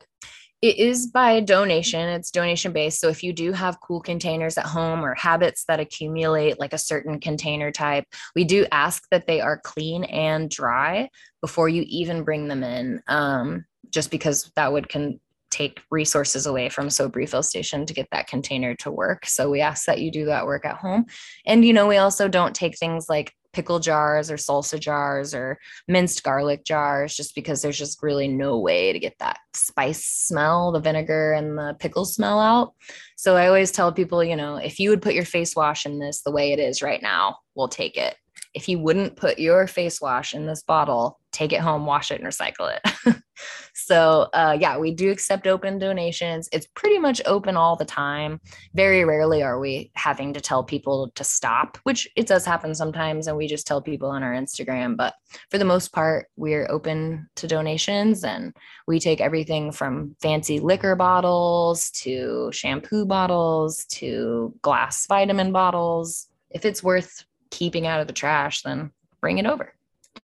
It 0.62 0.78
is 0.78 1.06
by 1.06 1.40
donation. 1.40 2.08
It's 2.08 2.30
donation 2.30 2.72
based. 2.72 2.98
So 2.98 3.08
if 3.08 3.22
you 3.22 3.32
do 3.32 3.52
have 3.52 3.80
cool 3.80 4.00
containers 4.00 4.56
at 4.56 4.64
home 4.64 5.04
or 5.04 5.14
habits 5.14 5.64
that 5.68 5.80
accumulate 5.80 6.58
like 6.58 6.72
a 6.72 6.78
certain 6.78 7.20
container 7.20 7.70
type 7.70 8.06
we 8.34 8.44
do 8.44 8.66
ask 8.72 9.06
that 9.10 9.26
they 9.26 9.40
are 9.40 9.60
clean 9.62 10.04
and 10.04 10.50
dry 10.50 11.10
before 11.42 11.68
you 11.68 11.84
even 11.86 12.24
bring 12.24 12.48
them 12.48 12.64
in. 12.64 13.02
Um, 13.06 13.66
just 13.96 14.10
because 14.10 14.52
that 14.56 14.74
would 14.74 14.90
can 14.90 15.18
take 15.50 15.82
resources 15.90 16.44
away 16.44 16.68
from 16.68 16.90
soap 16.90 17.16
refill 17.16 17.42
station 17.42 17.86
to 17.86 17.94
get 17.94 18.06
that 18.12 18.26
container 18.26 18.74
to 18.74 18.90
work. 18.90 19.24
So 19.24 19.48
we 19.48 19.62
ask 19.62 19.86
that 19.86 20.02
you 20.02 20.10
do 20.10 20.26
that 20.26 20.44
work 20.44 20.66
at 20.66 20.76
home. 20.76 21.06
And 21.46 21.64
you 21.64 21.72
know, 21.72 21.86
we 21.86 21.96
also 21.96 22.28
don't 22.28 22.54
take 22.54 22.76
things 22.76 23.08
like 23.08 23.32
pickle 23.54 23.78
jars 23.78 24.30
or 24.30 24.36
salsa 24.36 24.78
jars 24.78 25.34
or 25.34 25.58
minced 25.88 26.22
garlic 26.22 26.62
jars 26.62 27.16
just 27.16 27.34
because 27.34 27.62
there's 27.62 27.78
just 27.78 28.02
really 28.02 28.28
no 28.28 28.58
way 28.58 28.92
to 28.92 28.98
get 28.98 29.14
that 29.18 29.38
spice 29.54 30.04
smell, 30.04 30.72
the 30.72 30.80
vinegar 30.80 31.32
and 31.32 31.56
the 31.56 31.74
pickle 31.78 32.04
smell 32.04 32.38
out. 32.38 32.74
So 33.16 33.34
I 33.34 33.46
always 33.46 33.72
tell 33.72 33.90
people, 33.92 34.22
you 34.22 34.36
know, 34.36 34.56
if 34.56 34.78
you 34.78 34.90
would 34.90 35.00
put 35.00 35.14
your 35.14 35.24
face 35.24 35.56
wash 35.56 35.86
in 35.86 35.98
this 35.98 36.20
the 36.20 36.32
way 36.32 36.52
it 36.52 36.58
is 36.58 36.82
right 36.82 37.00
now, 37.00 37.38
we'll 37.54 37.68
take 37.68 37.96
it. 37.96 38.14
If 38.52 38.68
you 38.68 38.78
wouldn't 38.78 39.16
put 39.16 39.38
your 39.38 39.66
face 39.66 40.02
wash 40.02 40.34
in 40.34 40.44
this 40.44 40.62
bottle, 40.62 41.18
take 41.36 41.52
it 41.52 41.60
home, 41.60 41.84
wash 41.84 42.10
it, 42.10 42.20
and 42.20 42.28
recycle 42.28 42.74
it. 42.74 43.16
so, 43.74 44.28
uh, 44.32 44.56
yeah, 44.58 44.78
we 44.78 44.90
do 44.90 45.10
accept 45.10 45.46
open 45.46 45.78
donations. 45.78 46.48
It's 46.50 46.66
pretty 46.68 46.98
much 46.98 47.20
open 47.26 47.58
all 47.58 47.76
the 47.76 47.84
time. 47.84 48.40
Very 48.72 49.04
rarely 49.04 49.42
are 49.42 49.60
we 49.60 49.90
having 49.94 50.32
to 50.32 50.40
tell 50.40 50.64
people 50.64 51.10
to 51.14 51.24
stop, 51.24 51.76
which 51.82 52.08
it 52.16 52.26
does 52.26 52.46
happen 52.46 52.74
sometimes. 52.74 53.26
And 53.26 53.36
we 53.36 53.46
just 53.46 53.66
tell 53.66 53.82
people 53.82 54.08
on 54.08 54.22
our 54.22 54.32
Instagram. 54.32 54.96
But 54.96 55.14
for 55.50 55.58
the 55.58 55.66
most 55.66 55.92
part, 55.92 56.28
we're 56.36 56.66
open 56.70 57.28
to 57.36 57.46
donations 57.46 58.24
and 58.24 58.56
we 58.86 58.98
take 58.98 59.20
everything 59.20 59.72
from 59.72 60.16
fancy 60.22 60.58
liquor 60.58 60.96
bottles 60.96 61.90
to 62.02 62.50
shampoo 62.50 63.04
bottles 63.04 63.84
to 63.86 64.54
glass 64.62 65.06
vitamin 65.06 65.52
bottles. 65.52 66.28
If 66.48 66.64
it's 66.64 66.82
worth 66.82 67.26
keeping 67.50 67.86
out 67.86 68.00
of 68.00 68.06
the 68.06 68.14
trash, 68.14 68.62
then 68.62 68.90
bring 69.20 69.36
it 69.36 69.44
over 69.44 69.75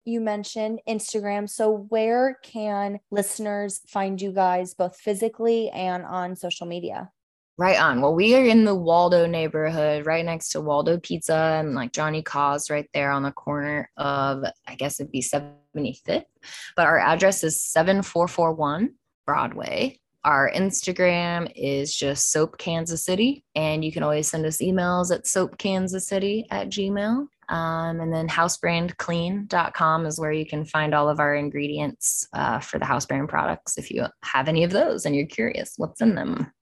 you 0.08 0.20
mentioned 0.20 0.80
Instagram. 0.88 1.48
So, 1.48 1.86
where 1.88 2.38
can 2.42 2.98
listeners 3.10 3.80
find 3.86 4.20
you 4.20 4.32
guys 4.32 4.74
both 4.74 4.96
physically 4.96 5.70
and 5.70 6.04
on 6.04 6.34
social 6.34 6.66
media? 6.66 7.10
Right 7.58 7.80
on. 7.80 8.00
Well, 8.00 8.14
we 8.14 8.36
are 8.36 8.44
in 8.44 8.64
the 8.64 8.74
Waldo 8.74 9.26
neighborhood, 9.26 10.06
right 10.06 10.24
next 10.24 10.50
to 10.50 10.60
Waldo 10.60 10.96
Pizza 10.98 11.58
and 11.58 11.74
like 11.74 11.92
Johnny 11.92 12.22
Cause, 12.22 12.70
right 12.70 12.88
there 12.94 13.10
on 13.10 13.24
the 13.24 13.32
corner 13.32 13.90
of, 13.96 14.44
I 14.68 14.76
guess 14.76 15.00
it'd 15.00 15.10
be 15.10 15.22
75th. 15.22 16.24
But 16.76 16.86
our 16.86 17.00
address 17.00 17.42
is 17.42 17.60
7441 17.60 18.94
Broadway. 19.26 19.98
Our 20.24 20.52
Instagram 20.54 21.50
is 21.56 21.96
just 21.96 22.30
Soap 22.30 22.58
Kansas 22.58 23.04
City. 23.04 23.44
And 23.56 23.84
you 23.84 23.90
can 23.90 24.04
always 24.04 24.28
send 24.28 24.46
us 24.46 24.58
emails 24.58 25.12
at 25.12 25.24
soapkansascity 25.24 26.44
at 26.52 26.68
gmail. 26.68 27.26
Um, 27.48 28.00
and 28.00 28.12
then 28.12 28.28
housebrandclean.com 28.28 30.06
is 30.06 30.20
where 30.20 30.32
you 30.32 30.46
can 30.46 30.64
find 30.64 30.94
all 30.94 31.08
of 31.08 31.20
our 31.20 31.34
ingredients 31.34 32.26
uh, 32.32 32.58
for 32.58 32.78
the 32.78 32.84
house 32.84 33.06
brand 33.06 33.28
products 33.28 33.78
if 33.78 33.90
you 33.90 34.06
have 34.22 34.48
any 34.48 34.64
of 34.64 34.70
those 34.70 35.06
and 35.06 35.14
you're 35.14 35.26
curious 35.26 35.74
what's 35.76 36.00
in 36.00 36.14
them. 36.14 36.52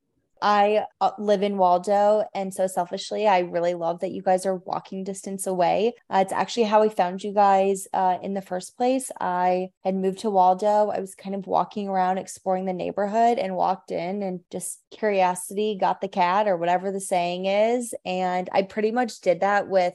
I 0.42 0.84
uh, 1.00 1.12
live 1.18 1.42
in 1.42 1.56
Waldo. 1.56 2.24
And 2.34 2.52
so 2.52 2.66
selfishly, 2.66 3.26
I 3.26 3.40
really 3.40 3.74
love 3.74 4.00
that 4.00 4.12
you 4.12 4.22
guys 4.22 4.44
are 4.44 4.56
walking 4.56 5.02
distance 5.02 5.46
away. 5.46 5.94
Uh, 6.10 6.18
it's 6.18 6.32
actually 6.32 6.64
how 6.64 6.82
I 6.82 6.88
found 6.88 7.24
you 7.24 7.32
guys 7.32 7.88
uh, 7.92 8.18
in 8.22 8.34
the 8.34 8.42
first 8.42 8.76
place. 8.76 9.10
I 9.20 9.70
had 9.82 9.94
moved 9.94 10.18
to 10.20 10.30
Waldo. 10.30 10.90
I 10.90 11.00
was 11.00 11.14
kind 11.14 11.34
of 11.34 11.46
walking 11.46 11.88
around 11.88 12.18
exploring 12.18 12.66
the 12.66 12.72
neighborhood 12.72 13.38
and 13.38 13.56
walked 13.56 13.90
in 13.90 14.22
and 14.22 14.40
just 14.50 14.80
curiosity 14.90 15.76
got 15.80 16.00
the 16.00 16.08
cat 16.08 16.48
or 16.48 16.56
whatever 16.56 16.92
the 16.92 17.00
saying 17.00 17.46
is. 17.46 17.94
And 18.04 18.48
I 18.52 18.62
pretty 18.62 18.90
much 18.90 19.20
did 19.20 19.40
that 19.40 19.68
with 19.68 19.94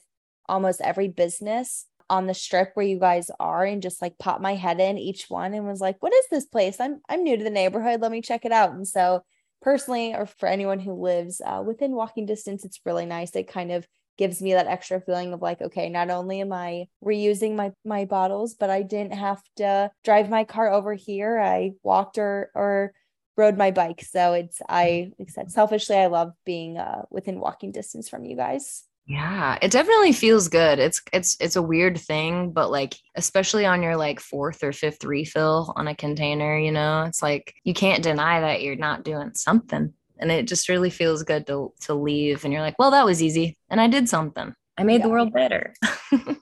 almost 0.52 0.82
every 0.82 1.08
business 1.08 1.86
on 2.10 2.28
the 2.28 2.34
strip 2.34 2.72
where 2.74 2.86
you 2.86 3.00
guys 3.00 3.32
are 3.40 3.64
and 3.64 3.82
just 3.82 4.02
like 4.02 4.18
pop 4.18 4.42
my 4.42 4.54
head 4.54 4.82
in 4.82 4.98
each 4.98 5.30
one 5.30 5.54
and 5.54 5.66
was 5.66 5.80
like 5.80 5.96
what 6.02 6.14
is 6.14 6.26
this 6.30 6.46
place? 6.46 6.80
I'm 6.80 7.02
i'm 7.10 7.24
new 7.24 7.38
to 7.38 7.44
the 7.44 7.50
neighborhood. 7.50 8.02
Let 8.02 8.12
me 8.12 8.22
check 8.22 8.46
it 8.46 8.52
out. 8.52 8.74
And 8.74 8.88
so 8.88 9.24
personally 9.62 10.14
or 10.14 10.26
for 10.26 10.48
anyone 10.48 10.80
who 10.80 10.94
lives 10.94 11.42
uh, 11.46 11.64
within 11.66 11.94
walking 11.94 12.26
distance 12.26 12.66
it's 12.66 12.82
really 12.86 13.06
nice. 13.06 13.36
It 13.36 13.48
kind 13.48 13.72
of 13.72 13.88
gives 14.18 14.42
me 14.42 14.54
that 14.54 14.68
extra 14.68 15.00
feeling 15.00 15.32
of 15.34 15.42
like 15.42 15.62
okay 15.62 15.90
not 15.90 16.12
only 16.12 16.42
am 16.42 16.52
i 16.52 16.86
reusing 17.04 17.56
my 17.56 17.72
my 17.86 18.06
bottles 18.06 18.54
but 18.54 18.70
i 18.70 18.82
didn't 18.84 19.14
have 19.14 19.42
to 19.56 19.90
drive 20.04 20.30
my 20.30 20.44
car 20.44 20.72
over 20.72 20.94
here. 20.94 21.40
I 21.40 21.72
walked 21.82 22.18
or 22.18 22.52
or 22.54 22.94
rode 23.38 23.58
my 23.58 23.72
bike. 23.72 24.04
So 24.04 24.34
it's 24.34 24.62
I 24.68 25.12
like 25.18 25.30
I 25.30 25.32
said 25.32 25.52
selfishly 25.52 25.96
I 25.96 26.08
love 26.08 26.34
being 26.46 26.78
uh, 26.78 27.04
within 27.10 27.40
walking 27.40 27.72
distance 27.72 28.10
from 28.10 28.26
you 28.26 28.36
guys. 28.36 28.84
Yeah, 29.12 29.58
it 29.62 29.72
definitely 29.72 30.14
feels 30.14 30.48
good. 30.48 30.80
It's 30.80 31.02
it's 31.12 31.36
it's 31.42 31.58
a 31.58 31.62
weird 31.62 32.00
thing, 32.00 32.54
but 32.54 32.72
like 32.72 32.96
especially 33.16 33.66
on 33.66 33.84
your 33.84 33.98
like 33.98 34.22
fourth 34.22 34.64
or 34.64 34.72
fifth 34.72 35.04
refill 35.04 35.74
on 35.76 35.90
a 35.90 35.96
container, 35.96 36.58
you 36.58 36.72
know, 36.72 37.04
it's 37.04 37.22
like 37.22 37.54
you 37.66 37.74
can't 37.74 38.04
deny 38.04 38.40
that 38.40 38.62
you're 38.62 38.78
not 38.78 39.04
doing 39.04 39.34
something. 39.34 39.94
And 40.18 40.32
it 40.32 40.48
just 40.48 40.70
really 40.70 40.90
feels 40.90 41.24
good 41.24 41.46
to 41.48 41.74
to 41.82 41.94
leave 41.94 42.46
and 42.46 42.54
you're 42.54 42.62
like, 42.62 42.80
well, 42.80 42.92
that 42.92 43.04
was 43.04 43.22
easy 43.22 43.58
and 43.70 43.82
I 43.82 43.88
did 43.88 44.08
something. 44.08 44.54
I 44.78 44.84
made 44.84 45.02
yeah. 45.02 45.08
the 45.08 45.10
world 45.10 45.34
better. 45.34 45.74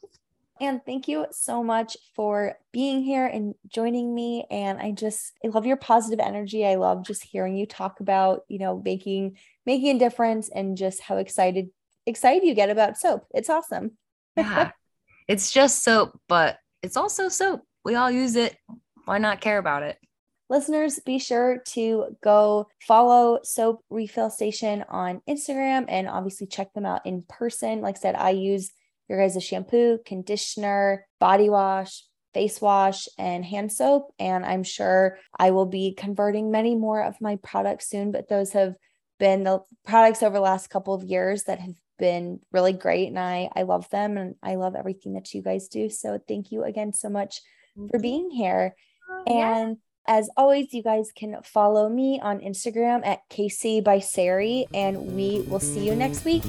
And 0.62 0.82
thank 0.86 1.08
you 1.08 1.26
so 1.32 1.64
much 1.64 1.96
for 2.16 2.58
being 2.74 3.02
here 3.02 3.26
and 3.26 3.56
joining 3.70 4.14
me. 4.14 4.46
And 4.52 4.78
I 4.78 4.92
just 4.92 5.32
I 5.44 5.48
love 5.48 5.66
your 5.66 5.78
positive 5.78 6.20
energy. 6.20 6.66
I 6.66 6.76
love 6.76 7.06
just 7.06 7.24
hearing 7.24 7.56
you 7.56 7.66
talk 7.66 8.02
about, 8.02 8.42
you 8.50 8.60
know, 8.60 8.82
making 8.84 9.38
making 9.66 9.96
a 9.96 10.00
difference 10.00 10.50
and 10.50 10.76
just 10.76 11.00
how 11.00 11.16
excited 11.16 11.70
excited 12.10 12.46
you 12.46 12.54
get 12.54 12.70
about 12.70 12.98
soap. 12.98 13.26
It's 13.34 13.50
awesome. 13.50 13.92
yeah. 14.36 14.72
It's 15.28 15.52
just 15.52 15.84
soap, 15.84 16.20
but 16.28 16.58
it's 16.82 16.98
also 16.98 17.30
soap. 17.30 17.62
We 17.86 17.96
all 17.96 18.10
use 18.10 18.36
it. 18.36 18.58
Why 19.06 19.20
not 19.20 19.42
care 19.42 19.60
about 19.60 19.84
it? 19.84 19.98
Listeners, 20.50 21.00
be 21.06 21.20
sure 21.20 21.62
to 21.74 22.18
go 22.24 22.68
follow 22.88 23.40
Soap 23.44 23.84
Refill 23.92 24.32
Station 24.32 24.84
on 24.90 25.22
Instagram 25.30 25.86
and 25.88 26.08
obviously 26.08 26.48
check 26.48 26.74
them 26.74 26.88
out 26.88 27.06
in 27.06 27.24
person. 27.30 27.82
Like 27.82 27.98
I 27.98 28.00
said, 28.00 28.16
I 28.16 28.32
use 28.32 28.72
your 29.08 29.20
guys' 29.20 29.44
shampoo, 29.44 30.00
conditioner, 30.04 31.06
body 31.20 31.52
wash, 31.52 32.04
face 32.34 32.60
wash, 32.60 33.08
and 33.20 33.46
hand 33.46 33.72
soap. 33.72 34.12
And 34.18 34.44
I'm 34.44 34.64
sure 34.64 35.20
I 35.38 35.52
will 35.52 35.68
be 35.68 35.94
converting 35.94 36.50
many 36.50 36.76
more 36.76 37.04
of 37.04 37.22
my 37.22 37.36
products 37.38 37.88
soon, 37.88 38.12
but 38.12 38.28
those 38.28 38.54
have 38.54 38.76
been 39.20 39.44
the 39.44 39.60
products 39.86 40.24
over 40.24 40.36
the 40.36 40.42
last 40.42 40.72
couple 40.72 40.96
of 40.96 41.04
years 41.04 41.44
that 41.44 41.60
have 41.60 41.76
been 42.00 42.40
really 42.52 42.74
great. 42.74 43.10
And 43.10 43.20
I, 43.20 43.50
I 43.56 43.64
love 43.64 43.90
them 43.90 44.18
and 44.18 44.36
I 44.42 44.56
love 44.56 44.76
everything 44.76 45.14
that 45.14 45.34
you 45.34 45.42
guys 45.42 45.68
do. 45.68 45.90
So 45.90 46.20
thank 46.28 46.52
you 46.52 46.64
again 46.64 46.94
so 46.94 47.10
much 47.10 47.42
for 47.92 48.00
being 48.00 48.32
here. 48.32 48.76
Oh, 49.10 49.24
and 49.32 49.78
as 50.08 50.30
always, 50.36 50.74
you 50.74 50.82
guys 50.82 51.12
can 51.16 51.38
follow 51.44 51.88
me 51.88 52.20
on 52.22 52.40
Instagram 52.40 53.06
at 53.06 53.30
KC 53.30 53.84
by 53.84 54.00
Sari, 54.00 54.66
and 54.74 55.16
we 55.16 55.42
will 55.42 55.60
see 55.60 55.86
you 55.86 55.96
next 55.96 56.26
week. 56.26 56.44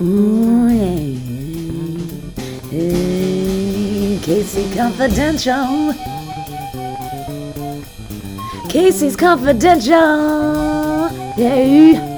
Ooh, 0.00 0.68
yeah. 0.68 1.18
KC 4.22 4.76
Confidential. 4.76 5.92
KC's 8.70 9.16
Confidential. 9.16 11.10
Yeah. 11.36 12.08
Ooh. 12.08 12.11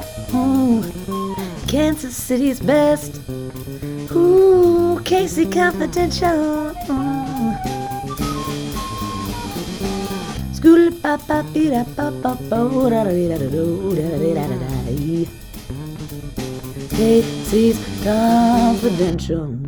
Kansas 1.75 2.15
City's 2.15 2.61
best. 2.61 3.21
Ooh, 4.13 5.01
KC 5.03 5.51
Confidential. 5.53 6.73
KC's 16.95 18.05
Confidential. 18.05 19.64